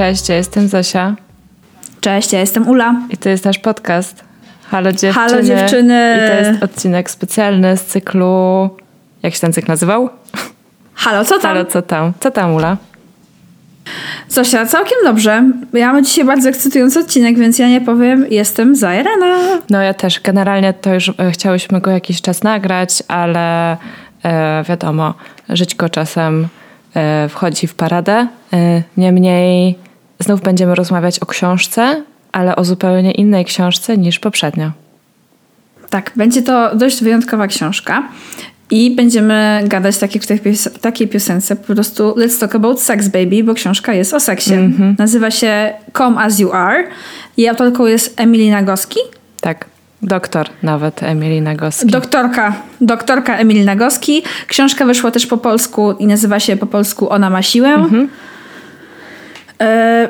Cześć, 0.00 0.28
ja 0.28 0.36
jestem 0.36 0.68
Zosia 0.68 1.16
Cześć, 2.00 2.32
ja 2.32 2.40
jestem 2.40 2.68
Ula. 2.68 2.94
i 3.10 3.16
to 3.16 3.28
jest 3.28 3.44
nasz 3.44 3.58
podcast 3.58 4.24
Halo 4.70 4.92
Dziewczyny. 4.92 5.12
Halo 5.12 5.42
Dziewczyny. 5.42 6.18
I 6.24 6.28
to 6.30 6.48
jest 6.48 6.62
odcinek 6.62 7.10
specjalny 7.10 7.76
z 7.76 7.84
cyklu... 7.84 8.70
Jak 9.22 9.34
się 9.34 9.40
ten 9.40 9.52
cykl 9.52 9.68
nazywał? 9.68 10.08
Halo, 10.94 11.24
co 11.24 11.38
tam? 11.38 11.42
Halo, 11.42 11.64
co 11.64 11.82
tam? 11.82 12.12
Co 12.20 12.30
tam, 12.30 12.54
Ula? 12.54 12.76
Zosia, 14.28 14.66
całkiem 14.66 14.98
dobrze. 15.04 15.44
Ja 15.72 15.92
mam 15.92 16.04
dzisiaj 16.04 16.24
bardzo 16.24 16.48
ekscytujący 16.48 17.00
odcinek, 17.00 17.38
więc 17.38 17.58
ja 17.58 17.68
nie 17.68 17.80
powiem, 17.80 18.26
jestem 18.30 18.76
zajarana. 18.76 19.36
No 19.70 19.82
ja 19.82 19.94
też. 19.94 20.20
Generalnie 20.20 20.72
to 20.72 20.94
już 20.94 21.08
e, 21.08 21.30
chciałyśmy 21.30 21.80
go 21.80 21.90
jakiś 21.90 22.22
czas 22.22 22.42
nagrać, 22.42 23.02
ale 23.08 23.76
e, 24.24 24.64
wiadomo, 24.68 25.14
żyćko 25.48 25.88
czasem 25.88 26.48
e, 26.96 27.28
wchodzi 27.28 27.66
w 27.66 27.74
paradę. 27.74 28.26
E, 28.52 28.82
niemniej 28.96 29.89
znów 30.20 30.40
będziemy 30.40 30.74
rozmawiać 30.74 31.18
o 31.18 31.26
książce, 31.26 32.02
ale 32.32 32.56
o 32.56 32.64
zupełnie 32.64 33.10
innej 33.10 33.44
książce 33.44 33.98
niż 33.98 34.18
poprzednio. 34.18 34.70
Tak, 35.90 36.12
będzie 36.16 36.42
to 36.42 36.76
dość 36.76 37.02
wyjątkowa 37.02 37.46
książka. 37.46 38.02
I 38.70 38.90
będziemy 38.96 39.62
gadać 39.66 39.98
tak 39.98 40.14
jak 40.14 40.24
w 40.24 40.26
tej 40.26 40.38
pios- 40.40 40.78
takiej 40.80 41.08
piosence, 41.08 41.56
po 41.56 41.74
prostu 41.74 42.10
Let's 42.10 42.40
Talk 42.40 42.54
About 42.54 42.80
Sex 42.80 43.08
Baby, 43.08 43.44
bo 43.44 43.54
książka 43.54 43.92
jest 43.94 44.14
o 44.14 44.20
seksie. 44.20 44.54
Nazywa 44.98 45.30
się 45.30 45.72
Come 45.98 46.20
As 46.20 46.38
You 46.38 46.52
Are 46.52 46.84
i 47.36 47.48
autorką 47.48 47.86
jest 47.86 48.20
Emily 48.20 48.50
Nagoski. 48.50 48.98
Tak, 49.40 49.64
doktor 50.02 50.46
nawet 50.62 51.02
Emily 51.02 51.40
Nagoski. 51.40 51.86
Doktorka, 51.86 52.54
doktorka 52.80 53.36
Emily 53.36 53.64
Nagoski. 53.64 54.22
Książka 54.46 54.84
wyszła 54.84 55.10
też 55.10 55.26
po 55.26 55.38
polsku 55.38 55.92
i 55.92 56.06
nazywa 56.06 56.40
się 56.40 56.56
po 56.56 56.66
polsku 56.66 57.10
Ona 57.10 57.30
ma 57.30 57.42
siłę. 57.42 57.86
E, 59.60 60.08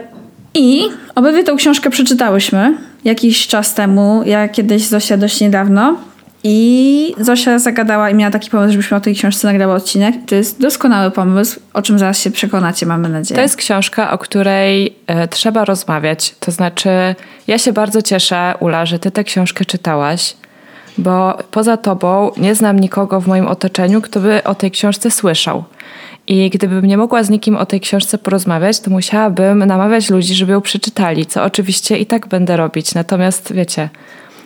I 0.54 0.82
obydwie 1.14 1.44
tą 1.44 1.56
książkę 1.56 1.90
przeczytałyśmy 1.90 2.76
jakiś 3.04 3.46
czas 3.46 3.74
temu. 3.74 4.22
Ja 4.26 4.48
kiedyś, 4.48 4.82
Zosia 4.82 5.16
dość 5.16 5.40
niedawno. 5.40 5.96
I 6.44 7.14
Zosia 7.18 7.58
zagadała 7.58 8.10
i 8.10 8.14
miała 8.14 8.30
taki 8.30 8.50
pomysł, 8.50 8.72
żebyśmy 8.72 8.96
o 8.96 9.00
tej 9.00 9.14
książce 9.14 9.48
nagrały 9.48 9.74
odcinek. 9.74 10.14
To 10.26 10.34
jest 10.34 10.60
doskonały 10.60 11.10
pomysł, 11.10 11.60
o 11.72 11.82
czym 11.82 11.98
zaraz 11.98 12.18
się 12.18 12.30
przekonacie, 12.30 12.86
mamy 12.86 13.08
nadzieję. 13.08 13.36
To 13.36 13.42
jest 13.42 13.56
książka, 13.56 14.10
o 14.10 14.18
której 14.18 14.96
e, 15.06 15.28
trzeba 15.28 15.64
rozmawiać. 15.64 16.34
To 16.40 16.50
znaczy, 16.50 16.90
ja 17.46 17.58
się 17.58 17.72
bardzo 17.72 18.02
cieszę, 18.02 18.54
Ula, 18.60 18.86
że 18.86 18.98
ty 18.98 19.10
tę 19.10 19.24
książkę 19.24 19.64
czytałaś, 19.64 20.36
bo 20.98 21.38
poza 21.50 21.76
tobą 21.76 22.30
nie 22.36 22.54
znam 22.54 22.80
nikogo 22.80 23.20
w 23.20 23.26
moim 23.26 23.46
otoczeniu, 23.46 24.00
kto 24.00 24.20
by 24.20 24.44
o 24.44 24.54
tej 24.54 24.70
książce 24.70 25.10
słyszał. 25.10 25.64
I 26.30 26.50
gdybym 26.50 26.84
nie 26.84 26.96
mogła 26.96 27.22
z 27.22 27.30
nikim 27.30 27.56
o 27.56 27.66
tej 27.66 27.80
książce 27.80 28.18
porozmawiać, 28.18 28.80
to 28.80 28.90
musiałabym 28.90 29.58
namawiać 29.58 30.10
ludzi, 30.10 30.34
żeby 30.34 30.52
ją 30.52 30.60
przeczytali, 30.60 31.26
co 31.26 31.44
oczywiście 31.44 31.98
i 31.98 32.06
tak 32.06 32.28
będę 32.28 32.56
robić. 32.56 32.94
Natomiast 32.94 33.52
wiecie, 33.52 33.88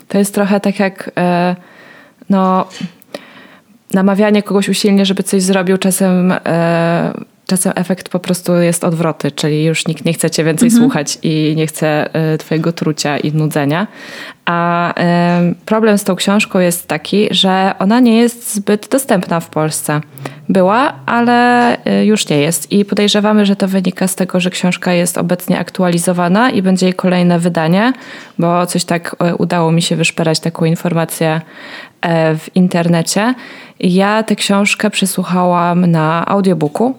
to 0.08 0.18
jest 0.18 0.34
trochę 0.34 0.60
tak 0.60 0.78
jak 0.78 1.10
e, 1.16 1.56
no, 2.30 2.66
namawianie 3.94 4.42
kogoś 4.42 4.68
usilnie, 4.68 5.06
żeby 5.06 5.22
coś 5.22 5.42
zrobił, 5.42 5.78
czasem, 5.78 6.32
e, 6.46 7.12
czasem 7.46 7.72
efekt 7.76 8.08
po 8.08 8.18
prostu 8.18 8.54
jest 8.54 8.84
odwroty, 8.84 9.30
czyli 9.30 9.64
już 9.64 9.86
nikt 9.86 10.04
nie 10.04 10.12
chce 10.12 10.30
cię 10.30 10.44
więcej 10.44 10.70
słuchać 10.70 11.18
i 11.22 11.54
nie 11.56 11.66
chce 11.66 12.14
e, 12.14 12.38
twojego 12.38 12.72
trucia 12.72 13.18
i 13.18 13.32
nudzenia. 13.32 13.86
A 14.44 14.92
e, 15.00 15.54
problem 15.66 15.98
z 15.98 16.04
tą 16.04 16.16
książką 16.16 16.58
jest 16.58 16.88
taki, 16.88 17.28
że 17.30 17.74
ona 17.78 18.00
nie 18.00 18.16
jest 18.16 18.54
zbyt 18.54 18.88
dostępna 18.88 19.40
w 19.40 19.50
Polsce. 19.50 20.00
Była, 20.48 20.92
ale 21.06 21.78
e, 21.84 22.06
już 22.06 22.28
nie 22.28 22.38
jest. 22.38 22.72
I 22.72 22.84
podejrzewamy, 22.84 23.46
że 23.46 23.56
to 23.56 23.68
wynika 23.68 24.08
z 24.08 24.14
tego, 24.14 24.40
że 24.40 24.50
książka 24.50 24.92
jest 24.92 25.18
obecnie 25.18 25.58
aktualizowana 25.58 26.50
i 26.50 26.62
będzie 26.62 26.86
jej 26.86 26.94
kolejne 26.94 27.38
wydanie, 27.38 27.92
bo 28.38 28.66
coś 28.66 28.84
tak 28.84 29.16
udało 29.38 29.72
mi 29.72 29.82
się 29.82 29.96
wyszperać 29.96 30.40
taką 30.40 30.64
informację 30.64 31.40
w 32.38 32.46
internecie. 32.54 33.34
Ja 33.80 34.22
tę 34.22 34.36
książkę 34.36 34.90
przesłuchałam 34.90 35.86
na 35.86 36.26
audiobooku. 36.26 36.94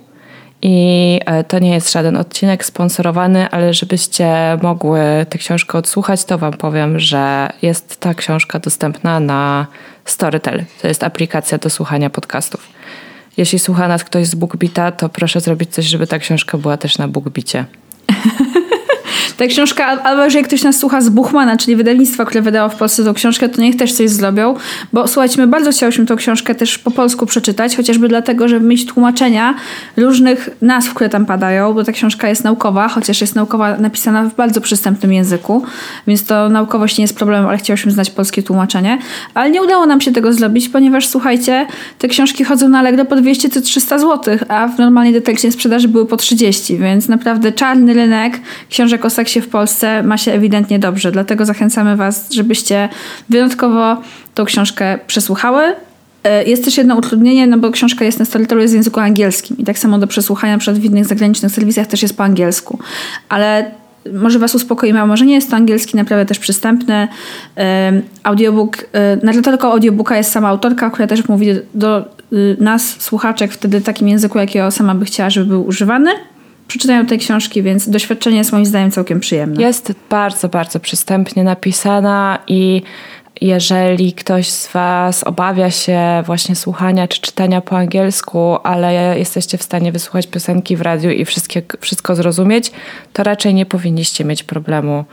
I 0.68 1.20
e, 1.26 1.44
to 1.44 1.60
nie 1.60 1.74
jest 1.74 1.92
żaden 1.92 2.18
odcinek 2.18 2.66
sponsorowany, 2.66 3.50
ale 3.50 3.74
żebyście 3.74 4.58
mogły 4.62 5.00
tę 5.30 5.38
książkę 5.38 5.78
odsłuchać, 5.78 6.26
to 6.26 6.38
Wam 6.38 6.54
powiem, 6.54 7.00
że 7.00 7.50
jest 7.62 8.00
ta 8.00 8.14
książka 8.14 8.60
dostępna 8.60 9.20
na 9.20 9.68
Storytel. 10.06 10.64
To 10.82 10.88
jest 10.88 11.04
aplikacja 11.04 11.58
do 11.58 11.70
słuchania 11.70 12.10
podcastów. 12.10 12.68
Jeśli 13.38 13.60
słucha 13.60 13.88
nas 13.88 14.04
ktoś 14.04 14.28
z 14.28 14.36
BookBeata, 14.36 14.92
to 14.92 15.10
proszę 15.10 15.40
zrobić 15.42 15.74
coś, 15.74 15.86
żeby 15.86 16.08
ta 16.08 16.20
książka 16.20 16.58
była 16.58 16.78
też 16.78 16.98
na 16.98 17.08
BookBeacie. 17.08 17.66
Ta 19.38 19.48
książka, 19.48 19.86
al- 19.86 20.00
albo 20.04 20.24
jeżeli 20.24 20.46
ktoś 20.46 20.64
nas 20.64 20.78
słucha 20.78 21.02
z 21.02 21.10
Buchmana, 21.10 21.58
czyli 21.58 21.76
wydawnictwa, 21.76 22.26
które 22.26 22.42
wydało 22.42 22.70
w 22.70 22.76
Polsce 22.76 23.04
tą 23.04 23.14
książkę, 23.14 23.50
to 23.50 23.62
niech 23.62 23.76
też 23.78 23.94
coś 23.94 24.10
zrobią, 24.10 24.56
bo 24.94 25.08
słuchajcie, 25.08 25.42
my 25.42 25.48
bardzo 25.48 25.72
chciałyśmy 25.72 26.06
tą 26.06 26.16
książkę 26.16 26.56
też 26.56 26.78
po 26.78 26.92
polsku 26.92 27.26
przeczytać, 27.26 27.76
chociażby 27.76 28.08
dlatego, 28.08 28.48
żeby 28.48 28.66
mieć 28.66 28.86
tłumaczenia 28.86 29.56
różnych 29.98 30.50
nazw, 30.62 30.94
które 30.94 31.10
tam 31.10 31.26
padają, 31.26 31.74
bo 31.74 31.84
ta 31.84 31.92
książka 31.92 32.30
jest 32.30 32.44
naukowa, 32.44 32.88
chociaż 32.88 33.22
jest 33.22 33.36
naukowa 33.36 33.78
napisana 33.78 34.24
w 34.24 34.36
bardzo 34.36 34.62
przystępnym 34.62 35.14
języku, 35.14 35.64
więc 36.08 36.26
to 36.26 36.50
naukowość 36.50 36.98
nie 36.98 37.02
jest 37.04 37.16
problemem, 37.18 37.48
ale 37.50 37.58
chciałyśmy 37.58 37.92
znać 37.92 38.10
polskie 38.10 38.44
tłumaczenie, 38.44 38.98
ale 39.34 39.50
nie 39.52 39.64
udało 39.64 39.86
nam 39.86 40.02
się 40.02 40.12
tego 40.12 40.34
zrobić, 40.34 40.70
ponieważ 40.70 41.08
słuchajcie, 41.08 41.68
te 42.00 42.08
książki 42.08 42.44
chodzą 42.44 42.70
na 42.70 42.80
Allegro 42.80 43.06
po 43.06 43.16
200 43.16 43.50
czy 43.50 43.62
300 43.62 44.00
zł, 44.00 44.38
a 44.48 44.68
w 44.68 44.78
normalnej 44.80 45.14
detykcie 45.14 45.52
sprzedaży 45.52 45.88
były 45.88 46.06
po 46.06 46.18
30, 46.18 46.78
więc 46.78 47.08
naprawdę 47.08 47.52
czarny 47.52 47.94
rynek 47.94 48.40
książek 48.70 49.06
o 49.06 49.10
seksie 49.26 49.42
w 49.42 49.50
Polsce 49.50 50.04
ma 50.04 50.18
się 50.18 50.32
ewidentnie 50.32 50.80
dobrze, 50.80 51.12
dlatego 51.12 51.46
zachęcamy 51.46 51.96
Was, 51.96 52.32
żebyście 52.34 52.90
wyjątkowo 53.30 54.02
tą 54.34 54.46
książkę 54.46 55.00
przesłuchały. 55.08 55.64
E, 56.24 56.44
Jest 56.44 56.66
też 56.66 56.78
jedno 56.78 56.96
utrudnienie, 56.96 57.48
no 57.48 57.58
bo 57.58 57.72
książka 57.72 58.06
jest 58.06 58.20
na 58.20 58.26
Storytelu 58.26 58.68
w 58.68 58.74
języku 58.74 59.00
angielskim 59.00 59.58
i 59.58 59.64
tak 59.64 59.80
samo 59.80 60.00
do 60.00 60.08
przesłuchania 60.08 60.58
przykład 60.58 60.82
w 60.82 60.86
innych 60.86 61.06
zagranicznych 61.06 61.52
serwisach 61.52 61.88
też 61.88 62.02
jest 62.02 62.18
po 62.18 62.24
angielsku. 62.24 62.80
Ale 63.30 63.72
może 64.14 64.40
Was 64.40 64.56
uspokoimy, 64.56 65.02
a 65.02 65.06
może 65.06 65.26
nie 65.26 65.34
jest 65.36 65.50
to 65.50 65.56
angielski, 65.56 65.98
naprawdę 65.98 66.26
też 66.26 66.40
przystępny. 66.40 67.08
Em, 67.56 68.02
Audiobook, 68.24 68.78
e, 68.94 69.18
na 69.24 69.34
tle 69.34 69.42
tylko 69.42 69.72
audiobooka 69.72 70.18
jest 70.18 70.32
sama 70.32 70.48
autorka, 70.48 70.90
która 70.90 71.08
też 71.08 71.28
mówi 71.28 71.48
do 71.74 72.06
y, 72.34 72.58
nas, 72.60 73.02
słuchaczek, 73.02 73.52
wtedy 73.52 73.82
takim 73.82 74.08
języku, 74.08 74.40
jakiego 74.40 74.72
sama 74.72 74.96
by 74.96 75.06
chciała, 75.06 75.30
żeby 75.30 75.46
był 75.46 75.68
używany. 75.68 76.12
Przeczytają 76.68 77.06
tej 77.06 77.20
książki, 77.20 77.64
więc 77.64 77.90
doświadczenie 77.90 78.38
jest 78.38 78.52
moim 78.52 78.66
zdaniem 78.66 78.92
całkiem 78.92 79.20
przyjemne. 79.20 79.62
Jest 79.62 79.94
bardzo, 80.10 80.50
bardzo 80.50 80.80
przystępnie 80.80 81.44
napisana 81.44 82.40
i 82.48 82.82
jeżeli 83.42 84.14
ktoś 84.14 84.50
z 84.50 84.72
Was 84.72 85.24
obawia 85.24 85.72
się 85.72 86.00
właśnie 86.26 86.56
słuchania 86.56 87.08
czy 87.08 87.22
czytania 87.22 87.62
po 87.62 87.78
angielsku, 87.78 88.58
ale 88.64 89.20
jesteście 89.20 89.58
w 89.58 89.64
stanie 89.64 89.92
wysłuchać 89.92 90.28
piosenki 90.28 90.76
w 90.76 90.82
radiu 90.82 91.12
i 91.12 91.26
wszystko 91.82 92.16
zrozumieć, 92.16 92.72
to 93.14 93.24
raczej 93.24 93.54
nie 93.54 93.66
powinniście 93.66 94.26
mieć 94.26 94.44
problemu 94.44 95.06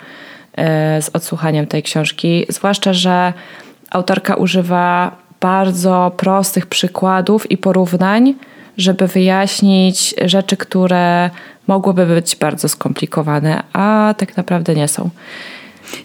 e, 0.56 1.02
z 1.02 1.10
odsłuchaniem 1.12 1.66
tej 1.66 1.82
książki. 1.82 2.46
Zwłaszcza, 2.48 2.92
że 2.92 3.32
autorka 3.90 4.34
używa 4.34 5.16
bardzo 5.40 6.12
prostych 6.16 6.66
przykładów 6.66 7.50
i 7.50 7.56
porównań, 7.56 8.34
żeby 8.76 9.08
wyjaśnić 9.08 10.14
rzeczy, 10.24 10.56
które 10.56 11.30
mogłyby 11.66 12.06
być 12.06 12.36
bardzo 12.36 12.68
skomplikowane, 12.68 13.62
a 13.72 14.14
tak 14.18 14.36
naprawdę 14.36 14.74
nie 14.74 14.88
są. 14.88 15.10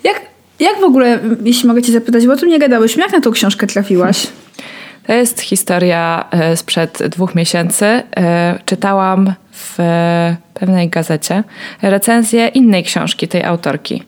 Jak, 0.03 0.21
jak 0.59 0.79
w 0.79 0.83
ogóle, 0.83 1.19
jeśli 1.43 1.67
mogę 1.67 1.81
cię 1.81 1.91
zapytać, 1.91 2.27
bo 2.27 2.33
o 2.33 2.37
tym 2.37 2.49
nie 2.49 2.59
gadałyśmy, 2.59 3.03
jak 3.03 3.11
na 3.11 3.21
tą 3.21 3.31
książkę 3.31 3.67
trafiłaś? 3.67 4.27
To 5.07 5.13
jest 5.13 5.41
historia 5.41 6.25
e, 6.31 6.57
sprzed 6.57 7.07
dwóch 7.07 7.35
miesięcy. 7.35 7.85
E, 7.85 8.59
Czytałam 8.65 9.33
w 9.51 9.77
pewnej 10.53 10.89
gazecie 10.89 11.43
recenzję 11.81 12.47
innej 12.47 12.83
książki 12.83 13.27
tej 13.27 13.43
autorki. 13.43 14.03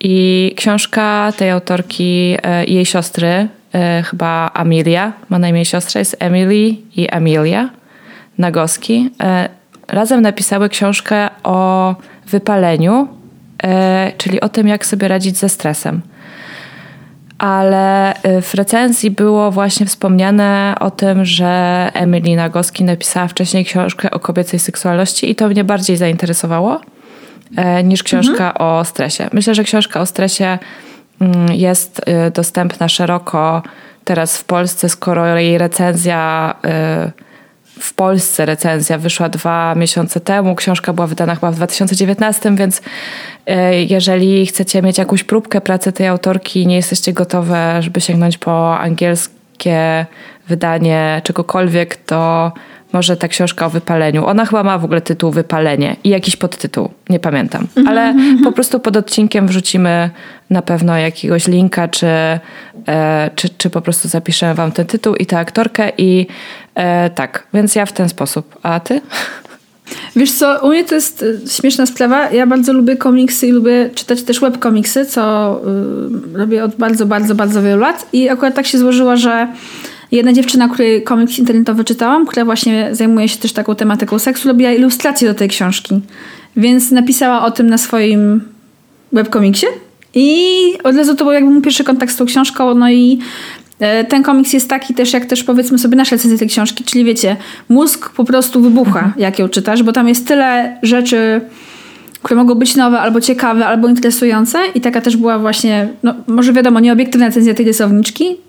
I 0.00 0.52
książka 0.56 1.32
tej 1.36 1.50
autorki 1.50 2.36
e, 2.42 2.64
i 2.64 2.74
jej 2.74 2.86
siostry, 2.86 3.48
e, 3.74 4.02
chyba 4.02 4.50
Amelia, 4.54 5.12
ma 5.28 5.38
na 5.38 5.48
imię 5.48 5.64
siostra, 5.64 5.98
jest 5.98 6.16
Emily 6.20 6.76
i 6.96 7.08
Amelia 7.08 7.70
Nagoski. 8.38 9.10
e, 9.22 9.48
Razem 9.88 10.22
napisały 10.22 10.68
książkę 10.68 11.28
o 11.42 11.94
wypaleniu, 12.26 13.08
e, 13.62 14.12
czyli 14.18 14.40
o 14.40 14.48
tym, 14.48 14.68
jak 14.68 14.86
sobie 14.86 15.08
radzić 15.08 15.38
ze 15.38 15.48
stresem. 15.48 16.00
Ale 17.38 18.14
e, 18.22 18.42
w 18.42 18.54
recenzji 18.54 19.10
było 19.10 19.50
właśnie 19.50 19.86
wspomniane 19.86 20.74
o 20.80 20.90
tym, 20.90 21.24
że 21.24 21.90
Emily 21.94 22.36
Nagoski 22.36 22.84
napisała 22.84 23.28
wcześniej 23.28 23.64
książkę 23.64 24.10
o 24.10 24.20
kobiecej 24.20 24.60
seksualności 24.60 25.30
i 25.30 25.34
to 25.34 25.48
mnie 25.48 25.64
bardziej 25.64 25.96
zainteresowało 25.96 26.80
niż 27.84 28.02
książka 28.02 28.52
mhm. 28.52 28.54
o 28.56 28.84
stresie. 28.84 29.28
Myślę, 29.32 29.54
że 29.54 29.64
książka 29.64 30.00
o 30.00 30.06
stresie 30.06 30.58
jest 31.52 32.00
dostępna 32.34 32.88
szeroko 32.88 33.62
teraz 34.04 34.38
w 34.38 34.44
Polsce, 34.44 34.88
skoro 34.88 35.38
jej 35.38 35.58
recenzja 35.58 36.54
w 37.80 37.94
Polsce 37.94 38.46
recenzja 38.46 38.98
wyszła 38.98 39.28
dwa 39.28 39.74
miesiące 39.74 40.20
temu. 40.20 40.54
Książka 40.54 40.92
była 40.92 41.06
wydana 41.06 41.34
chyba 41.34 41.50
w 41.50 41.54
2019, 41.54 42.54
więc 42.54 42.82
e, 43.46 43.82
jeżeli 43.82 44.46
chcecie 44.46 44.82
mieć 44.82 44.98
jakąś 44.98 45.24
próbkę 45.24 45.60
pracy 45.60 45.92
tej 45.92 46.06
autorki 46.06 46.62
i 46.62 46.66
nie 46.66 46.76
jesteście 46.76 47.12
gotowe, 47.12 47.82
żeby 47.82 48.00
sięgnąć 48.00 48.38
po 48.38 48.78
angielskie 48.78 50.06
wydanie 50.48 51.20
czegokolwiek, 51.24 51.96
to 51.96 52.52
może 52.94 53.16
ta 53.16 53.28
książka 53.28 53.66
o 53.66 53.70
wypaleniu. 53.70 54.26
Ona 54.26 54.46
chyba 54.46 54.62
ma 54.62 54.78
w 54.78 54.84
ogóle 54.84 55.00
tytuł 55.00 55.30
Wypalenie 55.30 55.96
i 56.04 56.08
jakiś 56.08 56.36
podtytuł, 56.36 56.88
nie 57.10 57.20
pamiętam. 57.20 57.66
-hmm. 57.74 57.88
Ale 57.88 58.08
mhm. 58.08 58.38
po 58.44 58.52
prostu 58.52 58.80
pod 58.80 58.96
odcinkiem 58.96 59.48
wrzucimy 59.48 60.10
na 60.50 60.62
pewno 60.62 60.96
jakiegoś 60.98 61.48
linka, 61.48 61.88
czy, 61.88 62.06
e, 62.88 63.30
czy, 63.34 63.48
czy 63.48 63.70
po 63.70 63.80
prostu 63.80 64.08
zapiszę 64.08 64.54
wam 64.54 64.72
ten 64.72 64.86
tytuł 64.86 65.14
i 65.14 65.26
tę 65.26 65.38
aktorkę 65.38 65.92
i 65.98 66.26
e, 66.74 67.10
tak, 67.10 67.46
więc 67.54 67.74
ja 67.74 67.86
w 67.86 67.92
ten 67.92 68.08
sposób. 68.08 68.58
A 68.62 68.80
ty? 68.80 69.00
Wiesz 70.16 70.32
co, 70.32 70.58
u 70.62 70.68
mnie 70.68 70.84
to 70.84 70.94
jest 70.94 71.24
e, 71.46 71.48
śmieszna 71.48 71.86
sprawa. 71.86 72.30
Ja 72.30 72.46
bardzo 72.46 72.72
lubię 72.72 72.96
komiksy 72.96 73.46
i 73.46 73.50
lubię 73.50 73.90
czytać 73.94 74.22
też 74.22 74.40
webkomiksy, 74.40 75.06
co 75.06 75.54
y, 76.34 76.38
robię 76.38 76.64
od 76.64 76.76
bardzo, 76.76 77.06
bardzo, 77.06 77.34
bardzo 77.34 77.62
wielu 77.62 77.80
lat. 77.80 78.06
I 78.12 78.28
akurat 78.28 78.54
tak 78.54 78.66
się 78.66 78.78
złożyło, 78.78 79.16
że 79.16 79.48
Jedna 80.14 80.32
dziewczyna, 80.32 80.68
której 80.68 81.02
komiks 81.02 81.38
internetowy 81.38 81.84
czytałam, 81.84 82.26
która 82.26 82.44
właśnie 82.44 82.88
zajmuje 82.92 83.28
się 83.28 83.38
też 83.38 83.52
taką 83.52 83.74
tematyką 83.74 84.18
seksu, 84.18 84.48
robiła 84.48 84.72
ilustrację 84.72 85.28
do 85.28 85.34
tej 85.34 85.48
książki. 85.48 86.00
Więc 86.56 86.90
napisała 86.90 87.44
o 87.44 87.50
tym 87.50 87.66
na 87.66 87.78
swoim 87.78 88.40
webkomiksie. 89.12 89.66
I 90.14 90.38
od 90.84 90.96
razu 90.96 91.14
to 91.16 91.24
był 91.24 91.32
jakby 91.32 91.50
mój 91.50 91.62
pierwszy 91.62 91.84
kontakt 91.84 92.12
z 92.12 92.16
tą 92.16 92.26
książką. 92.26 92.74
No 92.74 92.90
i 92.90 93.18
e, 93.80 94.04
ten 94.04 94.22
komiks 94.22 94.52
jest 94.52 94.68
taki 94.68 94.94
też, 94.94 95.12
jak 95.12 95.26
też 95.26 95.44
powiedzmy 95.44 95.78
sobie 95.78 95.96
nasze 95.96 96.16
recenzje 96.16 96.38
tej 96.38 96.48
książki, 96.48 96.84
czyli 96.84 97.04
wiecie, 97.04 97.36
mózg 97.68 98.10
po 98.10 98.24
prostu 98.24 98.60
wybucha, 98.60 98.98
mhm. 98.98 99.12
jak 99.16 99.38
ją 99.38 99.48
czytasz, 99.48 99.82
bo 99.82 99.92
tam 99.92 100.08
jest 100.08 100.26
tyle 100.26 100.78
rzeczy, 100.82 101.40
które 102.22 102.40
mogą 102.40 102.54
być 102.54 102.76
nowe, 102.76 103.00
albo 103.00 103.20
ciekawe, 103.20 103.66
albo 103.66 103.88
interesujące. 103.88 104.58
I 104.74 104.80
taka 104.80 105.00
też 105.00 105.16
była 105.16 105.38
właśnie, 105.38 105.88
no 106.02 106.14
może 106.26 106.52
wiadomo, 106.52 106.80
nieobiektywna 106.80 107.26
recenzja 107.26 107.54
tej 107.54 107.66
rysowniczki, 107.66 108.43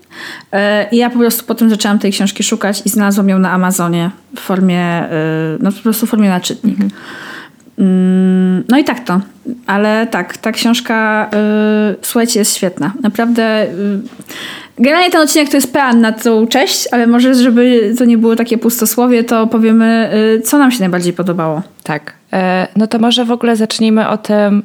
I 0.92 0.96
ja 0.96 1.10
po 1.10 1.18
prostu 1.18 1.44
potem 1.44 1.70
zaczęłam 1.70 1.98
tej 1.98 2.12
książki 2.12 2.42
szukać 2.42 2.82
i 2.84 2.88
znalazłam 2.88 3.28
ją 3.28 3.38
na 3.38 3.50
Amazonie 3.50 4.10
w 4.36 4.40
formie, 4.40 4.80
e, 4.80 5.08
no 5.60 5.72
po 5.72 5.78
prostu 5.78 6.06
w 6.06 6.10
formie 6.10 6.28
na 6.28 6.40
czytnik. 6.40 6.74
Mhm. 6.74 6.90
Mm, 7.78 8.64
no 8.68 8.78
i 8.78 8.84
tak 8.84 9.00
to. 9.00 9.20
Ale 9.66 10.06
tak, 10.06 10.36
ta 10.36 10.52
książka, 10.52 11.30
yy, 11.32 11.96
słuchajcie, 12.02 12.38
jest 12.38 12.56
świetna. 12.56 12.92
Naprawdę. 13.02 13.66
Yy, 13.78 14.00
generalnie 14.78 15.10
ten 15.10 15.20
odcinek 15.20 15.48
to 15.48 15.56
jest 15.56 15.72
pean 15.72 16.00
na 16.00 16.12
tą 16.12 16.46
cześć, 16.46 16.88
ale 16.92 17.06
może, 17.06 17.34
żeby 17.34 17.94
to 17.98 18.04
nie 18.04 18.18
było 18.18 18.36
takie 18.36 18.58
pustosłowie, 18.58 19.24
to 19.24 19.46
powiemy, 19.46 20.10
yy, 20.34 20.40
co 20.40 20.58
nam 20.58 20.70
się 20.70 20.80
najbardziej 20.80 21.12
podobało. 21.12 21.62
Tak. 21.82 22.12
E, 22.32 22.68
no 22.76 22.86
to 22.86 22.98
może 22.98 23.24
w 23.24 23.30
ogóle 23.30 23.56
zacznijmy 23.56 24.08
o 24.08 24.16
tym, 24.16 24.62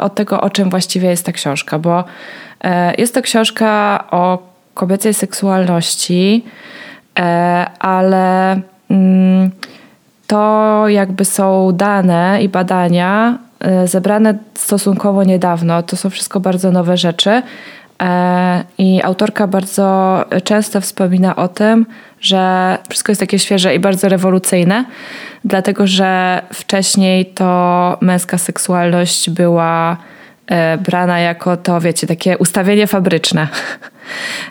od 0.00 0.14
tego, 0.14 0.40
o 0.40 0.50
czym 0.50 0.70
właściwie 0.70 1.08
jest 1.08 1.26
ta 1.26 1.32
książka, 1.32 1.78
bo 1.78 2.04
jest 2.98 3.14
to 3.14 3.22
książka 3.22 4.04
o 4.10 4.47
kobiecej 4.78 5.14
seksualności, 5.14 6.44
e, 7.18 7.22
ale 7.78 8.60
mm, 8.90 9.50
to 10.26 10.84
jakby 10.88 11.24
są 11.24 11.72
dane 11.72 12.38
i 12.42 12.48
badania 12.48 13.38
e, 13.60 13.88
zebrane 13.88 14.38
stosunkowo 14.54 15.24
niedawno. 15.24 15.82
To 15.82 15.96
są 15.96 16.10
wszystko 16.10 16.40
bardzo 16.40 16.70
nowe 16.70 16.96
rzeczy. 16.96 17.42
E, 18.02 18.64
I 18.78 19.02
autorka 19.02 19.46
bardzo 19.46 20.24
często 20.44 20.80
wspomina 20.80 21.36
o 21.36 21.48
tym, 21.48 21.86
że 22.20 22.78
wszystko 22.88 23.12
jest 23.12 23.20
takie 23.20 23.38
świeże 23.38 23.74
i 23.74 23.78
bardzo 23.78 24.08
rewolucyjne, 24.08 24.84
dlatego 25.44 25.86
że 25.86 26.42
wcześniej 26.52 27.26
to 27.26 27.98
męska 28.00 28.38
seksualność 28.38 29.30
była 29.30 29.96
brana 30.86 31.20
jako 31.20 31.56
to, 31.56 31.80
wiecie, 31.80 32.06
takie 32.06 32.38
ustawienie 32.38 32.86
fabryczne. 32.86 33.48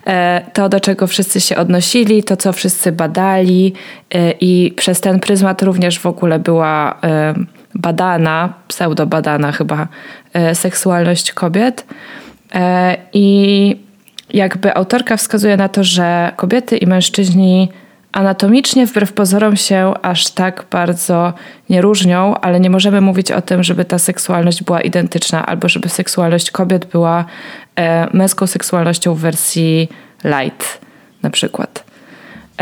E, 0.08 0.42
to, 0.54 0.70
do 0.70 0.80
czego 0.80 1.08
wszyscy 1.08 1.42
się 1.42 1.56
odnosili, 1.58 2.24
to, 2.24 2.38
co 2.38 2.54
wszyscy 2.54 2.92
badali, 2.92 3.74
e, 4.14 4.32
i 4.32 4.72
przez 4.72 5.02
ten 5.02 5.20
pryzmat 5.20 5.62
również 5.62 6.00
w 6.00 6.06
ogóle 6.06 6.40
była 6.40 7.00
e, 7.04 7.34
badana, 7.76 8.54
pseudobadana 8.68 9.52
chyba, 9.52 9.88
seksualność 10.54 11.32
kobiet. 11.32 11.86
I 13.14 13.78
jakby 14.34 14.76
autorka 14.76 15.18
wskazuje 15.18 15.58
na 15.58 15.70
to, 15.70 15.84
że 15.84 16.32
kobiety 16.36 16.78
i 16.78 16.88
mężczyźni 16.88 17.70
anatomicznie 18.18 18.88
wbrew 18.88 19.14
pozorom 19.14 19.56
się 19.56 19.94
aż 20.02 20.30
tak 20.30 20.66
bardzo 20.72 21.34
nie 21.70 21.82
różnią, 21.82 22.36
ale 22.36 22.60
nie 22.60 22.70
możemy 22.70 23.02
mówić 23.02 23.32
o 23.32 23.42
tym, 23.42 23.64
żeby 23.64 23.86
ta 23.86 24.00
seksualność 24.00 24.64
była 24.64 24.82
identyczna 24.82 25.46
albo 25.46 25.70
żeby 25.70 25.90
seksualność 25.90 26.52
kobiet 26.52 26.86
była 26.86 27.26
e, 27.76 28.08
męską 28.18 28.48
seksualnością 28.48 29.14
w 29.14 29.20
wersji 29.20 29.90
light 30.24 30.80
na 31.24 31.30
przykład. 31.30 31.84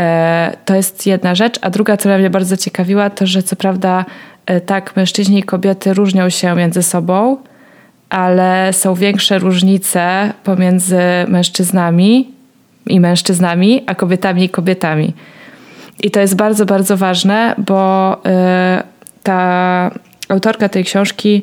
E, 0.00 0.56
to 0.64 0.74
jest 0.74 1.06
jedna 1.06 1.34
rzecz, 1.34 1.58
a 1.62 1.70
druga, 1.70 1.96
która 1.96 2.18
mnie 2.18 2.30
bardzo 2.30 2.56
ciekawiła, 2.56 3.10
to 3.10 3.26
że 3.26 3.42
co 3.42 3.56
prawda 3.56 4.04
e, 4.46 4.60
tak, 4.60 4.96
mężczyźni 4.96 5.38
i 5.38 5.42
kobiety 5.42 5.94
różnią 5.94 6.30
się 6.30 6.54
między 6.54 6.82
sobą, 6.82 7.36
ale 8.08 8.72
są 8.72 8.94
większe 8.94 9.38
różnice 9.38 10.32
pomiędzy 10.44 11.00
mężczyznami 11.28 12.30
i 12.86 13.00
mężczyznami, 13.00 13.84
a 13.86 13.94
kobietami 13.94 14.44
i 14.44 14.48
kobietami. 14.48 15.14
I 16.02 16.10
to 16.10 16.20
jest 16.20 16.36
bardzo, 16.36 16.66
bardzo 16.66 16.96
ważne, 16.96 17.54
bo 17.58 18.12
y, 18.14 18.82
ta 19.22 19.90
autorka 20.28 20.68
tej 20.68 20.84
książki 20.84 21.42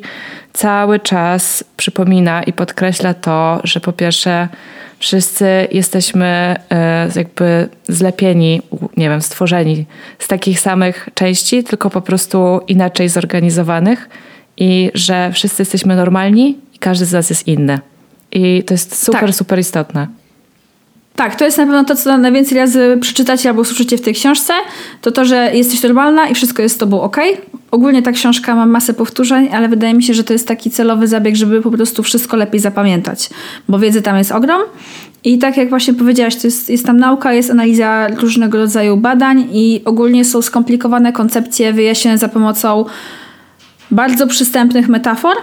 cały 0.52 1.00
czas 1.00 1.64
przypomina 1.76 2.42
i 2.42 2.52
podkreśla 2.52 3.14
to, 3.14 3.60
że 3.64 3.80
po 3.80 3.92
pierwsze 3.92 4.48
wszyscy 4.98 5.68
jesteśmy 5.72 6.56
y, 7.14 7.18
jakby 7.18 7.68
zlepieni, 7.88 8.62
nie 8.96 9.08
wiem, 9.08 9.22
stworzeni 9.22 9.86
z 10.18 10.28
takich 10.28 10.60
samych 10.60 11.08
części, 11.14 11.64
tylko 11.64 11.90
po 11.90 12.00
prostu 12.00 12.60
inaczej 12.68 13.08
zorganizowanych 13.08 14.08
i 14.56 14.90
że 14.94 15.32
wszyscy 15.32 15.62
jesteśmy 15.62 15.96
normalni 15.96 16.58
i 16.74 16.78
każdy 16.78 17.04
z 17.04 17.12
nas 17.12 17.30
jest 17.30 17.48
inny. 17.48 17.78
I 18.32 18.62
to 18.62 18.74
jest 18.74 19.04
super, 19.04 19.20
tak. 19.20 19.34
super 19.34 19.58
istotne. 19.58 20.06
Tak, 21.16 21.36
to 21.36 21.44
jest 21.44 21.58
na 21.58 21.64
pewno 21.64 21.84
to, 21.84 21.96
co 21.96 22.18
najwięcej 22.18 22.58
razy 22.58 22.98
przeczytacie 23.00 23.48
albo 23.48 23.60
usłyszycie 23.60 23.98
w 23.98 24.00
tej 24.00 24.14
książce, 24.14 24.52
to 25.00 25.12
to, 25.12 25.24
że 25.24 25.50
jesteś 25.54 25.82
normalna 25.82 26.28
i 26.28 26.34
wszystko 26.34 26.62
jest 26.62 26.74
z 26.74 26.78
tobą 26.78 27.00
ok. 27.00 27.16
Ogólnie 27.70 28.02
ta 28.02 28.12
książka 28.12 28.54
ma 28.54 28.66
masę 28.66 28.94
powtórzeń, 28.94 29.48
ale 29.52 29.68
wydaje 29.68 29.94
mi 29.94 30.02
się, 30.02 30.14
że 30.14 30.24
to 30.24 30.32
jest 30.32 30.48
taki 30.48 30.70
celowy 30.70 31.08
zabieg, 31.08 31.36
żeby 31.36 31.62
po 31.62 31.70
prostu 31.70 32.02
wszystko 32.02 32.36
lepiej 32.36 32.60
zapamiętać, 32.60 33.30
bo 33.68 33.78
wiedzy 33.78 34.02
tam 34.02 34.18
jest 34.18 34.32
ogrom. 34.32 34.60
I 35.24 35.38
tak 35.38 35.56
jak 35.56 35.70
właśnie 35.70 35.94
powiedziałaś, 35.94 36.36
to 36.36 36.46
jest, 36.46 36.70
jest 36.70 36.86
tam 36.86 36.96
nauka, 36.96 37.32
jest 37.32 37.50
analiza 37.50 38.08
różnego 38.08 38.58
rodzaju 38.58 38.96
badań 38.96 39.48
i 39.52 39.82
ogólnie 39.84 40.24
są 40.24 40.42
skomplikowane 40.42 41.12
koncepcje 41.12 41.72
wyjaśnione 41.72 42.18
za 42.18 42.28
pomocą 42.28 42.84
bardzo 43.90 44.26
przystępnych 44.26 44.88
metafor, 44.88 45.36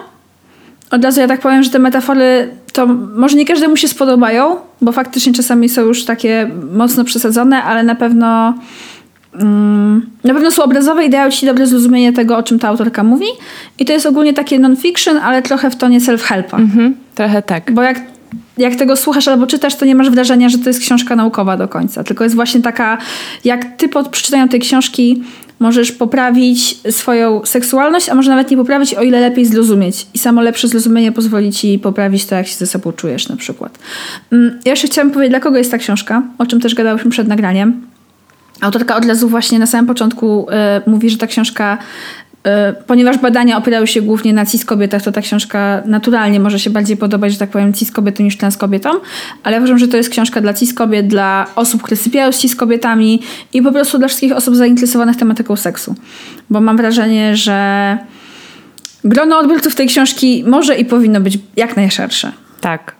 od 0.92 1.04
razu 1.04 1.22
ja 1.22 1.28
tak 1.28 1.42
powiem, 1.42 1.63
że 1.63 1.70
te 1.70 1.80
metafory 1.80 2.50
to 2.74 2.88
może 3.16 3.38
nie 3.38 3.46
każdemu 3.46 3.78
się 3.78 3.88
spodobają, 3.88 4.56
bo 4.82 4.92
faktycznie 4.92 5.34
czasami 5.34 5.70
są 5.70 5.82
już 5.82 6.06
takie 6.06 6.50
mocno 6.74 7.04
przesadzone, 7.04 7.63
ale 7.63 7.84
na 7.84 7.96
pewno 7.96 8.54
mm, 9.34 10.10
na 10.24 10.34
pewno 10.34 10.51
są 10.51 10.63
obrazowe 10.63 11.06
i 11.06 11.10
dają 11.10 11.32
ci 11.32 11.46
dobre 11.46 11.68
zrozumienie 11.68 12.13
tego, 12.13 12.38
o 12.38 12.44
czym 12.44 12.60
ta 12.60 12.68
autorka 12.68 13.04
mówi. 13.04 13.25
I 13.80 13.86
to 13.86 13.94
jest 13.94 14.06
ogólnie 14.06 14.34
takie 14.34 14.60
non-fiction, 14.60 15.18
ale 15.18 15.42
trochę 15.42 15.72
w 15.72 15.75
tonie 15.75 16.00
self-helpa. 16.00 16.60
Mhm, 16.60 16.96
trochę 17.16 17.42
tak. 17.42 17.72
Bo 17.74 17.82
jak, 17.82 18.01
jak 18.58 18.75
tego 18.75 18.96
słuchasz 18.96 19.28
albo 19.28 19.48
czytasz, 19.48 19.75
to 19.75 19.86
nie 19.86 19.96
masz 19.96 20.10
wrażenia, 20.10 20.50
że 20.50 20.58
to 20.58 20.70
jest 20.70 20.80
książka 20.80 21.16
naukowa 21.16 21.58
do 21.58 21.68
końca. 21.68 22.04
Tylko 22.04 22.24
jest 22.24 22.36
właśnie 22.36 22.62
taka, 22.62 22.98
jak 23.44 23.66
ty 23.78 23.90
po 23.90 24.04
przeczytaniu 24.04 24.48
tej 24.48 24.60
książki 24.60 25.24
możesz 25.62 25.91
poprawić 25.91 26.80
swoją 26.91 27.46
seksualność, 27.46 28.10
a 28.10 28.15
może 28.15 28.30
nawet 28.30 28.51
nie 28.51 28.58
poprawić, 28.58 28.94
o 28.94 29.01
ile 29.01 29.20
lepiej 29.20 29.46
zrozumieć. 29.46 30.08
I 30.13 30.18
samo 30.18 30.41
lepsze 30.41 30.68
zrozumienie 30.68 31.12
pozwoli 31.12 31.51
ci 31.51 31.80
poprawić 31.80 32.25
to, 32.25 32.36
jak 32.36 32.48
się 32.48 32.56
ze 32.56 32.68
sobą 32.68 32.91
czujesz 32.91 33.30
na 33.30 33.36
przykład. 33.36 33.80
Mm, 34.32 34.60
ja 34.65 34.72
jeszcze 34.72 34.88
chciałam 34.88 35.12
powiedzieć, 35.12 35.32
dla 35.32 35.39
kogo 35.39 35.58
jest 35.58 35.72
ta 35.72 35.77
książka, 35.77 36.24
o 36.38 36.46
czym 36.46 36.60
też 36.62 36.75
gadałyśmy 36.75 37.12
przed 37.12 37.27
nagraniem. 37.27 37.82
Autorka 38.62 38.96
od 38.96 39.06
razu 39.06 39.30
właśnie 39.30 39.60
na 39.60 39.65
samym 39.65 39.86
początku 39.86 40.48
y, 40.88 40.89
mówi, 40.89 41.10
że 41.10 41.18
ta 41.18 41.27
książka 41.27 41.77
ponieważ 42.88 43.18
badania 43.18 43.58
opierały 43.58 43.88
się 43.88 44.02
głównie 44.02 44.34
na 44.34 44.46
cis 44.46 44.66
kobietach, 44.66 45.02
to 45.02 45.12
ta 45.12 45.22
książka 45.22 45.82
naturalnie 45.86 46.40
może 46.40 46.60
się 46.60 46.70
bardziej 46.70 46.98
podobać, 46.98 47.32
że 47.32 47.40
tak 47.40 47.50
powiem, 47.50 47.74
cis 47.74 47.92
kobietom 47.92 48.26
niż 48.26 48.38
trans 48.38 48.58
kobietom, 48.58 48.98
ale 49.44 49.58
uważam, 49.58 49.78
że 49.78 49.88
to 49.88 49.98
jest 49.98 50.10
książka 50.10 50.42
dla 50.42 50.54
cis 50.54 50.74
kobiet, 50.74 51.08
dla 51.08 51.46
osób, 51.56 51.82
które 51.82 51.98
sypiają 51.98 52.32
z 52.32 52.38
cis 52.38 52.56
kobietami 52.56 53.22
i 53.54 53.62
po 53.62 53.72
prostu 53.72 53.98
dla 53.98 54.08
wszystkich 54.08 54.32
osób 54.32 54.56
zainteresowanych 54.56 55.18
tematyką 55.18 55.56
seksu. 55.56 55.96
Bo 56.50 56.62
mam 56.62 56.78
wrażenie, 56.78 57.36
że 57.36 57.98
grono 59.04 59.38
odbiorców 59.38 59.76
tej 59.76 59.88
książki 59.88 60.44
może 60.48 60.76
i 60.76 60.86
powinno 60.86 61.22
być 61.22 61.40
jak 61.56 61.78
najszersze. 61.78 62.32
Tak. 62.62 62.96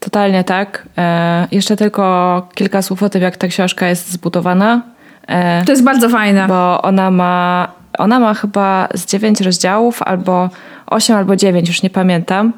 Totalnie 0.00 0.44
tak. 0.44 0.88
E, 0.98 1.48
jeszcze 1.52 1.76
tylko 1.76 2.48
kilka 2.54 2.82
słów 2.82 3.02
o 3.02 3.08
tym, 3.08 3.22
jak 3.22 3.36
ta 3.36 3.48
książka 3.48 3.88
jest 3.88 4.12
zbudowana. 4.12 4.82
E, 5.26 5.64
to 5.64 5.72
jest 5.72 5.84
bardzo 5.84 6.08
fajne. 6.08 6.48
Bo 6.48 6.82
ona 6.82 7.10
ma, 7.10 7.68
ona 7.98 8.20
ma 8.20 8.34
chyba 8.34 8.88
z 8.94 9.06
dziewięć 9.06 9.40
rozdziałów, 9.40 10.02
albo 10.02 10.50
osiem, 10.86 11.16
albo 11.16 11.36
dziewięć, 11.36 11.68
już 11.68 11.82
nie 11.82 11.90
pamiętam. 11.90 12.52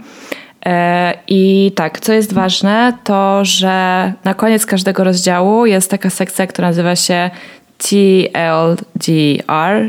E, 0.67 1.15
I 1.29 1.73
tak, 1.75 2.01
co 2.01 2.13
jest 2.13 2.33
ważne, 2.33 2.93
to 3.05 3.45
że 3.45 4.13
na 4.25 4.35
koniec 4.35 4.67
każdego 4.67 5.05
rozdziału 5.05 5.67
jest 5.67 5.91
taka 5.91 6.11
sekcja, 6.11 6.47
która 6.47 6.69
nazywa 6.69 6.97
się 6.97 7.31
TLDR, 7.79 8.83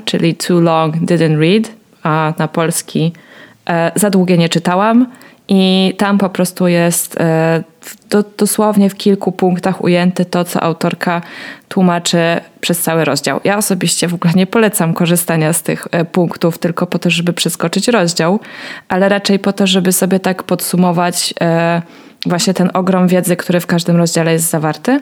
czyli 0.06 0.36
Too 0.36 0.60
Long 0.60 0.96
Didn't 0.96 1.40
Read, 1.40 1.72
a 2.04 2.34
na 2.38 2.48
polski 2.48 3.14
e, 3.70 3.92
za 3.96 4.10
długie 4.10 4.38
nie 4.38 4.50
czytałam. 4.50 5.08
I 5.48 5.94
tam 5.98 6.18
po 6.18 6.30
prostu 6.30 6.68
jest 6.68 7.22
e, 7.22 7.64
do, 8.10 8.24
dosłownie 8.38 8.90
w 8.90 8.96
kilku 8.96 9.32
punktach 9.32 9.84
ujęte 9.84 10.26
to, 10.26 10.44
co 10.44 10.64
autorka 10.64 11.22
tłumaczy 11.68 12.20
przez 12.62 12.82
cały 12.82 13.06
rozdział. 13.06 13.40
Ja 13.44 13.58
osobiście 13.58 14.08
w 14.08 14.14
ogóle 14.14 14.34
nie 14.34 14.48
polecam 14.48 14.94
korzystania 14.94 15.54
z 15.54 15.64
tych 15.64 15.88
e, 15.92 16.06
punktów 16.06 16.58
tylko 16.58 16.88
po 16.88 17.00
to, 17.00 17.10
żeby 17.10 17.34
przeskoczyć 17.34 17.88
rozdział, 17.88 18.40
ale 18.88 19.10
raczej 19.10 19.40
po 19.40 19.54
to, 19.54 19.68
żeby 19.68 19.92
sobie 19.92 20.20
tak 20.20 20.44
podsumować 20.44 21.34
e, 21.42 21.82
właśnie 22.26 22.54
ten 22.54 22.70
ogrom 22.74 23.08
wiedzy, 23.08 23.36
który 23.36 23.60
w 23.60 23.68
każdym 23.68 23.96
rozdziale 23.98 24.34
jest 24.34 24.50
zawarty. 24.50 25.02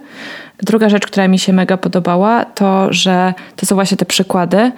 Druga 0.57 0.89
rzecz, 0.89 1.07
która 1.07 1.27
mi 1.27 1.39
się 1.39 1.53
mega 1.53 1.77
podobała, 1.77 2.45
to 2.45 2.93
że 2.93 3.33
to 3.55 3.65
są 3.65 3.75
właśnie 3.75 3.97
te 3.97 4.05
przykłady 4.05 4.71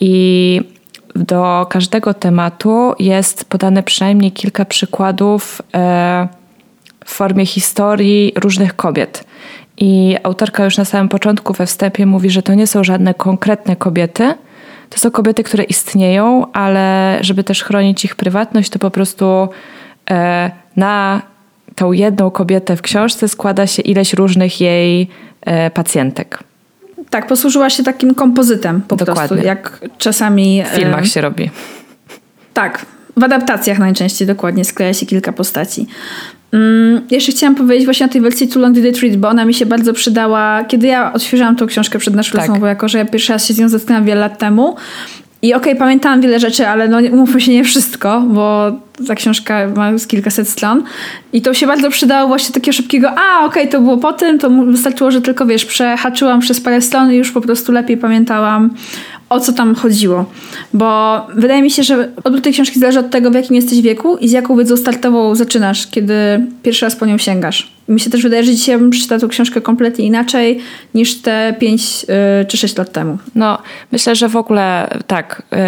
i 0.00 0.75
do 1.18 1.66
każdego 1.70 2.14
tematu 2.14 2.94
jest 2.98 3.44
podane 3.44 3.82
przynajmniej 3.82 4.32
kilka 4.32 4.64
przykładów 4.64 5.62
e, 5.74 6.28
w 7.04 7.10
formie 7.14 7.46
historii 7.46 8.32
różnych 8.36 8.76
kobiet. 8.76 9.24
I 9.76 10.16
autorka 10.22 10.64
już 10.64 10.78
na 10.78 10.84
samym 10.84 11.08
początku 11.08 11.52
we 11.52 11.66
wstępie 11.66 12.06
mówi, 12.06 12.30
że 12.30 12.42
to 12.42 12.54
nie 12.54 12.66
są 12.66 12.84
żadne 12.84 13.14
konkretne 13.14 13.76
kobiety. 13.76 14.34
To 14.90 14.98
są 14.98 15.10
kobiety, 15.10 15.42
które 15.42 15.64
istnieją, 15.64 16.52
ale 16.52 17.18
żeby 17.20 17.44
też 17.44 17.64
chronić 17.64 18.04
ich 18.04 18.16
prywatność, 18.16 18.70
to 18.70 18.78
po 18.78 18.90
prostu 18.90 19.48
e, 20.10 20.50
na 20.76 21.22
tą 21.74 21.92
jedną 21.92 22.30
kobietę 22.30 22.76
w 22.76 22.82
książce 22.82 23.28
składa 23.28 23.66
się 23.66 23.82
ileś 23.82 24.14
różnych 24.14 24.60
jej 24.60 25.08
e, 25.40 25.70
pacjentek. 25.70 26.44
Tak, 27.10 27.26
posłużyła 27.26 27.70
się 27.70 27.82
takim 27.82 28.14
kompozytem 28.14 28.82
po 28.88 28.96
Dokładnie. 28.96 29.28
prostu, 29.28 29.46
jak 29.46 29.80
czasami... 29.98 30.62
W 30.72 30.76
filmach 30.76 31.06
się 31.06 31.20
robi. 31.20 31.50
Tak, 32.54 32.86
w 33.16 33.24
adaptacjach 33.24 33.78
najczęściej 33.78 34.28
dokładnie 34.28 34.64
skleja 34.64 34.94
się 34.94 35.06
kilka 35.06 35.32
postaci. 35.32 35.86
Mm, 36.52 37.06
jeszcze 37.10 37.32
chciałam 37.32 37.54
powiedzieć 37.54 37.84
właśnie 37.84 38.06
o 38.06 38.08
tej 38.08 38.20
wersji 38.20 38.48
Too 38.48 38.62
Long 38.62 38.74
Did 38.74 38.84
It 38.84 39.00
Read, 39.02 39.16
bo 39.16 39.28
ona 39.28 39.44
mi 39.44 39.54
się 39.54 39.66
bardzo 39.66 39.92
przydała, 39.92 40.64
kiedy 40.64 40.86
ja 40.86 41.12
odświeżałam 41.12 41.56
tą 41.56 41.66
książkę 41.66 41.98
przed 41.98 42.14
naszą 42.14 42.32
tak. 42.32 42.40
rozmową, 42.40 42.66
jako 42.66 42.88
że 42.88 42.98
ja 42.98 43.04
pierwszy 43.04 43.32
raz 43.32 43.46
się 43.46 43.54
z 43.54 43.58
nią 43.58 43.68
zetknęłam 43.68 44.04
wiele 44.04 44.20
lat 44.20 44.38
temu 44.38 44.76
i 45.42 45.54
okej, 45.54 45.72
okay, 45.72 45.78
pamiętałam 45.78 46.20
wiele 46.20 46.40
rzeczy, 46.40 46.68
ale 46.68 46.88
no 46.88 46.98
umówmy 47.12 47.40
się 47.40 47.52
nie 47.52 47.64
wszystko, 47.64 48.20
bo 48.20 48.72
ta 49.08 49.14
książka 49.14 49.68
ma 49.76 49.90
kilkaset 50.08 50.48
stron. 50.48 50.82
I 51.32 51.42
to 51.42 51.54
się 51.54 51.66
bardzo 51.66 51.90
przydało 51.90 52.28
właśnie 52.28 52.54
takiego 52.54 52.72
szybkiego, 52.72 53.10
a 53.10 53.44
okej, 53.44 53.62
okay, 53.62 53.72
to 53.72 53.80
było 53.80 53.96
po 53.96 54.12
tym, 54.12 54.38
to 54.38 54.50
wystarczyło, 54.50 55.10
że 55.10 55.20
tylko 55.20 55.46
wiesz, 55.46 55.64
przehaczyłam 55.64 56.40
przez 56.40 56.60
parę 56.60 56.80
stron 56.80 57.12
i 57.12 57.16
już 57.16 57.32
po 57.32 57.40
prostu 57.40 57.72
lepiej 57.72 57.96
pamiętałam 57.96 58.70
o 59.28 59.40
co 59.40 59.52
tam 59.52 59.74
chodziło. 59.74 60.24
Bo 60.74 61.20
wydaje 61.34 61.62
mi 61.62 61.70
się, 61.70 61.82
że 61.82 62.12
odbiór 62.24 62.42
tej 62.42 62.52
książki 62.52 62.78
zależy 62.78 62.98
od 62.98 63.10
tego, 63.10 63.30
w 63.30 63.34
jakim 63.34 63.56
jesteś 63.56 63.80
wieku 63.80 64.16
i 64.16 64.28
z 64.28 64.32
jaką 64.32 64.56
wiedzą 64.56 64.76
startową 64.76 65.34
zaczynasz, 65.34 65.86
kiedy 65.86 66.14
pierwszy 66.62 66.84
raz 66.84 66.96
po 66.96 67.06
nią 67.06 67.18
sięgasz. 67.18 67.72
Mi 67.88 68.00
się 68.00 68.10
też 68.10 68.22
wydaje, 68.22 68.44
że 68.44 68.54
dzisiaj 68.54 68.78
bym 68.78 68.90
przeczytała 68.90 69.20
tę 69.20 69.28
książkę 69.28 69.60
kompletnie 69.60 70.06
inaczej 70.06 70.60
niż 70.94 71.22
te 71.22 71.54
5 71.58 72.02
yy, 72.02 72.08
czy 72.48 72.56
6 72.56 72.76
lat 72.76 72.92
temu. 72.92 73.18
No, 73.34 73.58
myślę, 73.92 74.16
że 74.16 74.28
w 74.28 74.36
ogóle 74.36 74.88
tak. 75.06 75.42
Yy, 75.52 75.58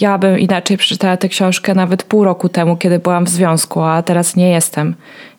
ja 0.00 0.18
bym 0.18 0.38
inaczej 0.38 0.76
przeczytała 0.76 1.16
tę 1.16 1.28
książkę 1.28 1.74
nawet 1.74 2.02
pół 2.02 2.24
roku 2.24 2.48
temu, 2.48 2.76
kiedy 2.76 2.98
byłam 2.98 3.24
w 3.24 3.28
związku, 3.28 3.82
a 3.82 4.02
teraz 4.02 4.36
nie 4.36 4.50
jestem. 4.50 4.94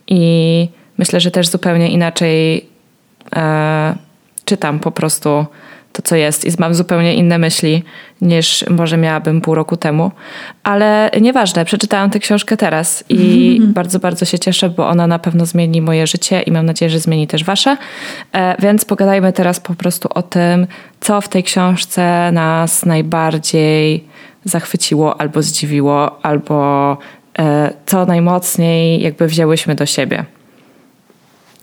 I 0.08 0.68
myślę, 0.98 1.20
że 1.20 1.32
też 1.32 1.48
zupełnie 1.48 1.92
inaczej 1.92 2.56
yy, 3.36 3.42
czytam 4.46 4.80
po 4.80 4.92
prostu 4.92 5.46
to, 5.94 6.02
co 6.02 6.16
jest 6.16 6.46
i 6.46 6.52
mam 6.60 6.74
zupełnie 6.74 7.14
inne 7.14 7.38
myśli 7.38 7.84
niż 8.22 8.66
może 8.70 8.98
miałabym 8.98 9.42
pół 9.42 9.56
roku 9.56 9.78
temu. 9.78 10.12
Ale 10.64 11.12
nieważne, 11.22 11.66
przeczytałam 11.66 12.10
tę 12.10 12.20
książkę 12.20 12.58
teraz 12.58 13.04
i 13.10 13.56
mm. 13.60 13.74
bardzo, 13.80 14.00
bardzo 14.00 14.26
się 14.26 14.40
cieszę, 14.40 14.70
bo 14.70 14.88
ona 14.88 15.08
na 15.08 15.20
pewno 15.20 15.46
zmieni 15.46 15.82
moje 15.82 16.08
życie 16.08 16.42
i 16.42 16.52
mam 16.52 16.66
nadzieję, 16.66 16.90
że 16.90 17.00
zmieni 17.00 17.28
też 17.28 17.44
wasze. 17.44 17.78
E, 18.34 18.62
więc 18.62 18.86
pogadajmy 18.86 19.34
teraz 19.34 19.60
po 19.60 19.76
prostu 19.76 20.10
o 20.14 20.22
tym, 20.22 20.68
co 21.00 21.22
w 21.22 21.30
tej 21.30 21.44
książce 21.44 22.32
nas 22.32 22.86
najbardziej 22.86 24.04
zachwyciło 24.46 25.22
albo 25.22 25.42
zdziwiło, 25.42 26.26
albo 26.26 26.98
e, 27.40 27.74
co 27.86 28.06
najmocniej 28.06 29.02
jakby 29.02 29.28
wzięłyśmy 29.28 29.76
do 29.76 29.86
siebie. 29.86 30.26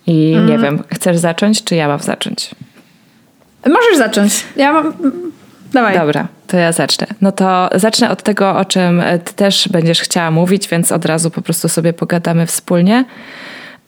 I 0.07 0.33
mm. 0.33 0.47
nie 0.47 0.55
mhm. 0.55 0.77
wiem, 0.77 0.85
chcesz 0.95 1.17
zacząć, 1.17 1.65
czy 1.65 1.77
ja 1.77 1.89
mam 1.89 1.99
zacząć? 1.99 2.51
Możesz 3.69 3.99
zacząć. 3.99 4.45
Ja 4.57 4.73
mam... 4.73 4.93
Dawaj. 5.73 5.99
Dobra, 5.99 6.27
to 6.47 6.57
ja 6.57 6.73
zacznę. 6.73 7.07
No 7.21 7.33
to 7.33 7.71
zacznę 7.75 8.11
od 8.11 8.23
tego, 8.23 8.57
o 8.57 8.65
czym 8.65 9.03
ty 9.25 9.35
też 9.35 9.69
będziesz 9.69 10.01
chciała 10.01 10.31
mówić, 10.31 10.69
więc 10.69 10.93
od 10.93 11.05
razu 11.05 11.31
po 11.31 11.43
prostu 11.43 11.69
sobie 11.69 11.93
pogadamy 11.93 12.47
wspólnie. 12.47 13.05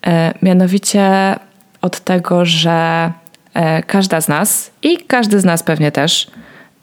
E, 0.06 0.35
mianowicie 0.42 1.37
od 1.82 2.00
tego, 2.00 2.44
że 2.44 3.11
e, 3.54 3.82
każda 3.82 4.20
z 4.20 4.28
nas 4.28 4.70
i 4.82 4.99
każdy 4.99 5.40
z 5.40 5.44
nas 5.44 5.62
pewnie 5.62 5.92
też 5.92 6.30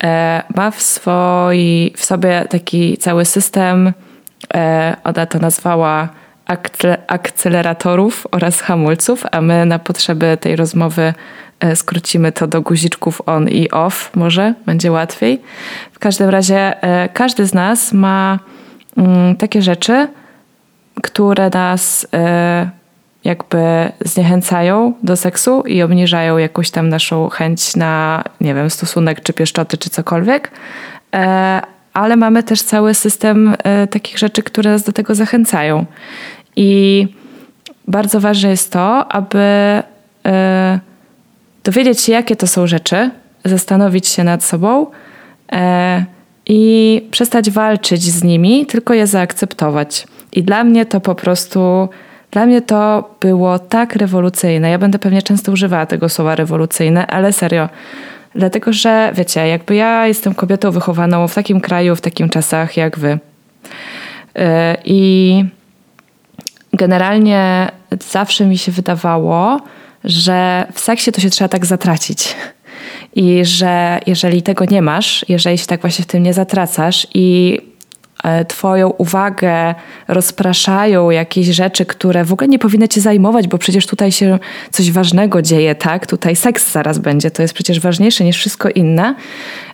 e, 0.04 0.44
ma 0.56 0.72
w, 0.72 0.82
swoi, 0.82 1.94
w 1.98 2.06
sobie 2.06 2.46
taki 2.50 2.98
cały 2.98 3.26
system, 3.26 3.94
ona 5.04 5.26
to 5.26 5.40
nazwała 5.40 6.10
akceleratorów 7.08 8.28
oraz 8.32 8.62
hamulców, 8.62 9.24
a 9.32 9.42
my 9.42 9.66
na 9.66 9.80
potrzeby 9.80 10.38
tej 10.42 10.56
rozmowy 10.56 11.14
E, 11.14 11.14
skrócimy 11.76 12.32
to 12.32 12.48
do 12.48 12.62
guziczków 12.62 13.22
on 13.26 13.50
i 13.50 13.72
off, 13.72 14.12
może 14.16 14.54
będzie 14.66 14.92
łatwiej. 14.92 15.42
W 15.92 16.00
każdym 16.00 16.30
razie 16.30 16.84
e, 16.84 17.10
każdy 17.10 17.46
z 17.46 17.54
nas 17.54 17.94
ma 17.94 18.40
mm, 18.98 19.36
takie 19.36 19.62
rzeczy, 19.62 20.08
które 21.04 21.50
nas 21.50 22.08
e, 22.14 22.70
jakby 23.24 23.92
zniechęcają 24.06 24.94
do 25.04 25.16
seksu 25.16 25.62
i 25.62 25.82
obniżają 25.82 26.38
jakąś 26.38 26.72
tam 26.72 26.90
naszą 26.90 27.30
chęć 27.30 27.76
na, 27.76 28.24
nie 28.42 28.54
wiem, 28.54 28.70
stosunek 28.70 29.22
czy 29.22 29.34
pieszczoty 29.34 29.78
czy 29.78 29.90
cokolwiek. 29.90 30.52
Ale 31.94 32.16
mamy 32.16 32.44
też 32.44 32.62
cały 32.62 32.94
system 32.94 33.56
takich 33.90 34.18
rzeczy, 34.18 34.44
które 34.44 34.72
nas 34.72 34.84
do 34.84 34.92
tego 34.92 35.16
zachęcają. 35.16 35.86
I 36.56 37.08
bardzo 37.88 38.20
ważne 38.20 38.50
jest 38.50 38.72
to, 38.72 39.12
aby 39.12 39.44
dowiedzieć 41.66 42.02
się, 42.02 42.12
jakie 42.12 42.36
to 42.36 42.48
są 42.48 42.68
rzeczy, 42.68 43.10
zastanowić 43.46 44.08
się 44.08 44.24
nad 44.24 44.44
sobą 44.44 44.88
e, 45.52 46.06
i 46.46 47.02
przestać 47.12 47.52
walczyć 47.52 48.04
z 48.04 48.24
nimi, 48.24 48.66
tylko 48.66 48.94
je 48.94 49.08
zaakceptować. 49.08 50.08
I 50.32 50.44
dla 50.44 50.64
mnie 50.64 50.86
to 50.86 51.02
po 51.02 51.16
prostu, 51.16 51.90
dla 52.32 52.46
mnie 52.46 52.62
to 52.62 53.10
było 53.20 53.60
tak 53.60 53.96
rewolucyjne. 53.96 54.70
Ja 54.70 54.78
będę 54.78 55.00
pewnie 55.00 55.22
często 55.22 55.52
używała 55.52 55.86
tego 55.86 56.10
słowa 56.10 56.36
rewolucyjne, 56.36 57.08
ale 57.08 57.34
serio. 57.34 57.70
Dlatego, 58.36 58.74
że 58.74 59.12
wiecie, 59.16 59.48
jakby 59.48 59.76
ja 59.76 60.08
jestem 60.08 60.34
kobietą 60.34 60.72
wychowaną 60.72 61.28
w 61.28 61.36
takim 61.36 61.62
kraju, 61.62 61.96
w 61.96 62.02
takim 62.02 62.30
czasach 62.30 62.78
jak 62.78 63.00
wy. 63.00 63.20
E, 64.36 64.78
I 64.86 65.46
generalnie 66.74 67.72
zawsze 68.10 68.46
mi 68.46 68.58
się 68.58 68.72
wydawało, 68.72 69.62
że 70.06 70.68
w 70.74 70.80
seksie 70.80 71.12
to 71.12 71.22
się 71.22 71.30
trzeba 71.30 71.50
tak 71.50 71.66
zatracić. 71.66 72.36
I 73.16 73.46
że 73.46 74.00
jeżeli 74.08 74.42
tego 74.42 74.66
nie 74.66 74.82
masz, 74.82 75.26
jeżeli 75.30 75.58
się 75.58 75.66
tak 75.66 75.82
właśnie 75.82 76.04
w 76.04 76.08
tym 76.08 76.24
nie 76.24 76.34
zatracasz 76.34 77.08
i 77.14 77.60
e, 78.24 78.46
Twoją 78.46 78.90
uwagę 78.90 79.76
rozpraszają 80.08 81.10
jakieś 81.10 81.48
rzeczy, 81.48 81.86
które 81.86 82.26
w 82.26 82.34
ogóle 82.34 82.48
nie 82.48 82.60
powinny 82.60 82.88
Cię 82.88 83.02
zajmować, 83.02 83.48
bo 83.48 83.58
przecież 83.58 83.86
tutaj 83.86 84.12
się 84.12 84.40
coś 84.72 84.92
ważnego 84.92 85.42
dzieje, 85.42 85.76
tak? 85.76 86.08
Tutaj 86.08 86.36
seks 86.36 86.72
zaraz 86.72 86.98
będzie, 86.98 87.32
to 87.32 87.42
jest 87.42 87.54
przecież 87.54 87.80
ważniejsze 87.80 88.24
niż 88.24 88.38
wszystko 88.38 88.70
inne. 88.70 89.16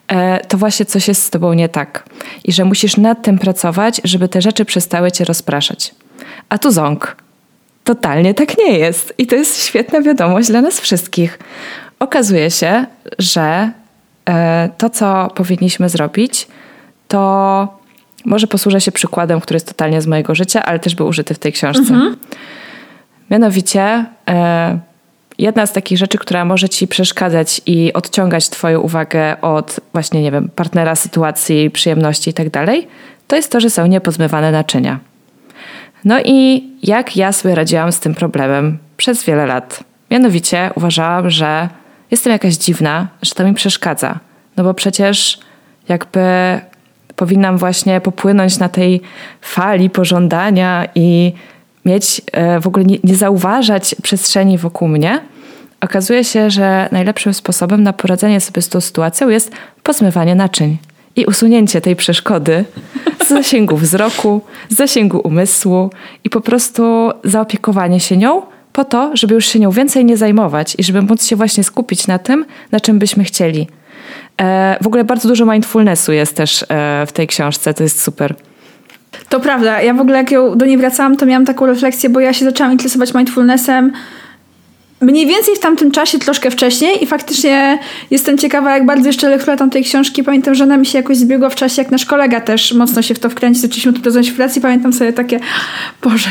e, 0.07 0.39
to 0.39 0.57
właśnie 0.57 0.85
coś 0.85 1.07
jest 1.07 1.23
z 1.23 1.29
tobą 1.29 1.53
nie 1.53 1.69
tak. 1.69 2.09
I 2.43 2.51
że 2.51 2.65
musisz 2.65 2.97
nad 2.97 3.23
tym 3.23 3.39
pracować, 3.39 4.01
żeby 4.03 4.29
te 4.29 4.41
rzeczy 4.41 4.65
przestały 4.65 5.11
cię 5.11 5.25
rozpraszać. 5.25 5.95
A 6.49 6.57
tu 6.57 6.71
ząg. 6.71 7.15
Totalnie 7.83 8.33
tak 8.33 8.57
nie 8.57 8.77
jest. 8.77 9.13
I 9.17 9.27
to 9.27 9.35
jest 9.35 9.65
świetna 9.65 10.01
wiadomość 10.01 10.47
dla 10.47 10.61
nas 10.61 10.79
wszystkich. 10.79 11.39
Okazuje 11.99 12.51
się, 12.51 12.85
że 13.19 13.71
e, 14.29 14.69
to, 14.77 14.89
co 14.89 15.31
powinniśmy 15.35 15.89
zrobić, 15.89 16.47
to 17.07 17.81
może 18.25 18.47
posłużę 18.47 18.81
się 18.81 18.91
przykładem, 18.91 19.41
który 19.41 19.55
jest 19.55 19.67
totalnie 19.67 20.01
z 20.01 20.07
mojego 20.07 20.35
życia, 20.35 20.63
ale 20.63 20.79
też 20.79 20.95
był 20.95 21.07
użyty 21.07 21.33
w 21.33 21.39
tej 21.39 21.51
książce. 21.51 21.93
Mhm. 21.93 22.15
Mianowicie, 23.29 24.05
e, 24.29 24.79
jedna 25.37 25.65
z 25.65 25.73
takich 25.73 25.97
rzeczy, 25.97 26.17
która 26.17 26.45
może 26.45 26.69
ci 26.69 26.87
przeszkadzać 26.87 27.61
i 27.65 27.93
odciągać 27.93 28.49
Twoją 28.49 28.79
uwagę 28.79 29.41
od 29.41 29.79
właśnie, 29.93 30.21
nie 30.21 30.31
wiem, 30.31 30.49
partnera, 30.55 30.95
sytuacji, 30.95 31.69
przyjemności 31.69 32.29
i 32.29 32.33
tak 32.33 32.49
dalej, 32.49 32.87
to 33.27 33.35
jest 33.35 33.51
to, 33.51 33.59
że 33.59 33.69
są 33.69 33.85
niepozmywane 33.85 34.51
naczynia. 34.51 34.99
No 36.05 36.19
i 36.25 36.69
jak 36.83 37.17
ja 37.17 37.31
sobie 37.31 37.55
radziłam 37.55 37.91
z 37.91 37.99
tym 37.99 38.15
problemem 38.15 38.77
przez 38.97 39.23
wiele 39.23 39.45
lat? 39.45 39.83
Mianowicie 40.11 40.71
uważałam, 40.75 41.29
że 41.29 41.69
jestem 42.11 42.33
jakaś 42.33 42.53
dziwna, 42.53 43.07
że 43.21 43.31
to 43.31 43.43
mi 43.43 43.53
przeszkadza. 43.53 44.19
No 44.57 44.63
bo 44.63 44.73
przecież 44.73 45.39
jakby 45.89 46.19
powinnam 47.15 47.57
właśnie 47.57 48.01
popłynąć 48.01 48.59
na 48.59 48.69
tej 48.69 49.01
fali 49.41 49.89
pożądania 49.89 50.87
i 50.95 51.33
mieć, 51.85 52.21
e, 52.31 52.59
w 52.59 52.67
ogóle 52.67 52.85
nie, 52.85 52.97
nie 53.03 53.15
zauważać 53.15 53.95
przestrzeni 54.03 54.57
wokół 54.57 54.87
mnie. 54.87 55.21
Okazuje 55.81 56.23
się, 56.23 56.49
że 56.49 56.89
najlepszym 56.91 57.33
sposobem 57.33 57.83
na 57.83 57.93
poradzenie 57.93 58.41
sobie 58.41 58.61
z 58.61 58.69
tą 58.69 58.81
sytuacją 58.81 59.29
jest 59.29 59.51
pozmywanie 59.83 60.35
naczyń 60.35 60.77
i 61.15 61.25
usunięcie 61.25 61.81
tej 61.81 61.95
przeszkody 61.95 62.65
z 63.25 63.29
zasięgu 63.29 63.77
wzroku, 63.77 64.41
z 64.69 64.75
zasięgu 64.75 65.21
umysłu 65.23 65.89
i 66.23 66.29
po 66.29 66.41
prostu 66.41 67.11
zaopiekowanie 67.23 67.99
się 67.99 68.17
nią 68.17 68.41
po 68.73 68.85
to, 68.85 69.11
żeby 69.13 69.35
już 69.35 69.45
się 69.45 69.59
nią 69.59 69.71
więcej 69.71 70.05
nie 70.05 70.17
zajmować 70.17 70.75
i 70.77 70.83
żeby 70.83 71.01
móc 71.01 71.25
się 71.25 71.35
właśnie 71.35 71.63
skupić 71.63 72.07
na 72.07 72.19
tym, 72.19 72.45
na 72.71 72.79
czym 72.79 72.99
byśmy 72.99 73.23
chcieli. 73.23 73.67
E, 74.41 74.77
w 74.81 74.87
ogóle 74.87 75.03
bardzo 75.03 75.27
dużo 75.27 75.45
mindfulnessu 75.45 76.11
jest 76.11 76.35
też 76.35 76.65
e, 76.69 77.05
w 77.07 77.11
tej 77.11 77.27
książce, 77.27 77.73
to 77.73 77.83
jest 77.83 78.01
super. 78.03 78.35
To 79.29 79.39
prawda. 79.39 79.81
Ja 79.81 79.93
w 79.93 80.01
ogóle 80.01 80.17
jak 80.17 80.31
ją 80.31 80.57
do 80.57 80.65
niej 80.65 80.77
wracałam, 80.77 81.17
to 81.17 81.25
miałam 81.25 81.45
taką 81.45 81.65
refleksję, 81.65 82.09
bo 82.09 82.19
ja 82.19 82.33
się 82.33 82.45
zaczęłam 82.45 82.71
interesować 82.71 83.13
mindfulnessem 83.13 83.91
mniej 85.01 85.27
więcej 85.27 85.55
w 85.55 85.59
tamtym 85.59 85.91
czasie, 85.91 86.19
troszkę 86.19 86.51
wcześniej 86.51 87.03
i 87.03 87.07
faktycznie 87.07 87.79
jestem 88.11 88.37
ciekawa, 88.37 88.73
jak 88.73 88.85
bardzo 88.85 89.07
jeszcze 89.07 89.29
lektura 89.29 89.57
tamtej 89.57 89.83
książki. 89.83 90.23
Pamiętam, 90.23 90.55
że 90.55 90.63
ona 90.63 90.77
mi 90.77 90.85
się 90.85 90.97
jakoś 90.97 91.17
zbiegła 91.17 91.49
w 91.49 91.55
czasie, 91.55 91.81
jak 91.81 91.91
nasz 91.91 92.05
kolega 92.05 92.41
też 92.41 92.73
mocno 92.73 93.01
się 93.01 93.13
w 93.13 93.19
to 93.19 93.29
wkręcił. 93.29 93.61
Zaczęliśmy 93.61 93.93
tu 93.93 94.01
rozmawiać 94.01 94.31
w 94.31 94.37
relacji. 94.37 94.61
Pamiętam 94.61 94.93
sobie 94.93 95.13
takie, 95.13 95.39
Boże, 96.01 96.29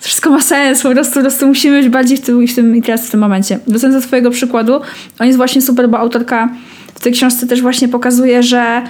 to 0.00 0.04
wszystko 0.06 0.30
ma 0.30 0.40
sens, 0.40 0.82
po 0.82 0.90
prostu, 0.90 1.14
po 1.14 1.20
prostu 1.20 1.46
musimy 1.46 1.80
być 1.80 1.88
bardziej 1.88 2.16
w 2.16 2.20
tym, 2.20 2.46
w 2.46 2.54
tym 2.54 2.76
i 2.76 2.82
teraz 2.82 3.06
w 3.06 3.10
tym 3.10 3.20
momencie. 3.20 3.58
Wracając 3.66 4.02
do 4.02 4.08
twojego 4.08 4.30
przykładu, 4.30 4.80
on 5.18 5.26
jest 5.26 5.36
właśnie 5.36 5.62
super, 5.62 5.88
bo 5.88 5.98
autorka 5.98 6.48
w 6.94 7.00
tej 7.00 7.12
książce 7.12 7.46
też 7.46 7.62
właśnie 7.62 7.88
pokazuje, 7.88 8.42
że 8.42 8.82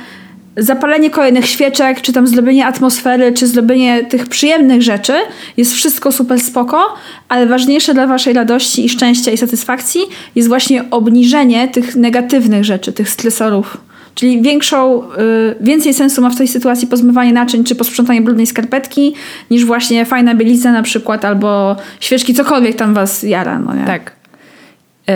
zapalenie 0.57 1.11
kolejnych 1.11 1.47
świeczek, 1.47 2.01
czy 2.01 2.13
tam 2.13 2.27
zrobienie 2.27 2.67
atmosfery, 2.67 3.33
czy 3.33 3.47
zrobienie 3.47 4.05
tych 4.05 4.27
przyjemnych 4.27 4.83
rzeczy 4.83 5.13
jest 5.57 5.73
wszystko 5.73 6.13
super 6.13 6.41
spoko, 6.41 6.95
ale 7.29 7.47
ważniejsze 7.47 7.95
dla 7.95 8.07
waszej 8.07 8.33
radości 8.33 8.85
i 8.85 8.89
szczęścia 8.89 9.31
i 9.31 9.37
satysfakcji 9.37 10.01
jest 10.35 10.49
właśnie 10.49 10.91
obniżenie 10.91 11.69
tych 11.69 11.97
negatywnych 11.97 12.65
rzeczy, 12.65 12.93
tych 12.93 13.11
stresorów. 13.11 13.77
Czyli 14.15 14.43
większą, 14.43 15.03
y, 15.03 15.07
więcej 15.61 15.95
sensu 15.95 16.23
ma 16.23 16.31
w 16.31 16.37
tej 16.37 16.49
sytuacji 16.49 16.89
pozmywanie 16.89 17.33
naczyń 17.33 17.65
czy 17.65 17.75
posprzątanie 17.75 18.23
brudnej 18.23 18.47
skarpetki, 18.47 19.15
niż 19.51 19.65
właśnie 19.65 20.05
fajna 20.05 20.35
bielica 20.35 20.73
na 20.73 20.83
przykład, 20.83 21.25
albo 21.25 21.77
świeczki, 22.01 22.35
cokolwiek 22.35 22.77
tam 22.77 22.95
was 22.95 23.23
jara. 23.23 23.59
No 23.59 23.75
nie? 23.75 23.85
Tak. 23.85 24.13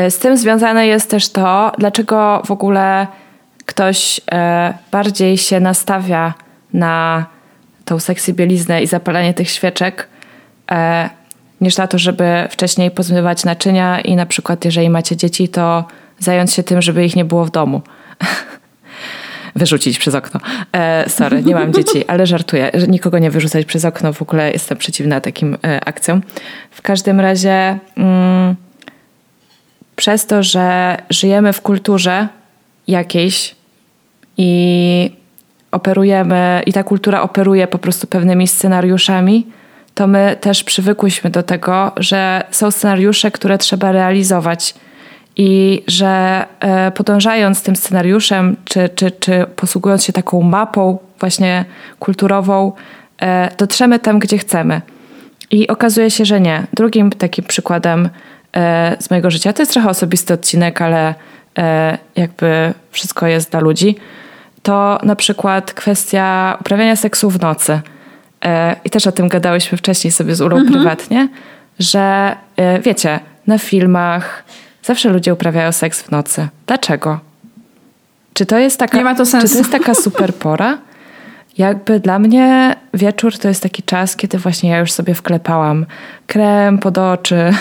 Y, 0.06 0.10
z 0.10 0.18
tym 0.18 0.36
związane 0.36 0.86
jest 0.86 1.10
też 1.10 1.28
to, 1.28 1.72
dlaczego 1.78 2.42
w 2.46 2.50
ogóle 2.50 3.06
ktoś 3.66 4.20
e, 4.32 4.74
bardziej 4.90 5.38
się 5.38 5.60
nastawia 5.60 6.34
na 6.72 7.26
tą 7.84 7.98
seksy 7.98 8.32
bieliznę 8.32 8.82
i 8.82 8.86
zapalanie 8.86 9.34
tych 9.34 9.50
świeczek, 9.50 10.08
e, 10.70 11.10
niż 11.60 11.76
na 11.76 11.86
to, 11.86 11.98
żeby 11.98 12.48
wcześniej 12.50 12.90
pozmywać 12.90 13.44
naczynia 13.44 14.00
i 14.00 14.16
na 14.16 14.26
przykład 14.26 14.64
jeżeli 14.64 14.90
macie 14.90 15.16
dzieci, 15.16 15.48
to 15.48 15.84
zająć 16.18 16.52
się 16.52 16.62
tym, 16.62 16.82
żeby 16.82 17.04
ich 17.04 17.16
nie 17.16 17.24
było 17.24 17.44
w 17.44 17.50
domu. 17.50 17.82
Wyrzucić 19.56 19.98
przez 19.98 20.14
okno. 20.14 20.40
E, 20.72 21.10
sorry, 21.10 21.42
nie 21.42 21.54
mam 21.54 21.72
dzieci, 21.72 22.06
ale 22.10 22.26
żartuję. 22.26 22.70
Nikogo 22.88 23.18
nie 23.18 23.30
wyrzucać 23.30 23.66
przez 23.66 23.84
okno, 23.84 24.12
w 24.12 24.22
ogóle 24.22 24.52
jestem 24.52 24.78
przeciwna 24.78 25.20
takim 25.20 25.58
e, 25.64 25.84
akcjom. 25.84 26.22
W 26.70 26.82
każdym 26.82 27.20
razie 27.20 27.78
mm, 27.96 28.56
przez 29.96 30.26
to, 30.26 30.42
że 30.42 30.96
żyjemy 31.10 31.52
w 31.52 31.60
kulturze 31.60 32.28
jakiejś 32.88 33.54
i 34.36 35.10
operujemy, 35.72 36.62
i 36.66 36.72
ta 36.72 36.82
kultura 36.82 37.22
operuje 37.22 37.66
po 37.66 37.78
prostu 37.78 38.06
pewnymi 38.06 38.48
scenariuszami, 38.48 39.46
to 39.94 40.06
my 40.06 40.36
też 40.40 40.64
przywykłyśmy 40.64 41.30
do 41.30 41.42
tego, 41.42 41.92
że 41.96 42.44
są 42.50 42.70
scenariusze, 42.70 43.30
które 43.30 43.58
trzeba 43.58 43.92
realizować 43.92 44.74
i 45.36 45.82
że 45.86 46.44
e, 46.60 46.90
podążając 46.90 47.62
tym 47.62 47.76
scenariuszem, 47.76 48.56
czy, 48.64 48.88
czy, 48.88 49.10
czy 49.10 49.46
posługując 49.56 50.04
się 50.04 50.12
taką 50.12 50.42
mapą 50.42 50.98
właśnie 51.20 51.64
kulturową, 51.98 52.72
e, 53.22 53.50
dotrzemy 53.58 53.98
tam, 53.98 54.18
gdzie 54.18 54.38
chcemy. 54.38 54.80
I 55.50 55.68
okazuje 55.68 56.10
się, 56.10 56.24
że 56.24 56.40
nie. 56.40 56.66
Drugim 56.74 57.10
takim 57.10 57.44
przykładem 57.44 58.08
e, 58.56 58.96
z 59.00 59.10
mojego 59.10 59.30
życia, 59.30 59.52
to 59.52 59.62
jest 59.62 59.72
trochę 59.72 59.88
osobisty 59.88 60.34
odcinek, 60.34 60.82
ale 60.82 61.14
jakby 62.16 62.74
wszystko 62.90 63.26
jest 63.26 63.50
dla 63.50 63.60
ludzi 63.60 63.96
to 64.62 64.98
na 65.02 65.16
przykład 65.16 65.72
kwestia 65.72 66.56
uprawiania 66.60 66.96
seksu 66.96 67.30
w 67.30 67.40
nocy. 67.40 67.80
E, 68.44 68.76
I 68.84 68.90
też 68.90 69.06
o 69.06 69.12
tym 69.12 69.28
gadałyśmy 69.28 69.78
wcześniej 69.78 70.10
sobie 70.10 70.34
z 70.34 70.40
Ulą 70.40 70.56
mhm. 70.56 70.72
prywatnie, 70.72 71.28
że 71.78 72.36
e, 72.56 72.80
wiecie, 72.80 73.20
na 73.46 73.58
filmach 73.58 74.44
zawsze 74.82 75.08
ludzie 75.08 75.32
uprawiają 75.32 75.72
seks 75.72 76.02
w 76.02 76.10
nocy. 76.10 76.48
Dlaczego? 76.66 77.20
Czy 78.34 78.46
to 78.46 78.58
jest 78.58 78.78
taka, 78.78 78.98
Nie 78.98 79.04
ma 79.04 79.14
to 79.14 79.26
sensu. 79.26 79.46
Czy 79.46 79.52
to 79.52 79.58
jest 79.58 79.72
taka 79.72 79.94
super 79.94 80.34
pora? 80.34 80.78
Jakby 81.58 82.00
dla 82.00 82.18
mnie 82.18 82.76
wieczór 82.94 83.38
to 83.38 83.48
jest 83.48 83.62
taki 83.62 83.82
czas, 83.82 84.16
kiedy 84.16 84.38
właśnie 84.38 84.70
ja 84.70 84.78
już 84.78 84.92
sobie 84.92 85.14
wklepałam 85.14 85.86
krem 86.26 86.78
pod 86.78 86.98
oczy. 86.98 87.52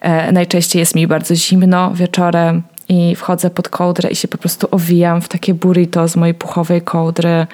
E, 0.00 0.32
najczęściej 0.32 0.80
jest 0.80 0.94
mi 0.94 1.06
bardzo 1.06 1.34
zimno 1.34 1.94
wieczorem 1.94 2.62
i 2.92 3.16
wchodzę 3.16 3.50
pod 3.50 3.68
kołdrę 3.68 4.10
i 4.10 4.16
się 4.16 4.28
po 4.28 4.38
prostu 4.38 4.68
owijam 4.70 5.20
w 5.20 5.28
takie 5.28 5.54
burrito 5.54 6.08
z 6.08 6.16
mojej 6.16 6.34
puchowej 6.34 6.82
kołdry. 6.82 7.46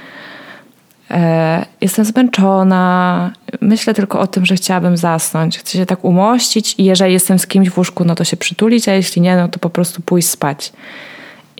E, 1.10 1.66
jestem 1.80 2.04
zmęczona, 2.04 3.32
myślę 3.60 3.94
tylko 3.94 4.20
o 4.20 4.26
tym, 4.26 4.46
że 4.46 4.54
chciałabym 4.54 4.96
zasnąć. 4.96 5.58
Chcę 5.58 5.78
się 5.78 5.86
tak 5.86 6.04
umościć 6.04 6.74
i 6.78 6.84
jeżeli 6.84 7.12
jestem 7.12 7.38
z 7.38 7.46
kimś 7.46 7.70
w 7.70 7.78
łóżku, 7.78 8.04
no 8.04 8.14
to 8.14 8.24
się 8.24 8.36
przytulić, 8.36 8.88
a 8.88 8.94
jeśli 8.94 9.22
nie, 9.22 9.36
no 9.36 9.48
to 9.48 9.58
po 9.58 9.70
prostu 9.70 10.02
pójść 10.02 10.28
spać. 10.28 10.72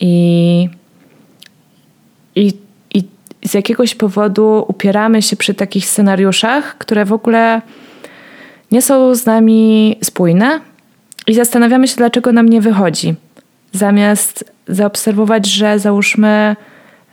I, 0.01 0.69
i, 2.35 2.53
i 2.95 3.05
z 3.45 3.55
jakiegoś 3.55 3.95
powodu 3.95 4.64
upieramy 4.69 5.23
się 5.23 5.37
przy 5.37 5.55
takich 5.55 5.87
scenariuszach, 5.87 6.79
które 6.79 7.05
w 7.05 7.12
ogóle 7.12 7.62
nie 8.73 8.83
są 8.83 9.14
z 9.14 9.27
nami 9.27 9.97
spójne 10.03 10.61
i 11.27 11.35
zastanawiamy 11.35 11.88
się, 11.88 11.97
dlaczego 11.97 12.33
nam 12.33 12.49
nie 12.49 12.61
wychodzi 12.61 13.14
zamiast 13.72 14.52
zaobserwować, 14.68 15.46
że 15.46 15.78
załóżmy 15.78 16.57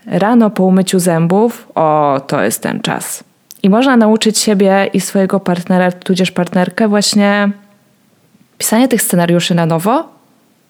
rano 0.05 0.49
po 0.49 0.63
umyciu 0.63 0.99
zębów, 0.99 1.67
o, 1.75 2.21
to 2.27 2.43
jest 2.43 2.61
ten 2.61 2.81
czas. 2.81 3.23
I 3.63 3.69
można 3.69 3.97
nauczyć 3.97 4.37
siebie 4.37 4.89
i 4.93 5.01
swojego 5.01 5.39
partnera, 5.39 5.91
tudzież 5.91 6.31
partnerkę 6.31 6.87
właśnie 6.87 7.49
pisania 8.57 8.87
tych 8.87 9.01
scenariuszy 9.01 9.55
na 9.55 9.65
nowo, 9.65 10.09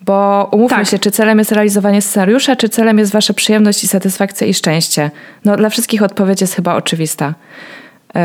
bo 0.02 0.50
umówmy 0.52 0.78
tak. 0.78 0.88
się, 0.88 1.00
czy 1.00 1.12
celem 1.12 1.39
jest 1.39 1.52
realizowanie 1.52 2.02
scenariusza, 2.02 2.56
czy 2.56 2.69
celem 2.69 3.00
jest 3.00 3.12
wasza 3.12 3.34
przyjemność 3.34 3.84
i 3.84 3.88
satysfakcja 3.88 4.48
i 4.48 4.54
szczęście. 4.54 5.12
No 5.45 5.58
dla 5.58 5.69
wszystkich 5.69 6.04
odpowiedź 6.04 6.41
jest 6.41 6.56
chyba 6.56 6.76
oczywista. 6.76 7.34
Yy, 8.15 8.21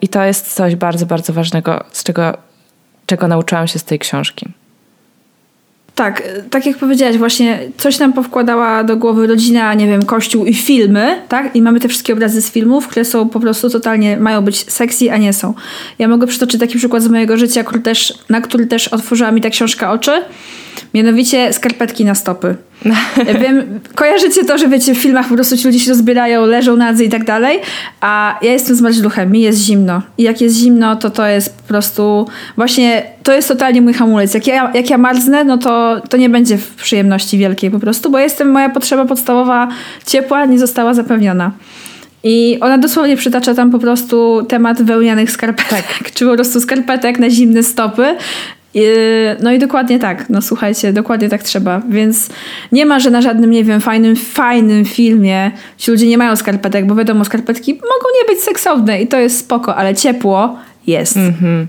I 0.00 0.08
to 0.08 0.24
jest 0.24 0.54
coś 0.54 0.76
bardzo, 0.76 1.06
bardzo 1.06 1.32
ważnego, 1.32 1.84
z 1.92 2.04
czego, 2.04 2.36
czego 3.06 3.28
nauczyłam 3.28 3.66
się 3.66 3.78
z 3.78 3.84
tej 3.84 3.98
książki. 3.98 4.46
Tak, 5.94 6.22
tak 6.50 6.66
jak 6.66 6.78
powiedziałaś, 6.78 7.16
właśnie 7.16 7.58
coś 7.78 7.98
nam 7.98 8.12
powkładała 8.12 8.84
do 8.84 8.96
głowy 8.96 9.26
rodzina, 9.26 9.74
nie 9.74 9.86
wiem, 9.86 10.04
kościół 10.04 10.44
i 10.44 10.54
filmy, 10.54 11.22
tak? 11.28 11.56
I 11.56 11.62
mamy 11.62 11.80
te 11.80 11.88
wszystkie 11.88 12.12
obrazy 12.12 12.42
z 12.42 12.50
filmów, 12.50 12.88
które 12.88 13.04
są 13.04 13.28
po 13.28 13.40
prostu 13.40 13.70
totalnie, 13.70 14.16
mają 14.16 14.42
być 14.42 14.72
sexy, 14.72 15.12
a 15.12 15.16
nie 15.16 15.32
są. 15.32 15.54
Ja 15.98 16.08
mogę 16.08 16.26
przytoczyć 16.26 16.60
taki 16.60 16.78
przykład 16.78 17.02
z 17.02 17.08
mojego 17.08 17.36
życia, 17.36 17.64
który 17.64 17.80
też, 17.80 18.14
na 18.28 18.40
który 18.40 18.66
też 18.66 18.88
otworzyła 18.88 19.30
mi 19.30 19.40
ta 19.40 19.50
książka 19.50 19.92
oczy. 19.92 20.12
Mianowicie 20.94 21.52
skarpetki 21.52 22.04
na 22.04 22.14
stopy. 22.14 22.56
Wiem, 23.40 23.80
kojarzycie 23.94 24.44
to, 24.44 24.58
że 24.58 24.68
wiecie, 24.68 24.94
w 24.94 24.98
filmach 24.98 25.28
po 25.28 25.34
prostu 25.34 25.56
ci 25.56 25.66
ludzie 25.66 25.80
się 25.80 25.90
rozbierają, 25.90 26.46
leżą 26.46 26.76
nadzy 26.76 27.04
i 27.04 27.08
tak 27.08 27.24
dalej, 27.24 27.60
a 28.00 28.38
ja 28.42 28.52
jestem 28.52 28.76
z 28.76 28.80
marzluchem, 28.80 29.32
mi 29.32 29.40
jest 29.40 29.58
zimno. 29.58 30.02
I 30.18 30.22
jak 30.22 30.40
jest 30.40 30.56
zimno, 30.56 30.96
to 30.96 31.10
to 31.10 31.26
jest 31.26 31.56
po 31.56 31.68
prostu 31.68 32.26
właśnie, 32.56 33.02
to 33.22 33.32
jest 33.32 33.48
totalnie 33.48 33.82
mój 33.82 33.94
hamulec. 33.94 34.34
Jak 34.34 34.46
ja, 34.46 34.72
jak 34.74 34.90
ja 34.90 34.98
marznę, 34.98 35.44
no 35.44 35.58
to, 35.58 36.02
to 36.10 36.16
nie 36.16 36.28
będzie 36.28 36.58
w 36.58 36.74
przyjemności 36.74 37.38
wielkiej 37.38 37.70
po 37.70 37.78
prostu, 37.78 38.10
bo 38.10 38.18
jestem, 38.18 38.50
moja 38.50 38.68
potrzeba 38.68 39.04
podstawowa 39.04 39.68
ciepła 40.06 40.44
nie 40.44 40.58
została 40.58 40.94
zapewniona. 40.94 41.52
I 42.26 42.58
ona 42.60 42.78
dosłownie 42.78 43.16
przytacza 43.16 43.54
tam 43.54 43.70
po 43.70 43.78
prostu 43.78 44.46
temat 44.48 44.82
wełnianych 44.82 45.30
skarpetek, 45.30 45.84
tak. 45.98 46.12
czy 46.12 46.26
po 46.26 46.34
prostu 46.34 46.60
skarpetek 46.60 47.18
na 47.18 47.30
zimne 47.30 47.62
stopy. 47.62 48.16
No 49.42 49.52
i 49.52 49.58
dokładnie 49.58 49.98
tak, 49.98 50.30
no 50.30 50.42
słuchajcie, 50.42 50.92
dokładnie 50.92 51.28
tak 51.28 51.42
trzeba, 51.42 51.82
więc 51.88 52.28
nie 52.72 52.86
ma, 52.86 53.00
że 53.00 53.10
na 53.10 53.22
żadnym, 53.22 53.50
nie 53.50 53.64
wiem, 53.64 53.80
fajnym, 53.80 54.16
fajnym 54.16 54.84
filmie 54.84 55.50
ci 55.78 55.90
ludzie 55.90 56.06
nie 56.06 56.18
mają 56.18 56.36
skarpetek, 56.36 56.86
bo 56.86 56.94
wiadomo, 56.94 57.24
skarpetki 57.24 57.74
mogą 57.74 58.06
nie 58.22 58.34
być 58.34 58.44
seksowne 58.44 59.02
i 59.02 59.06
to 59.06 59.18
jest 59.18 59.38
spoko, 59.38 59.76
ale 59.76 59.94
ciepło 59.94 60.58
jest. 60.86 61.16
Mhm. 61.16 61.66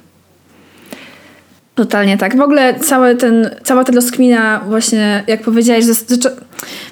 Totalnie 1.76 2.18
tak. 2.18 2.38
W 2.38 2.42
ogóle 2.42 2.80
cały 2.80 3.16
ten, 3.16 3.50
cała 3.64 3.84
ta 3.84 3.92
rozkmina 3.92 4.62
właśnie, 4.68 5.24
jak 5.28 5.42
powiedziałeś, 5.42 5.86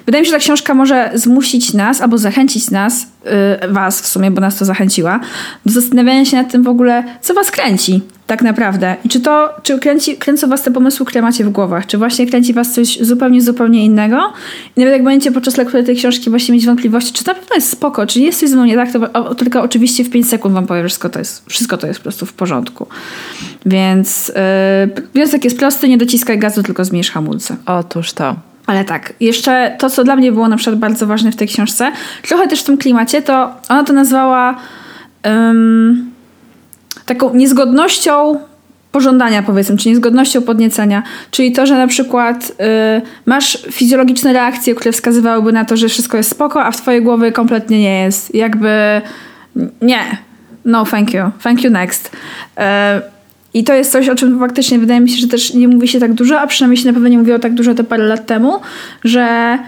wydaje 0.06 0.22
mi 0.22 0.26
się, 0.26 0.30
że 0.30 0.36
ta 0.36 0.38
książka 0.38 0.74
może 0.74 1.10
zmusić 1.14 1.74
nas 1.74 2.00
albo 2.00 2.18
zachęcić 2.18 2.70
nas, 2.70 3.06
yy, 3.62 3.72
was 3.72 4.00
w 4.00 4.06
sumie, 4.06 4.30
bo 4.30 4.40
nas 4.40 4.56
to 4.56 4.64
zachęciła, 4.64 5.20
do 5.66 5.72
zastanawiania 5.72 6.24
się 6.24 6.36
nad 6.36 6.52
tym 6.52 6.62
w 6.62 6.68
ogóle, 6.68 7.04
co 7.20 7.34
was 7.34 7.50
kręci 7.50 8.02
tak 8.26 8.42
naprawdę. 8.42 8.96
I 9.04 9.08
czy 9.08 9.20
to, 9.20 9.54
czy 9.62 9.78
kręci, 9.78 10.16
kręcą 10.16 10.48
was 10.48 10.62
te 10.62 10.70
pomysły, 10.70 11.06
które 11.06 11.22
macie 11.22 11.44
w 11.44 11.50
głowach? 11.50 11.86
Czy 11.86 11.98
właśnie 11.98 12.26
kręci 12.26 12.52
was 12.52 12.72
coś 12.72 12.98
zupełnie, 13.00 13.42
zupełnie 13.42 13.84
innego? 13.84 14.32
I 14.76 14.80
nawet 14.80 14.92
jak 14.92 15.04
będziecie 15.04 15.32
podczas 15.32 15.56
lektury 15.56 15.84
tej 15.84 15.96
książki 15.96 16.30
właśnie 16.30 16.54
mieć 16.54 16.66
wątpliwości, 16.66 17.12
czy 17.12 17.26
na 17.26 17.34
pewno 17.34 17.54
jest 17.54 17.70
spoko, 17.70 18.06
czy 18.06 18.20
jest 18.20 18.40
coś 18.40 18.48
ze 18.48 18.56
mną 18.56 18.64
nie 18.64 18.76
tak, 18.76 18.92
to 18.92 19.12
o, 19.12 19.34
tylko 19.34 19.62
oczywiście 19.62 20.04
w 20.04 20.10
5 20.10 20.28
sekund 20.28 20.54
wam 20.54 20.66
powiem, 20.66 20.82
że 20.82 20.88
wszystko 20.88 21.08
to 21.08 21.18
jest, 21.18 21.46
wszystko 21.46 21.76
to 21.76 21.86
jest 21.86 21.98
po 21.98 22.02
prostu 22.02 22.26
w 22.26 22.32
porządku. 22.32 22.86
Więc 23.66 24.28
yy, 24.28 25.02
wniosek 25.14 25.44
jest 25.44 25.58
prosty, 25.58 25.88
nie 25.88 25.98
dociskaj 25.98 26.38
gazu, 26.38 26.62
tylko 26.62 26.84
zmniejsz 26.84 27.10
hamulce. 27.10 27.56
Otóż 27.66 28.12
to. 28.12 28.36
Ale 28.66 28.84
tak, 28.84 29.12
jeszcze 29.20 29.76
to, 29.78 29.90
co 29.90 30.04
dla 30.04 30.16
mnie 30.16 30.32
było 30.32 30.48
na 30.48 30.56
przykład 30.56 30.78
bardzo 30.78 31.06
ważne 31.06 31.32
w 31.32 31.36
tej 31.36 31.48
książce, 31.48 31.92
trochę 32.22 32.48
też 32.48 32.60
w 32.60 32.64
tym 32.64 32.78
klimacie, 32.78 33.22
to 33.22 33.50
ona 33.68 33.84
to 33.84 33.92
nazwała 33.92 34.56
um, 35.24 36.13
taką 37.06 37.34
niezgodnością 37.34 38.38
pożądania, 38.92 39.42
powiedzmy, 39.42 39.76
czy 39.76 39.88
niezgodnością 39.88 40.42
podniecenia. 40.42 41.02
Czyli 41.30 41.52
to, 41.52 41.66
że 41.66 41.74
na 41.74 41.86
przykład 41.86 42.50
y, 42.50 42.54
masz 43.26 43.58
fizjologiczne 43.70 44.32
reakcje, 44.32 44.74
które 44.74 44.92
wskazywałyby 44.92 45.52
na 45.52 45.64
to, 45.64 45.76
że 45.76 45.88
wszystko 45.88 46.16
jest 46.16 46.30
spoko, 46.30 46.64
a 46.64 46.70
w 46.70 46.76
twojej 46.76 47.02
głowie 47.02 47.32
kompletnie 47.32 47.80
nie 47.80 48.02
jest. 48.02 48.34
Jakby 48.34 49.02
nie. 49.82 50.00
No, 50.64 50.84
thank 50.84 51.14
you. 51.14 51.22
Thank 51.42 51.64
you 51.64 51.70
next. 51.70 52.06
Y, 52.08 52.60
i 53.54 53.64
to 53.64 53.74
jest 53.74 53.92
coś, 53.92 54.08
o 54.08 54.14
czym 54.14 54.38
faktycznie 54.38 54.78
wydaje 54.78 55.00
mi 55.00 55.10
się, 55.10 55.16
że 55.16 55.28
też 55.28 55.54
nie 55.54 55.68
mówi 55.68 55.88
się 55.88 56.00
tak 56.00 56.12
dużo, 56.12 56.40
a 56.40 56.46
przynajmniej 56.46 56.76
się 56.76 56.86
na 56.86 56.92
pewno 56.92 57.08
nie 57.08 57.18
mówiło 57.18 57.38
tak 57.38 57.54
dużo 57.54 57.74
te 57.74 57.84
parę 57.84 58.04
lat 58.04 58.26
temu, 58.26 58.60
że 59.04 59.58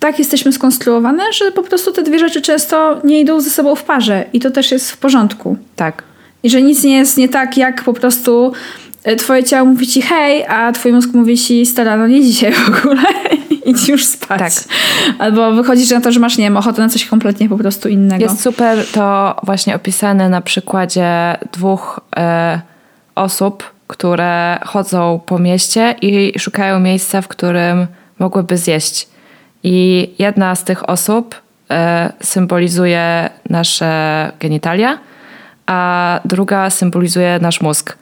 tak 0.00 0.18
jesteśmy 0.18 0.52
skonstruowane, 0.52 1.22
że 1.32 1.52
po 1.52 1.62
prostu 1.62 1.92
te 1.92 2.02
dwie 2.02 2.18
rzeczy 2.18 2.42
często 2.42 3.00
nie 3.04 3.20
idą 3.20 3.40
ze 3.40 3.50
sobą 3.50 3.74
w 3.74 3.84
parze 3.84 4.24
i 4.32 4.40
to 4.40 4.50
też 4.50 4.72
jest 4.72 4.90
w 4.90 4.96
porządku. 4.96 5.56
Tak. 5.76 6.07
I 6.42 6.50
że 6.50 6.62
nic 6.62 6.84
nie 6.84 6.96
jest 6.96 7.16
nie 7.16 7.28
tak, 7.28 7.56
jak 7.56 7.84
po 7.84 7.92
prostu 7.92 8.52
e, 9.04 9.16
twoje 9.16 9.44
ciało 9.44 9.68
mówi 9.68 9.86
ci 9.86 10.02
hej, 10.02 10.46
a 10.46 10.72
twój 10.72 10.92
mózg 10.92 11.14
mówi 11.14 11.38
ci 11.38 11.66
stara, 11.66 11.96
no 11.96 12.06
nie 12.06 12.22
dzisiaj 12.22 12.52
w 12.52 12.68
ogóle, 12.68 13.02
idź 13.66 13.88
już 13.88 14.04
spać. 14.04 14.38
Tak. 14.38 14.52
Albo 15.18 15.52
wychodzisz 15.52 15.90
na 15.90 16.00
to, 16.00 16.12
że 16.12 16.20
masz, 16.20 16.38
nie 16.38 16.44
wiem, 16.44 16.56
ochotę 16.56 16.82
na 16.82 16.88
coś 16.88 17.04
kompletnie 17.04 17.48
po 17.48 17.58
prostu 17.58 17.88
innego. 17.88 18.24
Jest 18.24 18.42
super 18.42 18.86
to 18.92 19.36
właśnie 19.42 19.74
opisane 19.74 20.28
na 20.28 20.40
przykładzie 20.40 21.36
dwóch... 21.52 22.00
E, 22.16 22.60
osób, 23.18 23.64
które 23.86 24.58
chodzą 24.64 25.20
po 25.26 25.38
mieście 25.38 25.94
i 26.02 26.38
szukają 26.38 26.80
miejsca, 26.80 27.22
w 27.22 27.28
którym 27.28 27.86
mogłyby 28.18 28.56
zjeść. 28.56 29.08
I 29.62 30.10
jedna 30.18 30.54
z 30.54 30.64
tych 30.64 30.88
osób 30.88 31.34
e, 31.70 32.12
symbolizuje 32.20 33.30
nasze 33.50 34.32
genitalia, 34.40 34.98
a 35.68 36.20
druga 36.24 36.70
symbolizuje 36.70 37.38
nasz 37.42 37.60
mózg. 37.60 37.98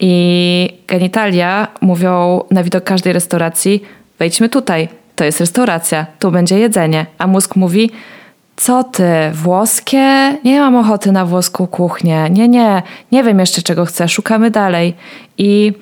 I 0.00 0.78
genitalia 0.88 1.68
mówią 1.80 2.40
na 2.50 2.62
widok 2.62 2.84
każdej 2.84 3.12
restauracji: 3.12 3.82
wejdźmy 4.18 4.48
tutaj, 4.48 4.88
to 5.16 5.24
jest 5.24 5.40
restauracja, 5.40 6.06
tu 6.18 6.30
będzie 6.30 6.58
jedzenie. 6.58 7.06
A 7.18 7.26
mózg 7.26 7.56
mówi: 7.56 7.90
co 8.56 8.84
ty, 8.84 9.04
włoskie? 9.32 10.38
Nie 10.44 10.60
mam 10.60 10.76
ochoty 10.76 11.12
na 11.12 11.26
włoską 11.26 11.66
kuchnię. 11.66 12.30
Nie, 12.30 12.48
nie, 12.48 12.82
nie 13.12 13.24
wiem 13.24 13.38
jeszcze 13.38 13.62
czego 13.62 13.84
chcę, 13.84 14.08
szukamy 14.08 14.50
dalej. 14.50 14.94
I 15.38 15.72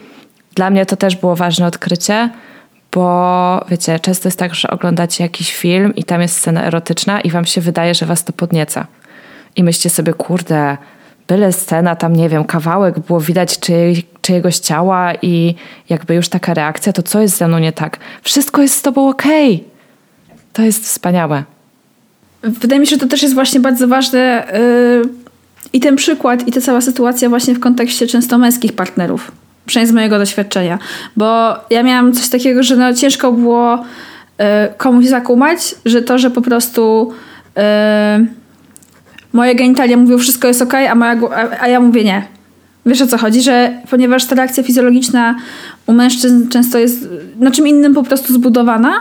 dla 0.55 0.71
mnie 0.71 0.87
to 0.87 0.97
też 0.97 1.17
było 1.17 1.37
ważne 1.37 1.67
odkrycie, 1.67 2.31
bo 2.93 3.65
wiecie, 3.69 4.01
często 4.01 4.29
jest 4.29 4.39
tak, 4.39 4.55
że 4.55 4.71
oglądacie 4.71 5.25
jakiś 5.25 5.55
film 5.57 5.95
i 5.95 6.05
tam 6.05 6.21
jest 6.21 6.37
scena 6.37 6.65
erotyczna 6.65 7.21
i 7.21 7.31
wam 7.31 7.45
się 7.45 7.61
wydaje, 7.61 7.95
że 7.95 8.07
was 8.07 8.25
to 8.25 8.33
podnieca. 8.33 8.87
I 9.57 9.65
myślicie 9.65 9.91
sobie, 9.91 10.13
kurde, 10.13 10.77
byle 11.31 11.53
scena, 11.53 11.97
tam 11.97 12.17
nie 12.17 12.29
wiem, 12.29 12.45
kawałek, 12.45 12.99
było 12.99 13.21
widać 13.21 13.59
czyjej, 13.59 14.07
czyjegoś 14.23 14.59
ciała 14.59 15.13
i 15.23 15.55
jakby 15.89 16.15
już 16.15 16.29
taka 16.29 16.55
reakcja, 16.55 16.93
to 16.93 17.03
co 17.03 17.21
jest 17.21 17.37
ze 17.37 17.49
mną 17.49 17.59
nie 17.59 17.73
tak? 17.73 17.99
Wszystko 18.23 18.63
jest 18.63 18.75
z 18.75 18.83
tobą 18.83 19.09
okej. 19.09 19.55
Okay. 19.55 20.39
To 20.53 20.63
jest 20.63 20.85
wspaniałe. 20.85 21.45
Wydaje 22.43 22.81
mi 22.81 22.87
się, 22.87 22.97
że 22.97 23.01
to 23.01 23.07
też 23.07 23.23
jest 23.23 23.35
właśnie 23.35 23.61
bardzo 23.61 23.89
ważne 23.89 24.47
yy, 24.53 25.11
i 25.73 25.81
ten 25.81 25.97
przykład, 25.97 26.49
i 26.49 26.53
ta 26.53 26.61
cała 26.61 26.81
sytuacja 26.81 27.29
właśnie 27.29 27.55
w 27.55 27.61
kontekście 27.61 28.07
często 28.07 28.39
męskich 28.39 28.73
partnerów. 28.73 29.33
Przynajmniej 29.67 29.93
z 29.93 29.95
mojego 29.95 30.19
doświadczenia. 30.19 30.79
Bo 31.17 31.57
ja 31.71 31.83
miałam 31.83 32.13
coś 32.13 32.29
takiego, 32.29 32.63
że 32.63 32.77
no, 32.77 32.95
ciężko 32.95 33.33
było 33.33 33.85
yy, 34.39 34.45
komuś 34.77 35.07
zakumać, 35.07 35.75
że 35.85 36.03
to, 36.03 36.19
że 36.19 36.31
po 36.31 36.43
prostu 36.43 37.13
yy, 37.57 38.40
moje 39.33 39.55
genitalia 39.55 39.97
mówią 39.97 40.19
wszystko 40.19 40.49
jest 40.49 40.63
ok, 40.63 40.75
a, 40.75 40.95
moja, 40.95 41.17
a, 41.35 41.63
a 41.63 41.69
ja 41.69 41.81
mówię 41.81 42.05
nie. 42.05 42.23
Wiesz 42.87 43.01
o 43.01 43.07
co 43.07 43.19
chodzi? 43.19 43.43
Że 43.43 43.73
ponieważ 43.91 44.25
ta 44.27 44.35
reakcja 44.35 44.63
fizjologiczna 44.63 45.35
u 45.87 45.93
mężczyzn 45.93 46.49
często 46.49 46.79
jest 46.79 47.09
na 47.37 47.51
czym 47.51 47.69
innym 47.69 47.95
po 47.95 48.03
prostu 48.03 48.33
zbudowana, 48.33 48.93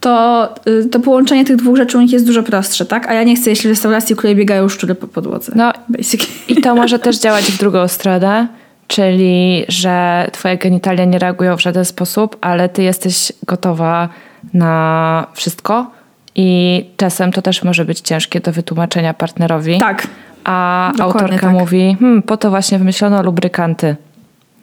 to, 0.00 0.54
y, 0.68 0.88
to 0.88 1.00
połączenie 1.00 1.44
tych 1.44 1.56
dwóch 1.56 1.76
rzeczy 1.76 1.98
u 1.98 2.00
nich 2.00 2.12
jest 2.12 2.26
dużo 2.26 2.42
prostsze, 2.42 2.86
tak? 2.86 3.08
A 3.08 3.14
ja 3.14 3.22
nie 3.22 3.36
chcę 3.36 3.50
jeść 3.50 3.64
restauracji, 3.64 4.14
w 4.14 4.18
której 4.18 4.36
biegają 4.36 4.68
szczury 4.68 4.94
po 4.94 5.06
podłodze. 5.06 5.52
No 5.56 5.72
basically. 5.88 6.32
i 6.48 6.56
to 6.56 6.74
może 6.74 6.98
też 6.98 7.18
działać 7.18 7.44
w 7.44 7.58
drugą 7.58 7.88
stronę, 7.88 8.48
czyli 8.86 9.64
że 9.68 10.26
twoje 10.32 10.56
genitalia 10.56 11.04
nie 11.04 11.18
reagują 11.18 11.56
w 11.56 11.62
żaden 11.62 11.84
sposób, 11.84 12.36
ale 12.40 12.68
ty 12.68 12.82
jesteś 12.82 13.32
gotowa 13.46 14.08
na 14.54 15.26
wszystko 15.34 15.90
i 16.36 16.84
czasem 16.96 17.32
to 17.32 17.42
też 17.42 17.62
może 17.62 17.84
być 17.84 18.00
ciężkie 18.00 18.40
do 18.40 18.52
wytłumaczenia 18.52 19.14
partnerowi. 19.14 19.78
Tak. 19.78 20.06
A 20.44 20.92
Dokładnie 20.96 21.22
autorka 21.22 21.46
tak. 21.46 21.60
mówi, 21.60 21.96
hmm, 22.00 22.22
po 22.22 22.36
to 22.36 22.50
właśnie 22.50 22.78
wymyślono 22.78 23.22
lubrykanty 23.22 23.96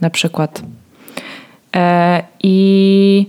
na 0.02 0.10
przykład. 0.10 0.62
E, 1.76 2.24
I 2.44 3.28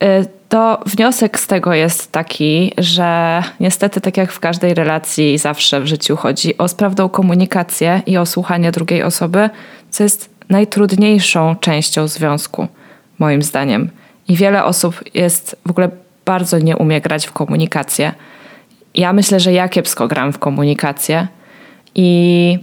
e, 0.00 0.24
to 0.48 0.80
wniosek 0.86 1.40
z 1.40 1.46
tego 1.46 1.74
jest 1.74 2.12
taki, 2.12 2.72
że 2.78 3.42
niestety, 3.60 4.00
tak 4.00 4.16
jak 4.16 4.32
w 4.32 4.40
każdej 4.40 4.74
relacji, 4.74 5.38
zawsze 5.38 5.80
w 5.80 5.86
życiu 5.86 6.16
chodzi 6.16 6.58
o 6.58 6.68
sprawną 6.68 7.08
komunikację 7.08 8.02
i 8.06 8.18
o 8.18 8.26
słuchanie 8.26 8.72
drugiej 8.72 9.02
osoby, 9.02 9.50
co 9.90 10.02
jest 10.02 10.30
najtrudniejszą 10.48 11.56
częścią 11.56 12.08
związku, 12.08 12.68
moim 13.18 13.42
zdaniem. 13.42 13.90
I 14.28 14.36
wiele 14.36 14.64
osób 14.64 15.00
jest 15.14 15.56
w 15.66 15.70
ogóle 15.70 15.90
bardzo 16.24 16.58
nie 16.58 16.76
umie 16.76 17.00
grać 17.00 17.26
w 17.26 17.32
komunikację. 17.32 18.12
Ja 18.94 19.12
myślę, 19.12 19.40
że 19.40 19.52
ja 19.52 19.68
kiepsko 19.68 20.08
gram 20.08 20.32
w 20.32 20.38
komunikację. 20.38 21.28
I 21.94 22.58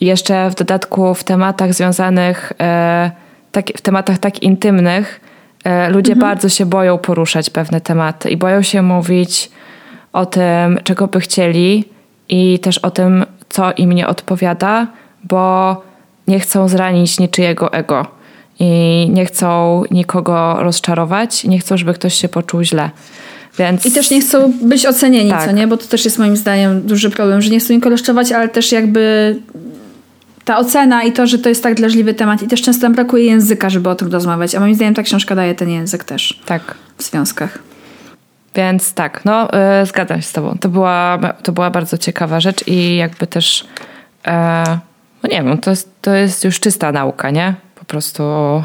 jeszcze 0.00 0.50
w 0.50 0.54
dodatku 0.54 1.14
w 1.14 1.24
tematach 1.24 1.74
związanych, 1.74 2.52
e, 2.60 3.10
tak, 3.52 3.66
w 3.76 3.80
tematach 3.80 4.18
tak 4.18 4.42
intymnych, 4.42 5.20
E, 5.64 5.90
ludzie 5.90 6.12
mhm. 6.12 6.30
bardzo 6.30 6.48
się 6.48 6.66
boją 6.66 6.98
poruszać 6.98 7.50
pewne 7.50 7.80
tematy 7.80 8.30
i 8.30 8.36
boją 8.36 8.62
się 8.62 8.82
mówić 8.82 9.50
o 10.12 10.26
tym, 10.26 10.78
czego 10.84 11.06
by 11.06 11.20
chcieli 11.20 11.84
i 12.28 12.58
też 12.58 12.78
o 12.78 12.90
tym, 12.90 13.26
co 13.48 13.72
im 13.72 13.92
nie 13.92 14.08
odpowiada, 14.08 14.86
bo 15.24 15.82
nie 16.28 16.40
chcą 16.40 16.68
zranić 16.68 17.20
niczyjego 17.20 17.72
ego 17.72 18.06
i 18.58 19.06
nie 19.10 19.26
chcą 19.26 19.82
nikogo 19.90 20.56
rozczarować, 20.58 21.44
nie 21.44 21.58
chcą, 21.58 21.76
żeby 21.76 21.94
ktoś 21.94 22.14
się 22.14 22.28
poczuł 22.28 22.62
źle. 22.62 22.90
Więc... 23.58 23.86
I 23.86 23.92
też 23.92 24.10
nie 24.10 24.20
chcą 24.20 24.52
być 24.62 24.86
ocenieni, 24.86 25.30
tak. 25.30 25.44
co 25.44 25.52
nie? 25.52 25.66
Bo 25.66 25.76
to 25.76 25.86
też 25.86 26.04
jest 26.04 26.18
moim 26.18 26.36
zdaniem 26.36 26.82
duży 26.82 27.10
problem, 27.10 27.42
że 27.42 27.50
nie 27.50 27.60
chcą 27.60 27.74
nikogo 27.74 27.90
rozczarować, 27.90 28.32
ale 28.32 28.48
też 28.48 28.72
jakby 28.72 29.36
ta 30.44 30.58
ocena 30.58 31.02
i 31.02 31.12
to, 31.12 31.26
że 31.26 31.38
to 31.38 31.48
jest 31.48 31.62
tak 31.62 31.74
drażliwy 31.74 32.14
temat 32.14 32.42
i 32.42 32.46
też 32.46 32.62
często 32.62 32.82
nam 32.82 32.94
brakuje 32.94 33.24
języka, 33.24 33.70
żeby 33.70 33.88
o 33.88 33.94
tym 33.94 34.12
rozmawiać, 34.12 34.54
a 34.54 34.60
moim 34.60 34.74
zdaniem 34.74 34.94
ta 34.94 35.02
książka 35.02 35.34
daje 35.34 35.54
ten 35.54 35.70
język 35.70 36.04
też. 36.04 36.40
Tak. 36.46 36.74
W 36.98 37.02
związkach. 37.02 37.58
Więc 38.54 38.92
tak, 38.92 39.24
no 39.24 39.48
yy, 39.80 39.86
zgadzam 39.86 40.22
się 40.22 40.28
z 40.28 40.32
tobą. 40.32 40.56
To 40.60 40.68
była, 40.68 41.18
to 41.42 41.52
była 41.52 41.70
bardzo 41.70 41.98
ciekawa 41.98 42.40
rzecz 42.40 42.66
i 42.66 42.96
jakby 42.96 43.26
też, 43.26 43.64
yy, 44.26 44.32
no 45.22 45.28
nie 45.30 45.42
wiem, 45.42 45.58
to 45.58 45.70
jest, 45.70 46.02
to 46.02 46.14
jest 46.14 46.44
już 46.44 46.60
czysta 46.60 46.92
nauka, 46.92 47.30
nie? 47.30 47.54
Prostu 47.94 48.62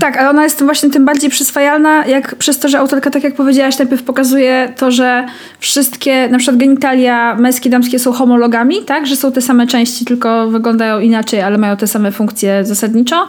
tak, 0.00 0.16
ale 0.16 0.30
ona 0.30 0.44
jest 0.44 0.62
właśnie 0.62 0.90
tym 0.90 1.04
bardziej 1.04 1.30
przyswajalna, 1.30 2.06
jak 2.06 2.34
przez 2.34 2.58
to, 2.58 2.68
że 2.68 2.78
autorka, 2.78 3.10
tak 3.10 3.24
jak 3.24 3.34
powiedziałaś, 3.34 3.78
najpierw 3.78 4.02
pokazuje 4.02 4.72
to, 4.76 4.90
że 4.90 5.26
wszystkie, 5.58 6.28
na 6.28 6.38
przykład 6.38 6.56
genitalia 6.56 7.34
męskie, 7.34 7.70
damskie 7.70 7.98
są 7.98 8.12
homologami, 8.12 8.82
tak? 8.86 9.06
Że 9.06 9.16
są 9.16 9.32
te 9.32 9.42
same 9.42 9.66
części, 9.66 10.04
tylko 10.04 10.50
wyglądają 10.50 11.00
inaczej, 11.00 11.42
ale 11.42 11.58
mają 11.58 11.76
te 11.76 11.86
same 11.86 12.12
funkcje 12.12 12.64
zasadniczo. 12.64 13.28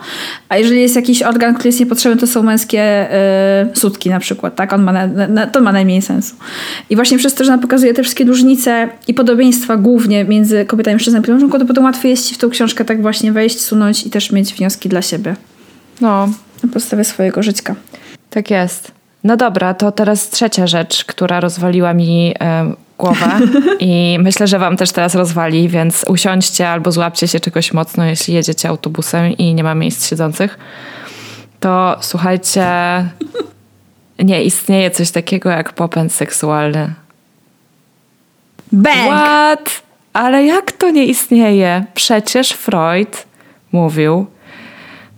A 0.49 0.57
jeżeli 0.57 0.81
jest 0.81 0.95
jakiś 0.95 1.23
organ, 1.23 1.53
który 1.53 1.67
jest 1.67 1.79
niepotrzebny, 1.79 2.19
to 2.19 2.27
są 2.27 2.43
męskie 2.43 3.07
yy, 3.67 3.75
sutki 3.75 4.09
na 4.09 4.19
przykład, 4.19 4.55
tak? 4.55 4.73
On 4.73 4.83
ma 4.83 4.91
na, 4.91 5.07
na, 5.27 5.47
to 5.47 5.61
ma 5.61 5.71
najmniej 5.71 6.01
sensu. 6.01 6.35
I 6.89 6.95
właśnie 6.95 7.17
przez 7.17 7.33
to, 7.33 7.43
że 7.43 7.53
ona 7.53 7.61
pokazuje 7.61 7.93
te 7.93 8.03
wszystkie 8.03 8.25
różnice 8.25 8.89
i 9.07 9.13
podobieństwa 9.13 9.77
głównie 9.77 10.25
między 10.25 10.65
kobietami 10.65 10.93
i 10.93 10.95
mężczyznami, 10.95 11.25
to 11.51 11.65
potem 11.65 11.83
łatwiej 11.83 12.09
jest 12.09 12.29
ci 12.29 12.35
w 12.35 12.37
tą 12.37 12.49
książkę 12.49 12.85
tak 12.85 13.01
właśnie 13.01 13.31
wejść, 13.31 13.61
sunąć 13.61 14.05
i 14.05 14.09
też 14.09 14.31
mieć 14.31 14.53
wnioski 14.53 14.89
dla 14.89 15.01
siebie. 15.01 15.35
No. 16.01 16.27
Na 16.63 16.69
podstawie 16.73 17.03
swojego 17.03 17.43
życia. 17.43 17.75
Tak 18.29 18.51
jest. 18.51 18.91
No 19.23 19.37
dobra, 19.37 19.73
to 19.73 19.91
teraz 19.91 20.29
trzecia 20.29 20.67
rzecz, 20.67 21.05
która 21.05 21.39
rozwaliła 21.39 21.93
mi 21.93 22.33
e, 22.39 22.73
głowę 22.97 23.39
i 23.79 24.17
myślę, 24.19 24.47
że 24.47 24.59
wam 24.59 24.77
też 24.77 24.91
teraz 24.91 25.15
rozwali, 25.15 25.69
więc 25.69 26.05
usiądźcie 26.07 26.69
albo 26.69 26.91
złapcie 26.91 27.27
się 27.27 27.39
czegoś 27.39 27.73
mocno, 27.73 28.05
jeśli 28.05 28.33
jedziecie 28.33 28.69
autobusem 28.69 29.31
i 29.31 29.53
nie 29.53 29.63
ma 29.63 29.75
miejsc 29.75 30.09
siedzących. 30.09 30.57
To 31.59 31.97
słuchajcie, 32.01 32.65
nie 34.19 34.43
istnieje 34.43 34.91
coś 34.91 35.11
takiego 35.11 35.49
jak 35.49 35.73
popęd 35.73 36.13
seksualny. 36.13 36.93
Bang! 38.71 38.97
What? 38.97 39.81
Ale 40.13 40.45
jak 40.45 40.71
to 40.71 40.89
nie 40.89 41.05
istnieje? 41.05 41.85
Przecież 41.93 42.51
Freud 42.51 43.25
mówił, 43.71 44.25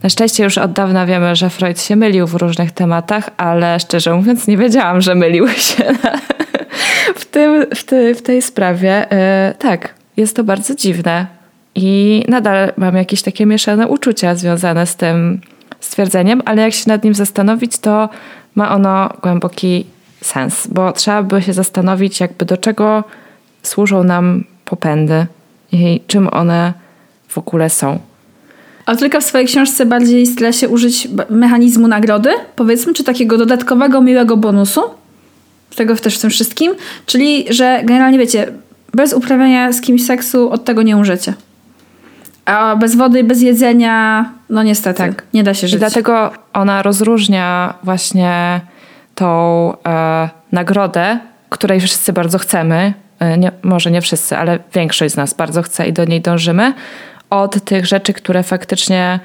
na 0.03 0.09
szczęście 0.09 0.43
już 0.43 0.57
od 0.57 0.71
dawna 0.71 1.05
wiemy, 1.05 1.35
że 1.35 1.49
Freud 1.49 1.81
się 1.81 1.95
mylił 1.95 2.27
w 2.27 2.33
różnych 2.33 2.71
tematach, 2.71 3.29
ale 3.37 3.79
szczerze 3.79 4.13
mówiąc 4.13 4.47
nie 4.47 4.57
wiedziałam, 4.57 5.01
że 5.01 5.15
mylił 5.15 5.47
się 5.47 5.83
w, 7.15 7.25
tym, 7.25 7.65
w, 7.75 7.83
ty, 7.83 8.15
w 8.15 8.21
tej 8.21 8.41
sprawie. 8.41 9.05
Yy, 9.47 9.55
tak, 9.55 9.93
jest 10.17 10.35
to 10.35 10.43
bardzo 10.43 10.75
dziwne 10.75 11.27
i 11.75 12.23
nadal 12.27 12.73
mam 12.77 12.95
jakieś 12.95 13.21
takie 13.21 13.45
mieszane 13.45 13.87
uczucia 13.87 14.35
związane 14.35 14.87
z 14.87 14.95
tym 14.95 15.41
stwierdzeniem, 15.79 16.41
ale 16.45 16.61
jak 16.61 16.73
się 16.73 16.83
nad 16.87 17.03
nim 17.03 17.13
zastanowić, 17.13 17.77
to 17.77 18.09
ma 18.55 18.75
ono 18.75 19.09
głęboki 19.21 19.85
sens, 20.21 20.67
bo 20.67 20.91
trzeba 20.91 21.23
by 21.23 21.41
się 21.41 21.53
zastanowić, 21.53 22.19
jakby 22.19 22.45
do 22.45 22.57
czego 22.57 23.03
służą 23.63 24.03
nam 24.03 24.43
popędy 24.65 25.25
i 25.71 26.01
czym 26.07 26.27
one 26.27 26.73
w 27.27 27.37
ogóle 27.37 27.69
są. 27.69 27.99
Autorka 28.85 29.19
w 29.19 29.23
swojej 29.23 29.47
książce 29.47 29.85
bardziej 29.85 30.25
stara 30.25 30.51
się 30.51 30.69
użyć 30.69 31.07
mechanizmu 31.29 31.87
nagrody, 31.87 32.29
powiedzmy, 32.55 32.93
czy 32.93 33.03
takiego 33.03 33.37
dodatkowego, 33.37 34.01
miłego 34.01 34.37
bonusu. 34.37 34.81
Tego 35.75 35.95
też 35.95 36.17
w 36.17 36.21
tym 36.21 36.29
wszystkim. 36.29 36.73
Czyli, 37.05 37.45
że 37.49 37.81
generalnie 37.83 38.17
wiecie, 38.17 38.47
bez 38.93 39.13
uprawiania 39.13 39.71
z 39.71 39.81
kimś 39.81 40.05
seksu 40.05 40.51
od 40.51 40.65
tego 40.65 40.81
nie 40.81 40.97
umrzecie. 40.97 41.33
A 42.45 42.75
bez 42.75 42.95
wody, 42.95 43.23
bez 43.23 43.41
jedzenia, 43.41 44.29
no 44.49 44.63
niestety, 44.63 44.97
tak. 44.97 45.23
nie 45.33 45.43
da 45.43 45.53
się 45.53 45.67
żyć. 45.67 45.75
I 45.75 45.79
dlatego 45.79 46.31
ona 46.53 46.81
rozróżnia 46.81 47.73
właśnie 47.83 48.61
tą 49.15 49.73
e, 49.87 50.29
nagrodę, 50.51 51.19
której 51.49 51.81
wszyscy 51.81 52.13
bardzo 52.13 52.37
chcemy. 52.37 52.93
E, 53.19 53.37
nie, 53.37 53.51
może 53.63 53.91
nie 53.91 54.01
wszyscy, 54.01 54.37
ale 54.37 54.59
większość 54.73 55.13
z 55.13 55.17
nas 55.17 55.33
bardzo 55.33 55.61
chce 55.61 55.87
i 55.87 55.93
do 55.93 56.05
niej 56.05 56.21
dążymy 56.21 56.73
od 57.33 57.63
tych 57.63 57.85
rzeczy, 57.85 58.13
które 58.13 58.43
faktycznie 58.43 59.19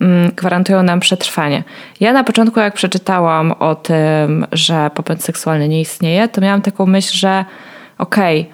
mm, 0.00 0.32
gwarantują 0.36 0.82
nam 0.82 1.00
przetrwanie. 1.00 1.64
Ja 2.00 2.12
na 2.12 2.24
początku, 2.24 2.60
jak 2.60 2.74
przeczytałam 2.74 3.52
o 3.52 3.74
tym, 3.74 4.46
że 4.52 4.90
popęd 4.94 5.24
seksualny 5.24 5.68
nie 5.68 5.80
istnieje, 5.80 6.28
to 6.28 6.40
miałam 6.40 6.62
taką 6.62 6.86
myśl, 6.86 7.16
że 7.16 7.44
okej, 7.98 8.40
okay, 8.40 8.52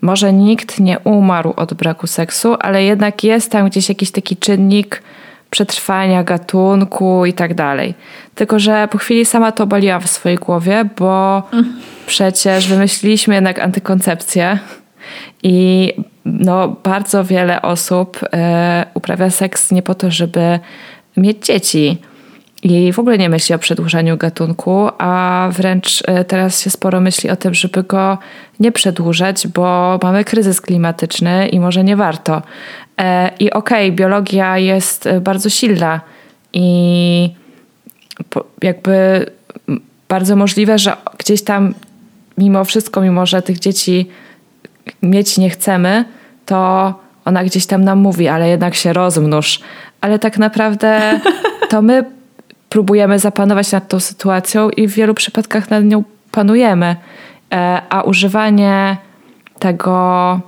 może 0.00 0.32
nikt 0.32 0.80
nie 0.80 0.98
umarł 0.98 1.52
od 1.56 1.74
braku 1.74 2.06
seksu, 2.06 2.56
ale 2.60 2.84
jednak 2.84 3.24
jest 3.24 3.50
tam 3.50 3.68
gdzieś 3.68 3.88
jakiś 3.88 4.10
taki 4.10 4.36
czynnik 4.36 5.02
przetrwania 5.50 6.24
gatunku 6.24 7.26
i 7.26 7.32
tak 7.32 7.54
dalej. 7.54 7.94
Tylko, 8.34 8.58
że 8.58 8.88
po 8.90 8.98
chwili 8.98 9.24
sama 9.24 9.52
to 9.52 9.64
obaliłam 9.64 10.00
w 10.00 10.10
swojej 10.10 10.38
głowie, 10.38 10.84
bo 10.98 11.42
mm. 11.52 11.80
przecież 12.06 12.68
wymyśliliśmy 12.68 13.34
jednak 13.34 13.58
antykoncepcję 13.58 14.58
i 15.42 15.92
no, 16.24 16.76
bardzo 16.84 17.24
wiele 17.24 17.62
osób 17.62 18.20
e, 18.32 18.86
uprawia 18.94 19.30
seks 19.30 19.72
nie 19.72 19.82
po 19.82 19.94
to, 19.94 20.10
żeby 20.10 20.58
mieć 21.16 21.46
dzieci. 21.46 21.98
I 22.62 22.92
w 22.92 22.98
ogóle 22.98 23.18
nie 23.18 23.28
myśli 23.28 23.54
o 23.54 23.58
przedłużaniu 23.58 24.16
gatunku, 24.16 24.88
a 24.98 25.48
wręcz 25.52 26.02
e, 26.06 26.24
teraz 26.24 26.62
się 26.62 26.70
sporo 26.70 27.00
myśli 27.00 27.30
o 27.30 27.36
tym, 27.36 27.54
żeby 27.54 27.82
go 27.82 28.18
nie 28.60 28.72
przedłużać, 28.72 29.48
bo 29.48 29.98
mamy 30.02 30.24
kryzys 30.24 30.60
klimatyczny 30.60 31.48
i 31.48 31.60
może 31.60 31.84
nie 31.84 31.96
warto. 31.96 32.42
E, 33.00 33.30
I 33.38 33.50
okej, 33.50 33.86
okay, 33.86 33.96
biologia 33.96 34.58
jest 34.58 35.08
bardzo 35.20 35.50
silna 35.50 36.00
i 36.52 37.30
jakby 38.62 39.26
bardzo 40.08 40.36
możliwe, 40.36 40.78
że 40.78 40.96
gdzieś 41.18 41.42
tam 41.42 41.74
mimo 42.38 42.64
wszystko, 42.64 43.00
mimo 43.00 43.26
że 43.26 43.42
tych 43.42 43.58
dzieci 43.58 44.08
mieć 45.02 45.38
nie 45.38 45.50
chcemy, 45.50 46.04
to 46.46 46.94
ona 47.24 47.44
gdzieś 47.44 47.66
tam 47.66 47.84
nam 47.84 47.98
mówi, 47.98 48.28
ale 48.28 48.48
jednak 48.48 48.74
się 48.74 48.92
rozmnóż. 48.92 49.60
Ale 50.00 50.18
tak 50.18 50.38
naprawdę 50.38 51.20
to 51.70 51.82
my 51.82 52.04
próbujemy 52.68 53.18
zapanować 53.18 53.72
nad 53.72 53.88
tą 53.88 54.00
sytuacją 54.00 54.70
i 54.70 54.88
w 54.88 54.94
wielu 54.94 55.14
przypadkach 55.14 55.70
nad 55.70 55.84
nią 55.84 56.04
panujemy. 56.30 56.96
E, 57.52 57.82
a 57.88 58.02
używanie 58.02 58.96
tego 59.58 60.40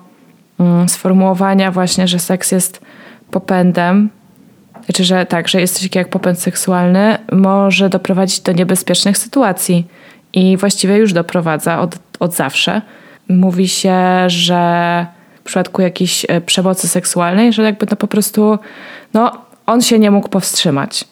mm, 0.61 0.89
sformułowania 0.89 1.71
właśnie, 1.71 2.09
że 2.09 2.19
seks 2.19 2.53
jest 2.53 2.81
popędem, 3.31 4.11
czy 4.95 5.05
że 5.05 5.27
tak, 5.27 5.49
że 5.49 5.61
jest 5.61 5.75
coś 5.79 5.95
jak 5.95 6.09
popęd 6.09 6.41
seksualny, 6.41 7.19
może 7.33 7.89
doprowadzić 7.89 8.41
do 8.41 8.53
niebezpiecznych 8.53 9.19
sytuacji. 9.19 9.87
I 10.33 10.57
właściwie 10.57 10.97
już 10.97 11.13
doprowadza 11.13 11.81
od, 11.81 11.99
od 12.21 12.35
zawsze 12.35 12.83
mówi 13.29 13.69
się, 13.69 13.97
że 14.27 15.07
w 15.41 15.43
przypadku 15.43 15.83
jakiejś 15.83 16.27
e, 16.29 16.41
przemocy 16.41 16.89
seksualnej, 16.89 17.53
że 17.53 17.63
jakby 17.63 17.87
to 17.87 17.97
po 17.97 18.07
prostu, 18.07 18.59
no, 19.15 19.33
on 19.67 19.83
się 19.83 19.99
nie 19.99 20.11
mógł 20.11 20.29
powstrzymać. 20.29 21.05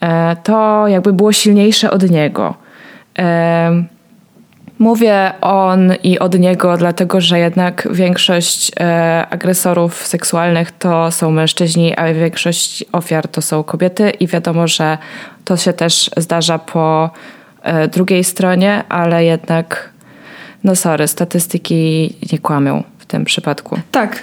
E, 0.00 0.36
to 0.36 0.88
jakby 0.88 1.12
było 1.12 1.32
silniejsze 1.32 1.90
od 1.90 2.10
niego. 2.10 2.54
E, 3.18 3.84
mówię 4.78 5.32
on 5.40 5.92
i 6.02 6.18
od 6.18 6.38
niego, 6.38 6.76
dlatego 6.76 7.20
że 7.20 7.38
jednak 7.38 7.88
większość 7.90 8.72
agresorów 9.30 10.06
seksualnych 10.06 10.72
to 10.72 11.10
są 11.10 11.30
mężczyźni, 11.30 11.96
a 11.96 12.14
większość 12.14 12.84
ofiar 12.92 13.28
to 13.28 13.42
są 13.42 13.62
kobiety, 13.62 14.10
i 14.10 14.26
wiadomo, 14.26 14.68
że 14.68 14.98
to 15.44 15.56
się 15.56 15.72
też 15.72 16.10
zdarza 16.16 16.58
po 16.58 17.10
drugiej 17.92 18.24
stronie, 18.24 18.84
ale 18.88 19.24
jednak 19.24 19.90
no 20.64 20.76
sorry, 20.76 21.08
statystyki 21.08 22.14
nie 22.32 22.38
kłamią 22.38 22.84
w 22.98 23.06
tym 23.06 23.24
przypadku. 23.24 23.78
Tak, 23.90 24.22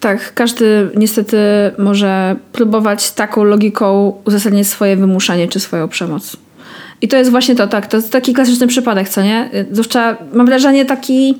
tak, 0.00 0.34
każdy 0.34 0.90
niestety 0.96 1.36
może 1.78 2.36
próbować 2.52 3.10
taką 3.10 3.44
logiką 3.44 4.12
uzasadnić 4.24 4.68
swoje 4.68 4.96
wymuszanie 4.96 5.48
czy 5.48 5.60
swoją 5.60 5.88
przemoc. 5.88 6.36
I 7.02 7.08
to 7.08 7.16
jest 7.16 7.30
właśnie 7.30 7.54
to, 7.54 7.66
tak, 7.66 7.86
to 7.86 7.96
jest 7.96 8.12
taki 8.12 8.32
klasyczny 8.32 8.66
przypadek, 8.66 9.08
co 9.08 9.22
nie? 9.22 9.50
Zwłaszcza 9.72 10.16
mam 10.32 10.46
wrażenie 10.46 10.84
taki 10.84 11.38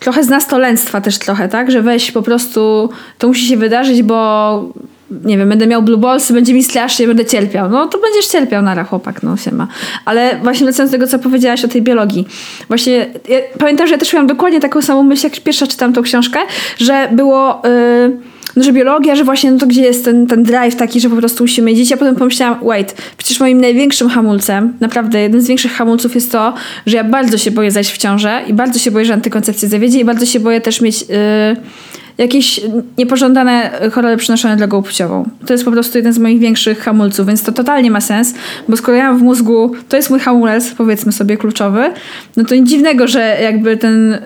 trochę 0.00 0.24
z 0.24 0.28
nastolenstwa 0.28 1.00
też 1.00 1.18
trochę, 1.18 1.48
tak? 1.48 1.70
Że 1.70 1.82
weź 1.82 2.12
po 2.12 2.22
prostu, 2.22 2.90
to 3.18 3.28
musi 3.28 3.46
się 3.46 3.56
wydarzyć, 3.56 4.02
bo 4.02 4.72
nie 5.24 5.38
wiem, 5.38 5.48
będę 5.48 5.66
miał 5.66 5.82
blue 5.82 5.98
ballsy, 5.98 6.32
będzie 6.32 6.54
mi 6.54 6.64
strasznie, 6.64 7.06
będę 7.06 7.24
cierpiał. 7.24 7.70
No 7.70 7.86
to 7.86 7.98
będziesz 7.98 8.26
cierpiał, 8.26 8.62
nara 8.62 8.84
chłopak, 8.84 9.22
no 9.22 9.36
się 9.36 9.52
ma. 9.52 9.68
Ale 10.04 10.40
właśnie 10.42 10.66
wracając 10.66 10.90
do 10.90 10.98
tego, 10.98 11.10
co 11.10 11.18
powiedziałaś 11.18 11.64
o 11.64 11.68
tej 11.68 11.82
biologii. 11.82 12.26
Właśnie 12.68 13.06
ja 13.28 13.38
pamiętam, 13.58 13.86
że 13.86 13.92
ja 13.92 13.98
też 13.98 14.12
miałam 14.12 14.26
dokładnie 14.26 14.60
taką 14.60 14.82
samą 14.82 15.02
myśl, 15.02 15.26
jak 15.26 15.40
pierwsza 15.40 15.66
czytam 15.66 15.92
tą 15.92 16.02
książkę, 16.02 16.38
że 16.78 17.08
było... 17.12 17.62
Yy, 17.64 18.32
no, 18.56 18.62
że 18.62 18.72
biologia, 18.72 19.16
że 19.16 19.24
właśnie 19.24 19.50
no 19.50 19.58
to 19.58 19.66
gdzie 19.66 19.82
jest 19.82 20.04
ten, 20.04 20.26
ten 20.26 20.42
drive 20.42 20.76
taki, 20.76 21.00
że 21.00 21.10
po 21.10 21.16
prostu 21.16 21.44
musimy 21.44 21.74
dzieci. 21.74 21.94
A 21.94 21.96
potem 21.96 22.16
pomyślałam, 22.16 22.58
wait, 22.62 22.94
przecież 23.16 23.40
moim 23.40 23.60
największym 23.60 24.08
hamulcem, 24.08 24.72
naprawdę 24.80 25.20
jeden 25.20 25.40
z 25.40 25.46
większych 25.46 25.72
hamulców 25.72 26.14
jest 26.14 26.32
to, 26.32 26.54
że 26.86 26.96
ja 26.96 27.04
bardzo 27.04 27.38
się 27.38 27.50
boję 27.50 27.70
zajść 27.70 27.92
w 27.92 27.98
ciążę 27.98 28.42
i 28.46 28.54
bardzo 28.54 28.78
się 28.78 28.90
boję, 28.90 29.04
że 29.04 29.14
antykoncepcja 29.14 29.68
zawiedzie 29.68 30.00
i 30.00 30.04
bardzo 30.04 30.26
się 30.26 30.40
boję 30.40 30.60
też 30.60 30.80
mieć... 30.80 31.00
Yy, 31.00 31.16
jakieś 32.18 32.60
niepożądane 32.98 33.70
choroby 33.92 34.16
przenoszone 34.16 34.56
drogą 34.56 34.82
płciową. 34.82 35.28
To 35.46 35.52
jest 35.52 35.64
po 35.64 35.70
prostu 35.70 35.98
jeden 35.98 36.12
z 36.12 36.18
moich 36.18 36.38
większych 36.38 36.78
hamulców, 36.78 37.26
więc 37.26 37.42
to 37.42 37.52
totalnie 37.52 37.90
ma 37.90 38.00
sens, 38.00 38.34
bo 38.68 38.76
skoro 38.76 38.96
ja 38.96 39.12
w 39.12 39.22
mózgu, 39.22 39.72
to 39.88 39.96
jest 39.96 40.10
mój 40.10 40.20
hamulec, 40.20 40.70
powiedzmy 40.70 41.12
sobie, 41.12 41.36
kluczowy, 41.36 41.92
no 42.36 42.44
to 42.44 42.54
nic 42.54 42.68
dziwnego, 42.68 43.06
że 43.08 43.38
jakby 43.42 43.76
ten, 43.76 44.18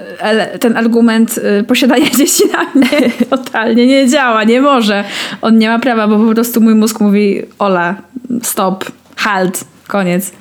ten 0.61 0.77
argument 0.77 1.38
y, 1.61 1.64
posiadania 1.64 2.11
dzieci 2.18 2.42
na 2.53 2.81
mnie 2.81 3.11
totalnie 3.31 3.87
nie 3.87 4.09
działa, 4.09 4.44
nie 4.44 4.61
może. 4.61 5.05
On 5.42 5.59
nie 5.59 5.68
ma 5.68 5.79
prawa, 5.79 6.09
bo 6.09 6.18
po 6.18 6.35
prostu 6.35 6.61
mój 6.61 6.75
mózg 6.75 7.01
mówi 7.01 7.42
Ola, 7.59 7.94
stop, 8.42 8.85
halt, 9.16 9.64
koniec. 9.88 10.33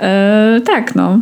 Yy, 0.00 0.60
tak, 0.60 0.94
no. 0.94 1.18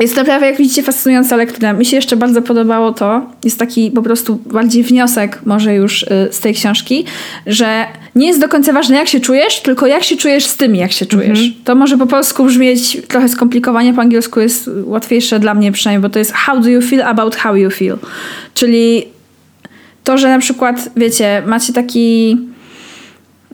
Jest 0.00 0.16
naprawdę, 0.16 0.46
jak 0.46 0.56
widzicie, 0.56 0.82
fascynująca 0.82 1.36
lektura. 1.36 1.72
Mi 1.72 1.84
się 1.84 1.96
jeszcze 1.96 2.16
bardzo 2.16 2.42
podobało 2.42 2.92
to, 2.92 3.26
jest 3.44 3.58
taki 3.58 3.90
po 3.90 4.02
prostu 4.02 4.38
bardziej 4.46 4.82
wniosek 4.82 5.38
może 5.46 5.74
już 5.74 6.02
y, 6.02 6.06
z 6.30 6.40
tej 6.40 6.54
książki, 6.54 7.04
że 7.46 7.86
nie 8.14 8.26
jest 8.26 8.40
do 8.40 8.48
końca 8.48 8.72
ważne, 8.72 8.96
jak 8.96 9.08
się 9.08 9.20
czujesz, 9.20 9.60
tylko 9.60 9.86
jak 9.86 10.04
się 10.04 10.16
czujesz 10.16 10.46
z 10.46 10.56
tym, 10.56 10.76
jak 10.76 10.92
się 10.92 11.06
czujesz. 11.06 11.38
Mhm. 11.38 11.52
To 11.64 11.74
może 11.74 11.98
po 11.98 12.06
polsku 12.06 12.44
brzmieć 12.44 12.98
trochę 13.08 13.28
skomplikowanie, 13.28 13.94
po 13.94 14.00
angielsku 14.00 14.40
jest 14.40 14.70
łatwiejsze 14.84 15.38
dla 15.38 15.54
mnie 15.54 15.72
przynajmniej, 15.72 16.02
bo 16.02 16.12
to 16.12 16.18
jest 16.18 16.32
how 16.32 16.60
do 16.60 16.68
you 16.68 16.82
feel 16.82 17.02
about 17.02 17.36
how 17.36 17.56
you 17.56 17.70
feel. 17.70 17.98
Czyli 18.54 19.04
to, 20.04 20.18
że 20.18 20.28
na 20.28 20.38
przykład, 20.38 20.88
wiecie, 20.96 21.42
macie 21.46 21.72
taki 21.72 22.36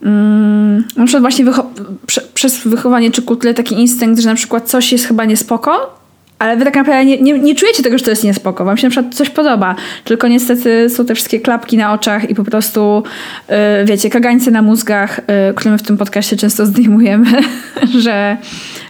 mm, 0.03 0.85
na 0.97 1.05
przykład 1.05 1.23
właśnie 1.23 1.45
wycho- 1.45 1.67
prze- 2.07 2.23
przez 2.35 2.59
wychowanie 2.59 3.11
czy 3.11 3.23
kulturę 3.23 3.55
taki 3.55 3.75
instynkt, 3.75 4.21
że 4.21 4.29
na 4.29 4.35
przykład 4.35 4.69
coś 4.69 4.93
jest 4.93 5.05
chyba 5.07 5.25
niespoko, 5.25 5.98
ale 6.39 6.57
wy 6.57 6.65
tak 6.65 6.77
naprawdę 6.77 7.05
nie, 7.05 7.21
nie, 7.21 7.39
nie, 7.39 7.55
czujecie 7.55 7.83
tego, 7.83 7.99
że 7.99 8.05
to 8.05 8.11
jest 8.11 8.25
niespoko. 8.25 8.65
Wam 8.65 8.77
się 8.77 8.87
na 8.87 8.91
przykład 8.91 9.15
coś 9.15 9.31
podoba. 9.31 9.75
Tylko 10.05 10.29
niestety 10.29 10.91
są 10.91 11.05
te 11.05 11.15
wszystkie 11.15 11.41
klapki 11.41 11.77
na 11.77 11.93
oczach 11.93 12.31
i 12.31 12.35
po 12.35 12.45
prostu, 12.45 13.03
yy, 13.49 13.57
wiecie, 13.85 14.11
kagańce 14.11 14.51
na 14.51 14.63
mózgach, 14.63 15.21
yy, 15.49 15.55
które 15.55 15.71
my 15.71 15.79
w 15.79 15.83
tym 15.83 15.97
podcaście 15.97 16.37
często 16.37 16.67
zdejmujemy, 16.73 17.27
że 17.99 18.37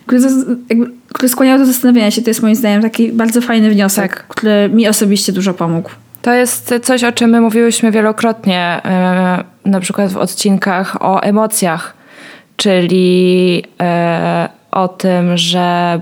które, 0.06 0.20
jakby, 0.68 0.90
które 1.12 1.28
skłaniają 1.28 1.58
do 1.58 1.66
zastanowienia 1.66 2.11
się. 2.11 2.22
To 2.22 2.30
jest 2.30 2.42
moim 2.42 2.54
zdaniem 2.54 2.82
taki 2.82 3.12
bardzo 3.12 3.40
fajny 3.40 3.70
wniosek, 3.70 4.16
tak. 4.16 4.26
który 4.26 4.70
mi 4.72 4.88
osobiście 4.88 5.32
dużo 5.32 5.54
pomógł. 5.54 5.90
To 6.22 6.32
jest 6.32 6.74
coś, 6.82 7.04
o 7.04 7.12
czym 7.12 7.30
my 7.30 7.40
mówiłyśmy 7.40 7.90
wielokrotnie, 7.90 8.80
yy, 9.64 9.70
na 9.70 9.80
przykład 9.80 10.12
w 10.12 10.16
odcinkach 10.16 11.02
o 11.02 11.22
emocjach, 11.22 11.94
czyli 12.56 13.62
o 14.70 14.88
tym, 14.88 15.37
że 15.37 16.00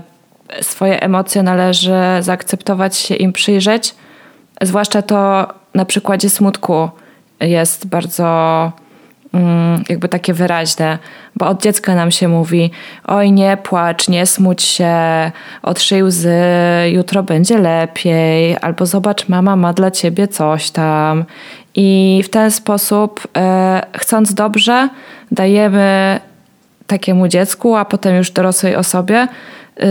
swoje 0.61 1.01
emocje 1.01 1.43
należy 1.43 1.95
zaakceptować 2.19 2.97
się 2.97 3.15
im 3.15 3.33
przyjrzeć. 3.33 3.95
Zwłaszcza 4.61 5.01
to 5.01 5.47
na 5.73 5.85
przykładzie 5.85 6.29
smutku 6.29 6.89
jest 7.39 7.87
bardzo 7.87 8.71
mm, 9.33 9.83
jakby 9.89 10.09
takie 10.09 10.33
wyraźne, 10.33 10.97
bo 11.35 11.47
od 11.47 11.61
dziecka 11.61 11.95
nam 11.95 12.11
się 12.11 12.27
mówi: 12.27 12.71
oj, 13.03 13.31
nie 13.31 13.57
płacz, 13.57 14.07
nie 14.07 14.25
smuć 14.25 14.63
się, 14.63 14.95
otrzyj 15.63 16.03
łzy, 16.03 16.39
jutro 16.91 17.23
będzie 17.23 17.57
lepiej, 17.57 18.57
albo 18.61 18.85
zobacz, 18.85 19.27
mama 19.27 19.55
ma 19.55 19.73
dla 19.73 19.91
ciebie 19.91 20.27
coś 20.27 20.71
tam. 20.71 21.25
I 21.75 22.21
w 22.25 22.29
ten 22.29 22.51
sposób, 22.51 23.27
e, 23.37 23.81
chcąc 23.97 24.33
dobrze, 24.33 24.89
dajemy 25.31 26.19
takiemu 26.87 27.27
dziecku, 27.27 27.75
a 27.75 27.85
potem 27.85 28.15
już 28.15 28.31
dorosłej 28.31 28.75
osobie, 28.75 29.27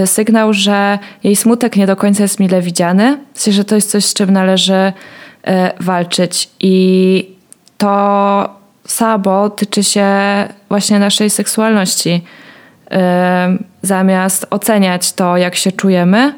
sygnał, 0.06 0.52
że 0.52 0.98
jej 1.24 1.36
smutek 1.36 1.76
nie 1.76 1.86
do 1.86 1.96
końca 1.96 2.22
jest 2.22 2.40
mile 2.40 2.62
widziany, 2.62 3.18
w 3.34 3.40
sensie, 3.40 3.56
że 3.56 3.64
to 3.64 3.74
jest 3.74 3.90
coś, 3.90 4.04
z 4.04 4.14
czym 4.14 4.30
należy 4.30 4.74
y, 4.74 5.52
walczyć. 5.80 6.50
I 6.60 7.36
to 7.78 8.56
samo 8.86 9.50
tyczy 9.50 9.84
się 9.84 10.08
właśnie 10.68 10.98
naszej 10.98 11.30
seksualności. 11.30 12.24
Y, 12.92 12.96
zamiast 13.82 14.46
oceniać 14.50 15.12
to, 15.12 15.36
jak 15.36 15.54
się 15.54 15.72
czujemy, 15.72 16.34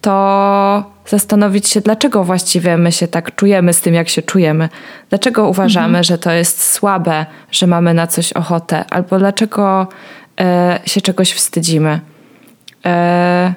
to 0.00 0.98
zastanowić 1.06 1.68
się, 1.68 1.80
dlaczego 1.80 2.24
właściwie 2.24 2.76
my 2.76 2.92
się 2.92 3.08
tak 3.08 3.34
czujemy 3.34 3.72
z 3.72 3.80
tym, 3.80 3.94
jak 3.94 4.08
się 4.08 4.22
czujemy. 4.22 4.68
Dlaczego 5.08 5.48
uważamy, 5.48 5.86
mhm. 5.86 6.04
że 6.04 6.18
to 6.18 6.32
jest 6.32 6.72
słabe, 6.72 7.26
że 7.50 7.66
mamy 7.66 7.94
na 7.94 8.06
coś 8.06 8.32
ochotę, 8.32 8.84
albo 8.90 9.18
dlaczego 9.18 9.86
się 10.84 11.00
czegoś 11.00 11.32
wstydzimy. 11.32 12.00
E, 12.88 13.54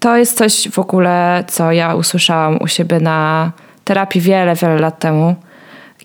to 0.00 0.16
jest 0.16 0.38
coś 0.38 0.68
w 0.68 0.78
ogóle, 0.78 1.44
co 1.48 1.72
ja 1.72 1.94
usłyszałam 1.94 2.58
u 2.60 2.68
siebie 2.68 3.00
na 3.00 3.50
terapii 3.84 4.20
wiele, 4.20 4.54
wiele 4.54 4.78
lat 4.78 4.98
temu, 4.98 5.34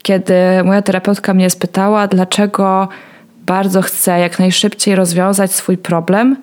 kiedy 0.01 0.33
moja 0.63 0.81
terapeutka 0.81 1.33
mnie 1.33 1.49
spytała, 1.49 2.07
dlaczego 2.07 2.87
bardzo 3.45 3.81
chcę 3.81 4.19
jak 4.19 4.39
najszybciej 4.39 4.95
rozwiązać 4.95 5.53
swój 5.53 5.77
problem. 5.77 6.37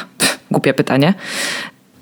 Głupie 0.50 0.74
pytanie. 0.74 1.14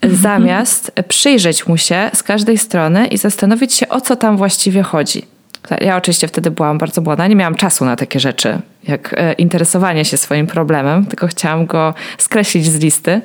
Zamiast 0.03 0.93
przyjrzeć 1.09 1.67
mu 1.67 1.77
się 1.77 2.11
z 2.15 2.23
każdej 2.23 2.59
strony 2.59 3.07
i 3.07 3.19
zastanowić 3.19 3.75
się, 3.75 3.89
o 3.89 4.01
co 4.01 4.17
tam 4.17 4.37
właściwie 4.37 4.83
chodzi. 4.83 5.32
Ja 5.81 5.97
oczywiście 5.97 6.29
wtedy 6.29 6.51
byłam 6.51 6.79
bardzo 6.79 7.01
młoda, 7.01 7.27
nie 7.27 7.37
miałam 7.37 7.55
czasu 7.55 7.85
na 7.85 7.97
takie 7.97 8.21
rzeczy, 8.21 8.59
jak 8.89 9.15
e, 9.19 9.33
interesowanie 9.33 10.05
się 10.05 10.17
swoim 10.17 10.47
problemem, 10.47 11.07
tylko 11.07 11.27
chciałam 11.27 11.67
go 11.67 11.95
skreślić 12.19 12.67
z 12.67 12.79
listy. 12.79 13.21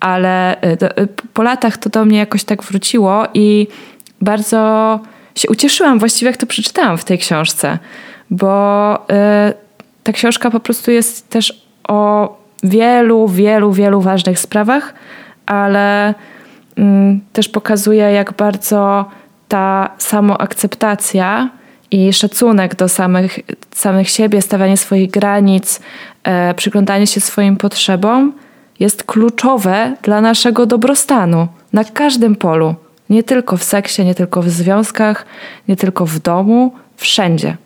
Ale 0.00 0.60
e, 0.60 0.62
e, 0.62 1.06
po 1.32 1.42
latach 1.42 1.76
to 1.76 1.90
do 1.90 2.04
mnie 2.04 2.18
jakoś 2.18 2.44
tak 2.44 2.62
wróciło 2.62 3.24
i 3.34 3.68
bardzo 4.20 5.00
się 5.34 5.48
ucieszyłam 5.48 5.98
właściwie, 5.98 6.30
jak 6.30 6.36
to 6.36 6.46
przeczytałam 6.46 6.98
w 6.98 7.04
tej 7.04 7.18
książce, 7.18 7.78
bo 8.30 9.06
ta 10.02 10.12
książka 10.12 10.50
po 10.50 10.60
prostu 10.60 10.90
jest 10.90 11.30
też 11.30 11.66
o 11.88 12.36
wielu, 12.62 13.28
wielu, 13.28 13.72
wielu 13.72 14.00
ważnych 14.00 14.38
sprawach, 14.38 14.94
ale 15.46 16.14
mm, 16.76 17.20
też 17.32 17.48
pokazuje, 17.48 18.12
jak 18.12 18.32
bardzo 18.32 19.06
ta 19.52 19.90
samoakceptacja 19.98 21.50
i 21.90 22.12
szacunek 22.12 22.74
do 22.76 22.88
samych, 22.88 23.38
samych 23.74 24.10
siebie, 24.10 24.42
stawianie 24.42 24.76
swoich 24.76 25.10
granic, 25.10 25.80
e, 26.24 26.54
przyglądanie 26.54 27.06
się 27.06 27.20
swoim 27.20 27.56
potrzebom 27.56 28.32
jest 28.80 29.04
kluczowe 29.04 29.96
dla 30.02 30.20
naszego 30.20 30.66
dobrostanu 30.66 31.48
na 31.72 31.84
każdym 31.84 32.36
polu. 32.36 32.74
Nie 33.10 33.22
tylko 33.22 33.56
w 33.56 33.64
seksie, 33.64 34.04
nie 34.04 34.14
tylko 34.14 34.42
w 34.42 34.50
związkach, 34.50 35.26
nie 35.68 35.76
tylko 35.76 36.06
w 36.06 36.18
domu, 36.18 36.72
wszędzie. 36.96 37.56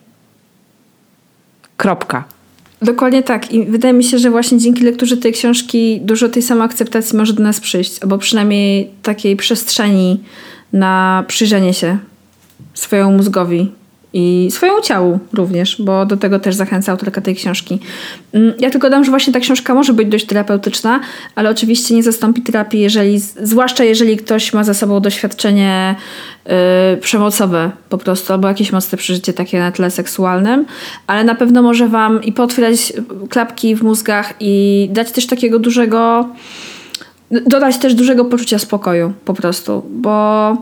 Kropka. 1.77 2.23
Dokładnie 2.81 3.23
tak. 3.23 3.51
I 3.51 3.65
wydaje 3.65 3.93
mi 3.93 4.03
się, 4.03 4.19
że 4.19 4.29
właśnie 4.31 4.57
dzięki 4.57 4.83
lekturze 4.83 5.17
tej 5.17 5.33
książki 5.33 6.01
dużo 6.01 6.29
tej 6.29 6.41
samoakceptacji 6.43 7.17
może 7.17 7.33
do 7.33 7.43
nas 7.43 7.59
przyjść, 7.59 8.03
albo 8.03 8.17
przynajmniej 8.17 8.89
takiej 9.03 9.35
przestrzeni 9.35 10.23
na 10.73 11.23
przyjrzenie 11.27 11.73
się 11.73 11.97
swojemu 12.73 13.11
mózgowi 13.11 13.71
i 14.13 14.47
swojemu 14.51 14.81
ciału 14.81 15.19
również, 15.33 15.81
bo 15.81 16.05
do 16.05 16.17
tego 16.17 16.39
też 16.39 16.55
zachęca 16.55 16.91
autorka 16.91 17.21
tej 17.21 17.35
książki. 17.35 17.79
Mm, 18.33 18.53
ja 18.59 18.69
tylko 18.69 18.89
dam, 18.89 19.03
że 19.03 19.11
właśnie 19.11 19.33
ta 19.33 19.39
książka 19.39 19.73
może 19.73 19.93
być 19.93 20.07
dość 20.07 20.25
terapeutyczna, 20.25 20.99
ale 21.35 21.49
oczywiście 21.49 21.95
nie 21.95 22.03
zastąpi 22.03 22.41
terapii, 22.41 22.81
jeżeli, 22.81 23.19
zwłaszcza 23.19 23.83
jeżeli 23.83 24.17
ktoś 24.17 24.53
ma 24.53 24.63
za 24.63 24.73
sobą 24.73 24.99
doświadczenie 24.99 25.95
yy, 26.45 26.53
przemocowe 27.01 27.71
po 27.89 27.97
prostu, 27.97 28.33
albo 28.33 28.47
jakieś 28.47 28.71
mocne 28.71 28.97
przeżycie 28.97 29.33
takie 29.33 29.59
na 29.59 29.71
tle 29.71 29.91
seksualnym, 29.91 30.65
ale 31.07 31.23
na 31.23 31.35
pewno 31.35 31.61
może 31.61 31.87
wam 31.87 32.23
i 32.23 32.31
potwierdzić 32.31 32.93
klapki 33.29 33.75
w 33.75 33.83
mózgach 33.83 34.33
i 34.39 34.87
dać 34.91 35.11
też 35.11 35.27
takiego 35.27 35.59
dużego 35.59 36.29
dodać 37.31 37.77
też 37.77 37.93
dużego 37.93 38.25
poczucia 38.25 38.59
spokoju 38.59 39.13
po 39.25 39.33
prostu, 39.33 39.85
bo 39.89 40.57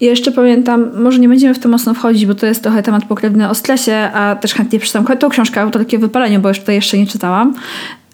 jeszcze 0.00 0.32
pamiętam, 0.32 1.02
może 1.02 1.18
nie 1.18 1.28
będziemy 1.28 1.54
w 1.54 1.58
to 1.58 1.68
mocno 1.68 1.94
wchodzić, 1.94 2.26
bo 2.26 2.34
to 2.34 2.46
jest 2.46 2.62
trochę 2.62 2.82
temat 2.82 3.04
pokrewny 3.04 3.48
o 3.48 3.54
stresie, 3.54 4.10
a 4.14 4.36
też 4.36 4.54
chętnie 4.54 4.78
przeczytam 4.78 5.06
tą 5.18 5.28
książkę 5.28 5.60
autorki 5.60 5.96
o 5.96 6.00
wypaleniu, 6.00 6.40
bo 6.40 6.48
już 6.48 6.60
tutaj 6.60 6.74
jeszcze 6.74 6.98
nie 6.98 7.06
czytałam, 7.06 7.54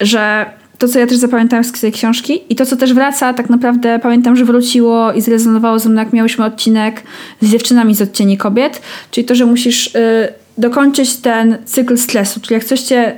że 0.01 0.47
to, 0.79 0.89
co 0.89 0.99
ja 0.99 1.07
też 1.07 1.17
zapamiętałam 1.17 1.65
z 1.65 1.73
tej 1.73 1.93
książki 1.93 2.41
i 2.49 2.57
to, 2.57 2.67
co 2.67 2.77
też 2.77 2.95
wraca, 2.95 3.35
tak 3.35 3.51
naprawdę 3.51 3.99
pamiętam, 3.99 4.37
że 4.37 4.45
wróciło 4.45 5.13
i 5.13 5.21
zrezonowało 5.21 5.79
ze 5.79 5.89
mną, 5.89 6.01
jak 6.01 6.13
miałyśmy 6.13 6.45
odcinek 6.45 7.03
z 7.41 7.51
dziewczynami 7.51 7.95
z 7.95 8.03
odcieni 8.03 8.39
kobiet, 8.39 8.83
czyli 9.11 9.25
to, 9.25 9.35
że 9.35 9.47
musisz... 9.47 9.95
Yy, 9.95 10.44
dokończyć 10.59 11.17
ten 11.17 11.59
cykl 11.65 11.97
stresu. 11.99 12.41
Czyli 12.41 12.55
jak 12.55 12.65
coś 12.65 12.81
cię 12.81 13.13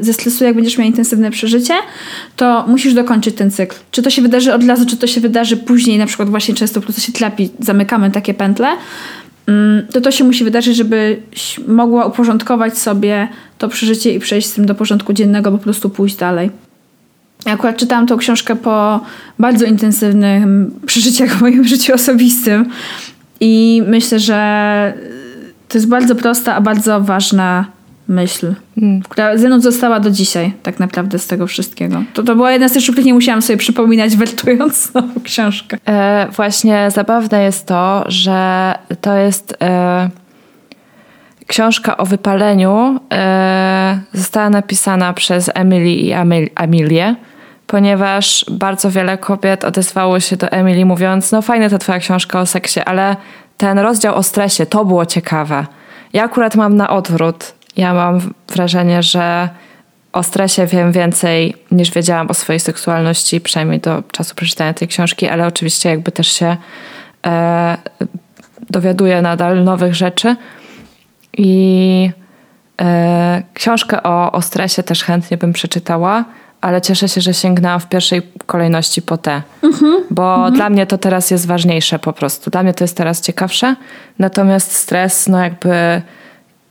y, 0.00 0.04
zestresuje, 0.04 0.48
jak 0.48 0.56
będziesz 0.56 0.78
miał 0.78 0.86
intensywne 0.86 1.30
przeżycie, 1.30 1.74
to 2.36 2.64
musisz 2.68 2.94
dokończyć 2.94 3.36
ten 3.36 3.50
cykl. 3.50 3.76
Czy 3.90 4.02
to 4.02 4.10
się 4.10 4.22
wydarzy 4.22 4.54
od 4.54 4.64
razu, 4.64 4.86
czy 4.86 4.96
to 4.96 5.06
się 5.06 5.20
wydarzy 5.20 5.56
później, 5.56 5.98
na 5.98 6.06
przykład 6.06 6.28
właśnie 6.28 6.54
często 6.54 6.80
w 6.80 6.84
procesie 6.84 7.12
terapii 7.12 7.50
zamykamy 7.60 8.10
takie 8.10 8.34
pętle, 8.34 8.68
mm, 9.46 9.86
to 9.86 10.00
to 10.00 10.10
się 10.10 10.24
musi 10.24 10.44
wydarzyć, 10.44 10.76
żebyś 10.76 11.60
mogła 11.66 12.06
uporządkować 12.06 12.78
sobie 12.78 13.28
to 13.58 13.68
przeżycie 13.68 14.14
i 14.14 14.20
przejść 14.20 14.48
z 14.48 14.52
tym 14.52 14.66
do 14.66 14.74
porządku 14.74 15.12
dziennego, 15.12 15.52
po 15.52 15.58
prostu 15.58 15.90
pójść 15.90 16.16
dalej. 16.16 16.50
Akurat 17.46 17.76
czytałam 17.76 18.06
tą 18.06 18.16
książkę 18.16 18.56
po 18.56 19.00
bardzo 19.38 19.64
intensywnym 19.64 20.70
przeżyciach 20.86 21.36
w 21.36 21.40
moim 21.40 21.64
życiu 21.64 21.94
osobistym 21.94 22.66
i 23.40 23.82
myślę, 23.86 24.18
że 24.18 24.94
To 25.72 25.78
jest 25.78 25.88
bardzo 25.88 26.14
prosta, 26.14 26.54
a 26.54 26.60
bardzo 26.60 27.00
ważna 27.00 27.64
myśl, 28.08 28.54
mm. 28.78 29.02
która 29.02 29.36
ze 29.36 29.46
mną 29.46 29.60
została 29.60 30.00
do 30.00 30.10
dzisiaj 30.10 30.52
tak 30.62 30.80
naprawdę 30.80 31.18
z 31.18 31.26
tego 31.26 31.46
wszystkiego. 31.46 32.02
To, 32.14 32.22
to 32.22 32.36
była 32.36 32.52
jedna 32.52 32.68
z 32.68 32.72
tych, 32.72 32.82
których 32.82 33.04
nie 33.04 33.14
musiałam 33.14 33.42
sobie 33.42 33.56
przypominać 33.56 34.16
wertując 34.24 34.90
znowu 34.90 35.20
książkę. 35.20 35.76
E, 35.86 36.28
właśnie 36.32 36.90
zabawne 36.90 37.42
jest 37.42 37.66
to, 37.66 38.04
że 38.08 38.74
to 39.00 39.16
jest 39.16 39.56
e, 39.62 40.10
książka 41.46 41.96
o 41.96 42.06
wypaleniu 42.06 43.00
e, 43.12 43.98
została 44.12 44.50
napisana 44.50 45.12
przez 45.12 45.50
Emily 45.54 45.90
i 45.90 46.12
Amilię, 46.54 47.16
ponieważ 47.66 48.44
bardzo 48.50 48.90
wiele 48.90 49.18
kobiet 49.18 49.64
odezwało 49.64 50.20
się 50.20 50.36
do 50.36 50.48
Emily 50.48 50.84
mówiąc, 50.84 51.32
no 51.32 51.42
fajna 51.42 51.68
ta 51.68 51.78
twoja 51.78 51.98
książka 51.98 52.40
o 52.40 52.46
seksie, 52.46 52.80
ale 52.80 53.16
ten 53.62 53.78
rozdział 53.78 54.14
o 54.14 54.22
stresie, 54.22 54.66
to 54.66 54.84
było 54.84 55.06
ciekawe. 55.06 55.66
Ja 56.12 56.24
akurat 56.24 56.56
mam 56.56 56.76
na 56.76 56.90
odwrót. 56.90 57.54
Ja 57.76 57.94
mam 57.94 58.20
wrażenie, 58.48 59.02
że 59.02 59.48
o 60.12 60.22
stresie 60.22 60.66
wiem 60.66 60.92
więcej 60.92 61.54
niż 61.70 61.90
wiedziałam 61.90 62.30
o 62.30 62.34
swojej 62.34 62.60
seksualności, 62.60 63.40
przynajmniej 63.40 63.80
do 63.80 64.02
czasu 64.12 64.34
przeczytania 64.34 64.74
tej 64.74 64.88
książki, 64.88 65.28
ale 65.28 65.46
oczywiście 65.46 65.88
jakby 65.88 66.12
też 66.12 66.32
się 66.32 66.56
e, 67.26 67.76
dowiaduję 68.70 69.22
nadal 69.22 69.64
nowych 69.64 69.94
rzeczy. 69.94 70.36
I 71.38 72.10
e, 72.80 73.42
książkę 73.54 74.02
o, 74.02 74.32
o 74.32 74.42
stresie 74.42 74.82
też 74.82 75.04
chętnie 75.04 75.36
bym 75.36 75.52
przeczytała, 75.52 76.24
ale 76.62 76.80
cieszę 76.80 77.08
się, 77.08 77.20
że 77.20 77.34
sięgnęłam 77.34 77.80
w 77.80 77.88
pierwszej 77.88 78.22
kolejności 78.46 79.02
po 79.02 79.18
te. 79.18 79.42
Mhm. 79.62 80.04
Bo 80.10 80.34
mhm. 80.34 80.54
dla 80.54 80.70
mnie 80.70 80.86
to 80.86 80.98
teraz 80.98 81.30
jest 81.30 81.46
ważniejsze 81.46 81.98
po 81.98 82.12
prostu. 82.12 82.50
Dla 82.50 82.62
mnie 82.62 82.74
to 82.74 82.84
jest 82.84 82.96
teraz 82.96 83.20
ciekawsze. 83.20 83.76
Natomiast 84.18 84.72
stres, 84.72 85.28
no 85.28 85.38
jakby 85.38 86.02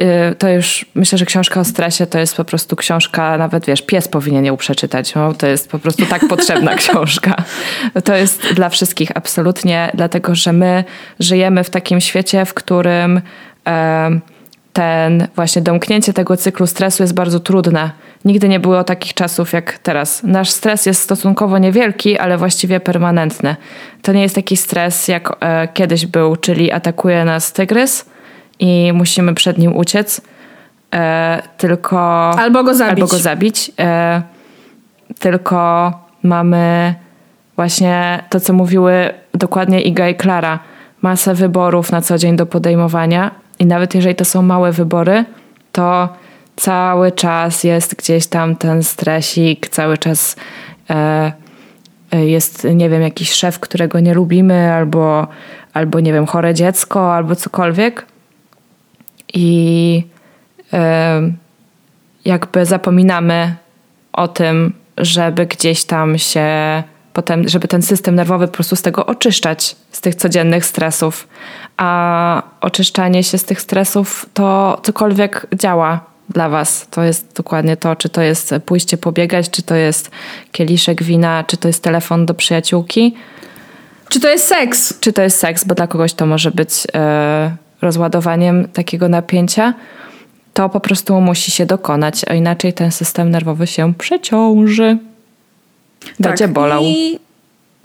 y, 0.02 0.36
to 0.36 0.50
już 0.50 0.86
myślę, 0.96 1.18
że 1.18 1.26
książka 1.26 1.60
o 1.60 1.66
stresie 1.66 2.06
to 2.06 2.20
jest 2.20 2.36
po 2.36 2.46
prostu 2.46 2.76
książka, 2.76 3.38
nawet 3.38 3.66
wiesz, 3.66 3.82
pies 3.82 4.08
powinien 4.08 4.46
ją 4.46 4.58
przeczytać. 4.58 5.16
No, 5.16 5.34
to 5.34 5.48
jest 5.48 5.72
po 5.72 5.80
prostu 5.80 6.06
tak 6.06 6.28
potrzebna 6.28 6.76
książka. 6.82 7.36
To 8.04 8.16
jest 8.16 8.54
dla 8.54 8.70
wszystkich 8.70 9.12
absolutnie, 9.16 9.92
dlatego 9.94 10.36
że 10.36 10.54
my 10.54 10.84
żyjemy 11.20 11.64
w 11.64 11.70
takim 11.70 12.02
świecie, 12.02 12.46
w 12.46 12.54
którym 12.54 13.22
ten 14.74 15.28
właśnie 15.36 15.62
domknięcie 15.62 16.14
tego 16.14 16.38
cyklu 16.38 16.68
stresu 16.68 17.04
jest 17.04 17.14
bardzo 17.14 17.40
trudne. 17.40 17.92
Nigdy 18.26 18.50
nie 18.50 18.60
było 18.60 18.84
takich 18.84 19.14
czasów 19.14 19.54
jak 19.54 19.78
teraz. 19.78 20.24
Nasz 20.24 20.50
stres 20.50 20.86
jest 20.86 21.02
stosunkowo 21.02 21.58
niewielki, 21.58 22.18
ale 22.18 22.38
właściwie 22.38 22.80
permanentny. 22.80 23.56
To 24.02 24.14
nie 24.14 24.22
jest 24.22 24.36
taki 24.36 24.58
stres 24.58 25.08
jak 25.08 25.38
e, 25.40 25.68
kiedyś 25.68 26.06
był, 26.06 26.36
czyli 26.36 26.72
atakuje 26.72 27.26
nas 27.26 27.54
tygrys 27.54 28.06
i 28.60 28.92
musimy 28.94 29.34
przed 29.34 29.58
nim 29.58 29.78
uciec, 29.78 30.22
e, 30.94 31.42
tylko. 31.58 32.30
Albo 32.40 32.64
go 32.64 32.74
zabić. 32.74 32.92
Albo 32.92 33.08
go 33.08 33.18
zabić. 33.18 33.72
E, 33.80 34.22
tylko 35.20 35.92
mamy 36.24 36.96
właśnie 37.56 38.24
to, 38.30 38.40
co 38.40 38.54
mówiły 38.54 39.10
dokładnie 39.34 39.82
Iga 39.82 40.10
i 40.10 40.16
Klara. 40.16 40.60
Masę 41.02 41.34
wyborów 41.34 41.92
na 41.92 42.02
co 42.02 42.18
dzień 42.18 42.36
do 42.36 42.46
podejmowania, 42.46 43.32
i 43.62 43.66
nawet 43.66 43.96
jeżeli 43.96 44.16
to 44.16 44.26
są 44.26 44.42
małe 44.42 44.72
wybory, 44.72 45.26
to 45.72 46.10
cały 46.56 47.12
czas 47.12 47.64
jest 47.64 47.96
gdzieś 47.96 48.28
tam 48.28 48.56
ten 48.56 48.84
stresik, 48.84 49.70
cały 49.70 49.98
czas 49.98 50.36
e, 50.90 51.32
e, 52.12 52.26
jest, 52.26 52.68
nie 52.76 52.90
wiem, 52.90 53.02
jakiś 53.02 53.32
szef, 53.32 53.60
którego 53.60 54.00
nie 54.00 54.14
lubimy, 54.14 54.74
albo, 54.74 55.28
albo 55.74 56.00
nie 56.00 56.14
wiem, 56.14 56.26
chore 56.26 56.54
dziecko, 56.54 57.16
albo 57.16 57.36
cokolwiek. 57.36 58.06
I 59.34 60.04
e, 60.74 61.22
jakby 62.26 62.66
zapominamy 62.66 63.56
o 64.14 64.28
tym, 64.28 64.74
żeby 64.98 65.46
gdzieś 65.46 65.84
tam 65.84 66.18
się 66.18 66.50
potem, 67.14 67.50
żeby 67.50 67.68
ten 67.68 67.82
system 67.82 68.16
nerwowy 68.16 68.48
po 68.48 68.54
prostu 68.54 68.76
z 68.76 68.82
tego 68.82 69.06
oczyszczać, 69.06 69.76
z 69.92 70.02
tych 70.02 70.16
codziennych 70.16 70.66
stresów. 70.66 71.28
A 71.78 72.44
oczyszczanie 72.62 73.24
się 73.24 73.38
z 73.38 73.44
tych 73.44 73.62
stresów 73.62 74.26
to 74.34 74.80
cokolwiek 74.84 75.48
działa 75.56 76.00
dla 76.30 76.50
Was. 76.50 76.88
To 76.92 77.04
jest 77.04 77.36
dokładnie 77.36 77.78
to, 77.78 77.96
czy 77.96 78.10
to 78.10 78.22
jest 78.22 78.54
pójście 78.66 78.98
pobiegać, 78.98 79.50
czy 79.50 79.62
to 79.62 79.76
jest 79.76 80.12
kieliszek 80.52 81.04
wina, 81.04 81.44
czy 81.48 81.58
to 81.58 81.68
jest 81.68 81.84
telefon 81.84 82.26
do 82.26 82.34
przyjaciółki. 82.34 83.16
Czy 84.10 84.20
to 84.20 84.30
jest 84.30 84.48
seks? 84.48 85.00
Czy 85.00 85.14
to 85.14 85.22
jest 85.22 85.40
seks, 85.40 85.66
bo 85.66 85.76
dla 85.76 85.88
kogoś 85.88 86.14
to 86.14 86.26
może 86.26 86.52
być 86.52 86.88
e, 86.96 87.56
rozładowaniem 87.82 88.68
takiego 88.68 89.10
napięcia. 89.10 89.74
To 90.54 90.70
po 90.70 90.80
prostu 90.80 91.22
musi 91.22 91.52
się 91.52 91.66
dokonać, 91.66 92.22
a 92.28 92.34
inaczej 92.34 92.74
ten 92.74 92.92
system 92.92 93.30
nerwowy 93.30 93.68
się 93.68 93.94
przeciąży. 93.94 94.98
Będzie 96.20 96.46
tak. 96.46 96.54
bolał. 96.54 96.84
I 96.84 97.20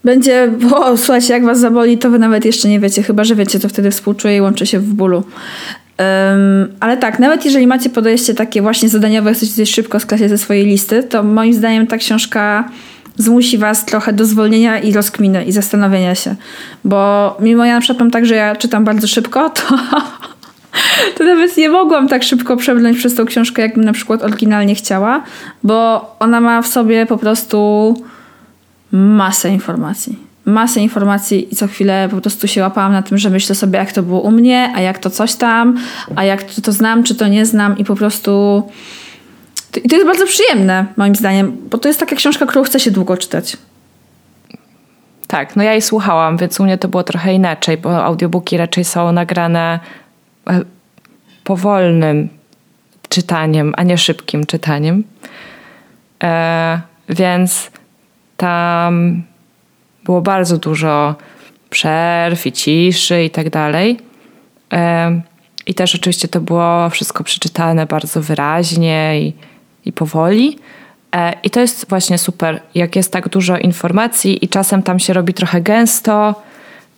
będzie, 0.04 0.48
bo 0.70 0.96
słuchajcie, 0.96 1.32
jak 1.32 1.44
was 1.44 1.60
zaboli, 1.60 1.98
to 1.98 2.10
wy 2.10 2.18
nawet 2.18 2.44
jeszcze 2.44 2.68
nie 2.68 2.80
wiecie, 2.80 3.02
chyba 3.02 3.24
że 3.24 3.34
wiecie, 3.34 3.60
to 3.60 3.68
wtedy 3.68 3.90
współczuję 3.90 4.36
i 4.36 4.40
łączy 4.40 4.66
się 4.66 4.78
w 4.78 4.94
bólu. 4.94 5.16
Um, 5.16 6.74
ale 6.80 6.96
tak, 6.96 7.18
nawet 7.18 7.44
jeżeli 7.44 7.66
macie 7.66 7.90
podejście 7.90 8.34
takie 8.34 8.62
właśnie 8.62 8.88
zadaniowe, 8.88 9.34
chcecie 9.34 9.52
coś 9.52 9.70
szybko 9.70 10.00
sklasić 10.00 10.28
ze 10.28 10.38
swojej 10.38 10.64
listy, 10.64 11.02
to 11.02 11.22
moim 11.22 11.54
zdaniem 11.54 11.86
ta 11.86 11.96
książka 11.98 12.68
zmusi 13.16 13.58
was 13.58 13.84
trochę 13.84 14.12
do 14.12 14.24
zwolnienia 14.24 14.78
i 14.78 14.92
rozkminy 14.92 15.44
i 15.44 15.52
zastanowienia 15.52 16.14
się. 16.14 16.36
Bo 16.84 17.36
mimo 17.40 17.64
ja 17.64 17.74
na 17.74 17.80
przykład 17.80 18.00
mam 18.00 18.10
tak, 18.10 18.26
że 18.26 18.34
ja 18.34 18.56
czytam 18.56 18.84
bardzo 18.84 19.06
szybko, 19.06 19.50
to, 19.50 19.62
to 21.18 21.24
nawet 21.24 21.56
nie 21.56 21.68
mogłam 21.68 22.08
tak 22.08 22.22
szybko 22.22 22.56
przebrnąć 22.56 22.98
przez 22.98 23.14
tą 23.14 23.24
książkę, 23.24 23.62
jakbym 23.62 23.84
na 23.84 23.92
przykład 23.92 24.22
oryginalnie 24.22 24.74
chciała, 24.74 25.22
bo 25.62 26.10
ona 26.18 26.40
ma 26.40 26.62
w 26.62 26.66
sobie 26.66 27.06
po 27.06 27.18
prostu 27.18 27.94
masę 28.92 29.48
informacji. 29.48 30.18
Masę 30.44 30.80
informacji 30.80 31.52
i 31.52 31.56
co 31.56 31.66
chwilę 31.66 32.08
po 32.10 32.20
prostu 32.20 32.48
się 32.48 32.60
łapałam 32.60 32.92
na 32.92 33.02
tym, 33.02 33.18
że 33.18 33.30
myślę 33.30 33.54
sobie, 33.54 33.78
jak 33.78 33.92
to 33.92 34.02
było 34.02 34.20
u 34.20 34.30
mnie, 34.30 34.72
a 34.74 34.80
jak 34.80 34.98
to 34.98 35.10
coś 35.10 35.34
tam, 35.34 35.78
a 36.16 36.24
jak 36.24 36.42
to, 36.42 36.62
to 36.62 36.72
znam, 36.72 37.02
czy 37.02 37.14
to 37.14 37.28
nie 37.28 37.46
znam 37.46 37.78
i 37.78 37.84
po 37.84 37.94
prostu... 37.96 38.62
I 39.84 39.88
to 39.88 39.96
jest 39.96 40.06
bardzo 40.06 40.26
przyjemne, 40.26 40.86
moim 40.96 41.16
zdaniem, 41.16 41.56
bo 41.70 41.78
to 41.78 41.88
jest 41.88 42.00
taka 42.00 42.16
książka, 42.16 42.46
którą 42.46 42.64
chce 42.64 42.80
się 42.80 42.90
długo 42.90 43.16
czytać. 43.16 43.56
Tak, 45.26 45.56
no 45.56 45.62
ja 45.62 45.72
jej 45.72 45.82
słuchałam, 45.82 46.36
więc 46.36 46.60
u 46.60 46.64
mnie 46.64 46.78
to 46.78 46.88
było 46.88 47.02
trochę 47.02 47.34
inaczej, 47.34 47.76
bo 47.76 48.04
audiobooki 48.04 48.56
raczej 48.56 48.84
są 48.84 49.12
nagrane 49.12 49.80
powolnym 51.44 52.28
czytaniem, 53.08 53.74
a 53.76 53.82
nie 53.82 53.98
szybkim 53.98 54.46
czytaniem. 54.46 55.04
E, 56.22 56.80
więc 57.08 57.70
tam 58.36 59.22
było 60.04 60.20
bardzo 60.20 60.58
dużo 60.58 61.14
przerw 61.70 62.46
i 62.46 62.52
ciszy 62.52 63.24
i 63.24 63.30
tak 63.30 63.50
dalej. 63.50 63.98
I 65.66 65.74
też 65.74 65.94
oczywiście 65.94 66.28
to 66.28 66.40
było 66.40 66.90
wszystko 66.90 67.24
przeczytane 67.24 67.86
bardzo 67.86 68.22
wyraźnie 68.22 69.20
i, 69.20 69.32
i 69.84 69.92
powoli. 69.92 70.58
E, 71.16 71.32
I 71.42 71.50
to 71.50 71.60
jest 71.60 71.88
właśnie 71.88 72.18
super, 72.18 72.60
jak 72.74 72.96
jest 72.96 73.12
tak 73.12 73.28
dużo 73.28 73.58
informacji 73.58 74.44
i 74.44 74.48
czasem 74.48 74.82
tam 74.82 74.98
się 74.98 75.12
robi 75.12 75.34
trochę 75.34 75.60
gęsto, 75.60 76.42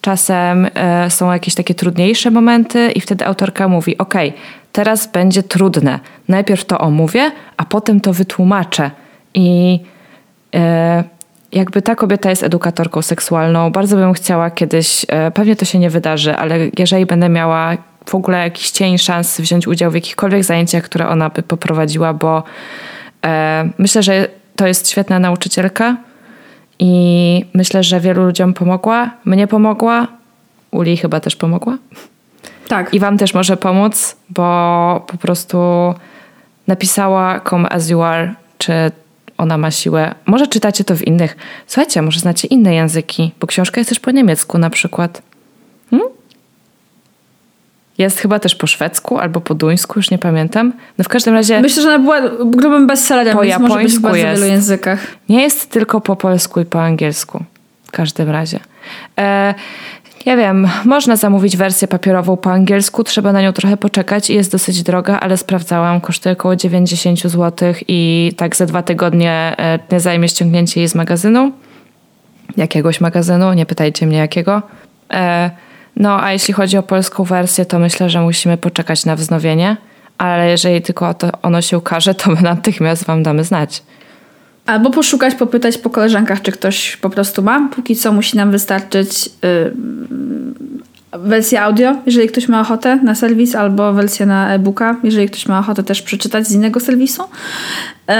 czasem 0.01 0.67
e, 0.75 1.11
są 1.11 1.33
jakieś 1.33 1.55
takie 1.55 1.75
trudniejsze 1.75 2.31
momenty 2.31 2.91
i 2.91 3.01
wtedy 3.01 3.27
autorka 3.27 3.69
mówi: 3.69 3.99
OK, 3.99 4.15
teraz 4.73 5.07
będzie 5.07 5.43
trudne. 5.43 6.01
Najpierw 6.29 6.65
to 6.65 6.79
omówię, 6.79 7.31
a 7.57 7.65
potem 7.65 8.01
to 8.01 8.13
wytłumaczę. 8.13 8.91
I 9.35 9.81
e, 10.55 11.05
jakby 11.53 11.83
ta 11.83 11.95
kobieta 11.95 12.31
jest 12.31 12.43
edukatorką 12.43 13.03
seksualną. 13.03 13.71
Bardzo 13.71 13.97
bym 13.97 14.13
chciała 14.13 14.51
kiedyś, 14.51 15.07
e, 15.09 15.31
pewnie 15.31 15.57
to 15.57 15.65
się 15.65 15.79
nie 15.79 15.91
wydarzy, 15.91 16.37
ale 16.37 16.59
jeżeli 16.79 17.07
będę 17.07 17.29
miała 17.29 17.77
w 18.07 18.15
ogóle 18.15 18.39
jakiś 18.39 18.71
cień 18.71 18.99
szans 18.99 19.41
wziąć 19.41 19.67
udział 19.67 19.91
w 19.91 19.95
jakichkolwiek 19.95 20.45
zajęciach, 20.45 20.83
które 20.85 21.09
ona 21.09 21.29
by 21.29 21.43
poprowadziła, 21.43 22.15
bo 22.15 22.43
myślę, 23.79 24.03
że 24.03 24.29
to 24.57 24.67
jest 24.67 24.91
świetna 24.91 25.19
nauczycielka 25.19 25.97
i 26.79 27.45
myślę, 27.55 27.83
że 27.83 28.01
wielu 28.01 28.25
ludziom 28.25 28.55
pomogła. 28.55 29.11
Mnie 29.25 29.47
pomogła, 29.47 30.07
Uli 30.71 30.97
chyba 30.97 31.21
też 31.21 31.37
pomogła. 31.37 31.79
Tak. 32.69 32.95
I 32.95 33.01
wam 33.01 33.19
też 33.19 33.35
może 33.35 33.57
pomóc, 33.57 34.17
bo 34.31 35.05
po 35.07 35.17
prostu 35.17 35.59
napisała 36.67 37.41
Come 37.41 37.69
As 37.69 37.91
You 37.91 38.03
Are, 38.03 38.35
czy 38.59 38.73
ona 39.39 39.59
ma 39.59 39.71
siłę. 39.71 40.15
Może 40.27 40.47
czytacie 40.47 40.85
to 40.85 40.97
w 40.97 41.07
innych. 41.07 41.37
Słuchajcie, 41.67 42.03
może 42.03 42.21
znacie 42.21 42.49
inne 42.49 42.75
języki, 42.75 43.33
bo 43.41 43.47
książka 43.47 43.81
jest 43.81 43.89
też 43.89 44.01
po 44.01 44.11
niemiecku 44.11 44.59
na 44.59 44.71
przykład. 44.71 45.23
Jest 47.99 48.19
chyba 48.19 48.39
też 48.39 48.55
po 48.55 48.67
szwedzku 48.67 49.19
albo 49.19 49.41
po 49.41 49.55
duńsku, 49.55 49.99
już 49.99 50.11
nie 50.11 50.19
pamiętam. 50.19 50.73
No 50.99 51.05
w 51.05 51.09
każdym 51.09 51.35
razie. 51.35 51.61
Myślę, 51.61 51.83
że 51.83 51.89
ona 51.89 51.99
była 51.99 52.21
grubym 52.45 52.87
bestsellerem, 52.87 53.37
po 53.37 53.43
więc 53.43 53.59
może 53.59 53.83
być 53.83 53.93
w 53.93 54.01
bardzo 54.01 54.17
jest. 54.17 54.41
wielu 54.41 54.53
językach. 54.53 55.01
Nie 55.29 55.43
jest 55.43 55.71
tylko 55.71 56.01
po 56.01 56.17
polsku 56.17 56.61
i 56.61 56.65
po 56.65 56.83
angielsku. 56.83 57.45
W 57.85 57.91
każdym 57.91 58.31
razie. 58.31 58.61
E, 59.19 59.55
Ja 60.27 60.37
wiem, 60.37 60.69
można 60.85 61.17
zamówić 61.17 61.57
wersję 61.57 61.89
papierową 61.89 62.37
po 62.37 62.53
angielsku, 62.53 63.05
trzeba 63.05 63.33
na 63.33 63.43
nią 63.43 63.53
trochę 63.53 63.77
poczekać 63.77 64.31
i 64.31 64.35
jest 64.35 64.53
dosyć 64.53 64.83
droga, 64.83 65.21
ale 65.21 65.37
sprawdzałam, 65.37 66.01
kosztuje 66.01 66.33
około 66.33 66.57
90 66.57 67.21
zł 67.21 67.75
i 67.89 68.33
tak 68.37 68.57
za 68.57 68.67
dwa 68.67 68.83
tygodnie 68.83 69.55
e, 69.59 69.79
nie 69.93 70.01
zajmie 70.01 70.29
ściągnięcie 70.29 70.81
jej 70.81 70.89
z 70.89 70.95
magazynu. 70.95 71.53
Jakiegoś 72.57 73.01
magazynu, 73.01 73.53
nie 73.53 73.67
pytajcie 73.67 74.07
mnie 74.07 74.19
jakiego. 74.19 74.63
E, 75.13 75.51
no 75.99 76.23
a 76.23 76.33
jeśli 76.33 76.55
chodzi 76.55 76.77
o 76.77 76.83
polską 76.83 77.25
wersję, 77.25 77.67
to 77.67 77.79
myślę, 77.79 78.11
że 78.11 78.21
musimy 78.21 78.57
poczekać 78.57 79.05
na 79.05 79.17
wznowienie, 79.17 79.77
ale 80.19 80.49
jeżeli 80.51 80.83
tylko 80.83 81.15
ono 81.43 81.63
się 81.63 81.79
ukaże, 81.79 82.15
to 82.15 82.31
my 82.31 82.43
natychmiast 82.43 83.05
wam 83.05 83.23
damy 83.23 83.45
znać. 83.45 83.83
Albo 84.67 84.91
poszukać, 84.91 85.35
popytać 85.35 85.79
po 85.79 85.91
koleżankach, 85.91 86.43
czy 86.43 86.53
ktoś 86.53 86.97
po 86.97 87.11
prostu 87.11 87.43
ma. 87.43 87.69
Póki 87.75 87.97
co 87.97 88.13
musi 88.13 88.37
nam 88.37 88.51
wystarczyć 88.51 89.31
yy, 89.43 89.73
wersja 91.13 91.63
audio, 91.63 91.95
jeżeli 92.07 92.29
ktoś 92.29 92.49
ma 92.49 92.61
ochotę 92.61 92.97
na 92.97 93.15
serwis, 93.15 93.55
albo 93.55 93.93
wersja 93.93 94.27
na 94.27 94.55
e-booka, 94.55 94.97
jeżeli 95.03 95.29
ktoś 95.29 95.47
ma 95.47 95.59
ochotę 95.59 95.83
też 95.83 96.03
przeczytać 96.03 96.47
z 96.47 96.53
innego 96.53 96.81
serwisu. 96.81 97.23
Yy, 98.09 98.15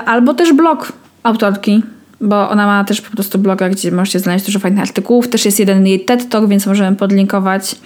albo 0.00 0.34
też 0.34 0.52
blog 0.52 0.92
autorki, 1.22 1.82
bo 2.20 2.50
ona 2.50 2.66
ma 2.66 2.84
też 2.84 3.00
po 3.00 3.10
prostu 3.10 3.38
bloga, 3.38 3.68
gdzie 3.68 3.92
możecie 3.92 4.18
znaleźć 4.18 4.46
dużo 4.46 4.58
fajnych 4.58 4.82
artykułów. 4.82 5.28
Też 5.28 5.44
jest 5.44 5.58
jeden 5.58 5.86
jej 5.86 6.00
TED 6.00 6.28
Talk, 6.28 6.48
więc 6.48 6.66
możemy 6.66 6.96
podlinkować. 6.96 7.76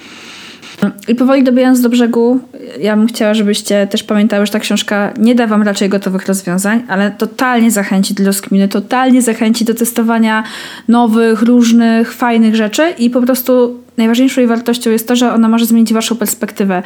I 1.08 1.14
powoli 1.14 1.44
dobijając 1.44 1.80
do 1.80 1.88
brzegu, 1.88 2.40
ja 2.80 2.96
bym 2.96 3.06
chciała, 3.06 3.34
żebyście 3.34 3.86
też 3.86 4.02
pamiętały, 4.02 4.46
że 4.46 4.52
ta 4.52 4.58
książka 4.58 5.12
nie 5.18 5.34
da 5.34 5.46
wam 5.46 5.62
raczej 5.62 5.88
gotowych 5.88 6.26
rozwiązań, 6.26 6.82
ale 6.88 7.10
totalnie 7.10 7.70
zachęci 7.70 8.14
do 8.14 8.24
rozkminy, 8.24 8.68
totalnie 8.68 9.22
zachęci 9.22 9.64
do 9.64 9.74
testowania 9.74 10.44
nowych, 10.88 11.42
różnych, 11.42 12.12
fajnych 12.12 12.56
rzeczy 12.56 12.94
i 12.98 13.10
po 13.10 13.22
prostu 13.22 13.80
najważniejszą 13.96 14.40
jej 14.40 14.48
wartością 14.48 14.90
jest 14.90 15.08
to, 15.08 15.16
że 15.16 15.32
ona 15.32 15.48
może 15.48 15.66
zmienić 15.66 15.92
waszą 15.92 16.16
perspektywę 16.16 16.82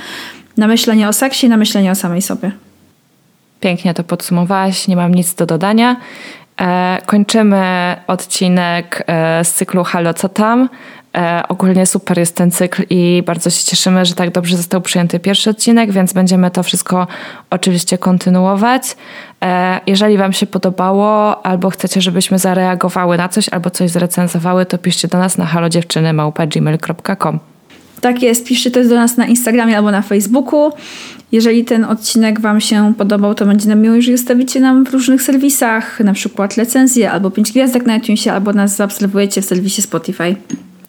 na 0.57 0.67
myślenie 0.67 1.09
o 1.09 1.13
seksie 1.13 1.47
i 1.47 1.51
na 1.51 1.57
myślenie 1.57 1.91
o 1.91 1.95
samej 1.95 2.23
sobie. 2.23 2.51
Pięknie 3.61 3.95
to 3.95 4.05
podsumowałaś, 4.05 4.89
nie 4.89 4.97
mam 4.97 5.15
nic 5.15 5.35
do 5.35 5.47
dodania. 5.47 5.97
E, 6.61 6.99
kończymy 7.07 7.97
odcinek 8.07 9.05
e, 9.07 9.45
z 9.45 9.55
cyklu 9.55 9.85
Halo 9.85 10.15
Co 10.15 10.29
Tam? 10.29 10.69
E, 11.17 11.43
ogólnie 11.49 11.87
super 11.87 12.19
jest 12.19 12.37
ten 12.37 12.51
cykl 12.51 12.83
i 12.91 13.23
bardzo 13.27 13.51
się 13.51 13.65
cieszymy, 13.65 14.05
że 14.05 14.15
tak 14.15 14.31
dobrze 14.31 14.57
został 14.57 14.81
przyjęty 14.81 15.21
pierwszy 15.21 15.51
odcinek, 15.51 15.93
więc 15.93 16.13
będziemy 16.13 16.51
to 16.51 16.63
wszystko 16.63 17.07
oczywiście 17.51 17.99
kontynuować. 17.99 18.97
Jeżeli 19.87 20.19
Wam 20.19 20.33
się 20.33 20.47
podobało, 20.47 21.47
albo 21.47 21.71
chcecie, 21.71 22.01
żebyśmy 22.01 22.39
zareagowały 22.39 23.17
na 23.17 23.29
coś, 23.29 23.49
albo 23.49 23.71
coś 23.71 23.91
zrecenzowały, 23.91 24.67
to 24.67 24.79
piszcie 24.79 25.09
do 25.09 25.19
nas 25.19 25.39
na 25.39 25.47
halodziewczyny.gmail.com 25.47 27.56
Tak 28.07 28.23
jest, 28.23 28.45
piszcie 28.45 28.71
też 28.71 28.89
do 28.89 28.95
nas 28.95 29.17
na 29.17 29.27
Instagramie 29.27 29.77
albo 29.77 29.91
na 29.91 30.03
Facebooku. 30.03 30.73
Jeżeli 31.33 31.65
ten 31.65 31.85
odcinek 31.85 32.41
Wam 32.41 32.61
się 32.61 32.95
podobał, 32.99 33.35
to 33.35 33.47
będzie 33.47 33.69
nam 33.69 33.81
miło, 33.81 33.95
jeżeli 33.95 34.17
zostawicie 34.17 34.61
nam 34.61 34.85
w 34.85 34.93
różnych 34.93 35.23
serwisach, 35.23 36.01
na 36.01 36.13
przykład 36.13 36.57
recenzję 36.57 37.11
albo 37.11 37.31
5 37.31 37.53
gwiazdek 37.53 37.87
na 37.87 37.97
iTunesie, 37.97 38.33
albo 38.33 38.53
nas 38.53 38.77
zaobserwujecie 38.77 39.43
w 39.43 39.45
serwisie 39.45 39.83
Spotify. 39.83 40.37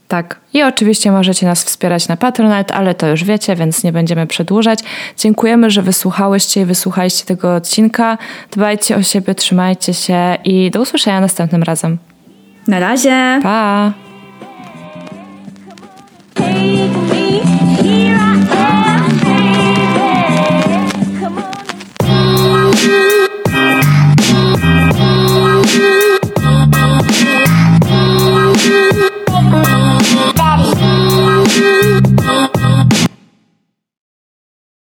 Tak. 0.07 0.39
I 0.53 0.63
oczywiście 0.63 1.11
możecie 1.11 1.45
nas 1.45 1.63
wspierać 1.63 2.07
na 2.07 2.17
Patronite, 2.17 2.73
ale 2.73 2.95
to 2.95 3.07
już 3.07 3.23
wiecie, 3.23 3.55
więc 3.55 3.83
nie 3.83 3.91
będziemy 3.91 4.27
przedłużać. 4.27 4.79
Dziękujemy, 5.17 5.69
że 5.69 5.81
wysłuchałyście 5.81 6.61
i 6.61 6.65
wysłuchaliście 6.65 7.25
tego 7.25 7.55
odcinka. 7.55 8.17
Dbajcie 8.51 8.95
o 8.95 9.03
siebie, 9.03 9.35
trzymajcie 9.35 9.93
się 9.93 10.37
i 10.43 10.71
do 10.71 10.81
usłyszenia 10.81 11.21
następnym 11.21 11.63
razem. 11.63 11.97
Na 12.67 12.79
razie. 12.79 13.39
Pa! 13.43 14.06
Take 16.37 16.91
me, 17.11 17.41
here 17.81 18.17
I 18.19 18.47
am. 18.71 18.76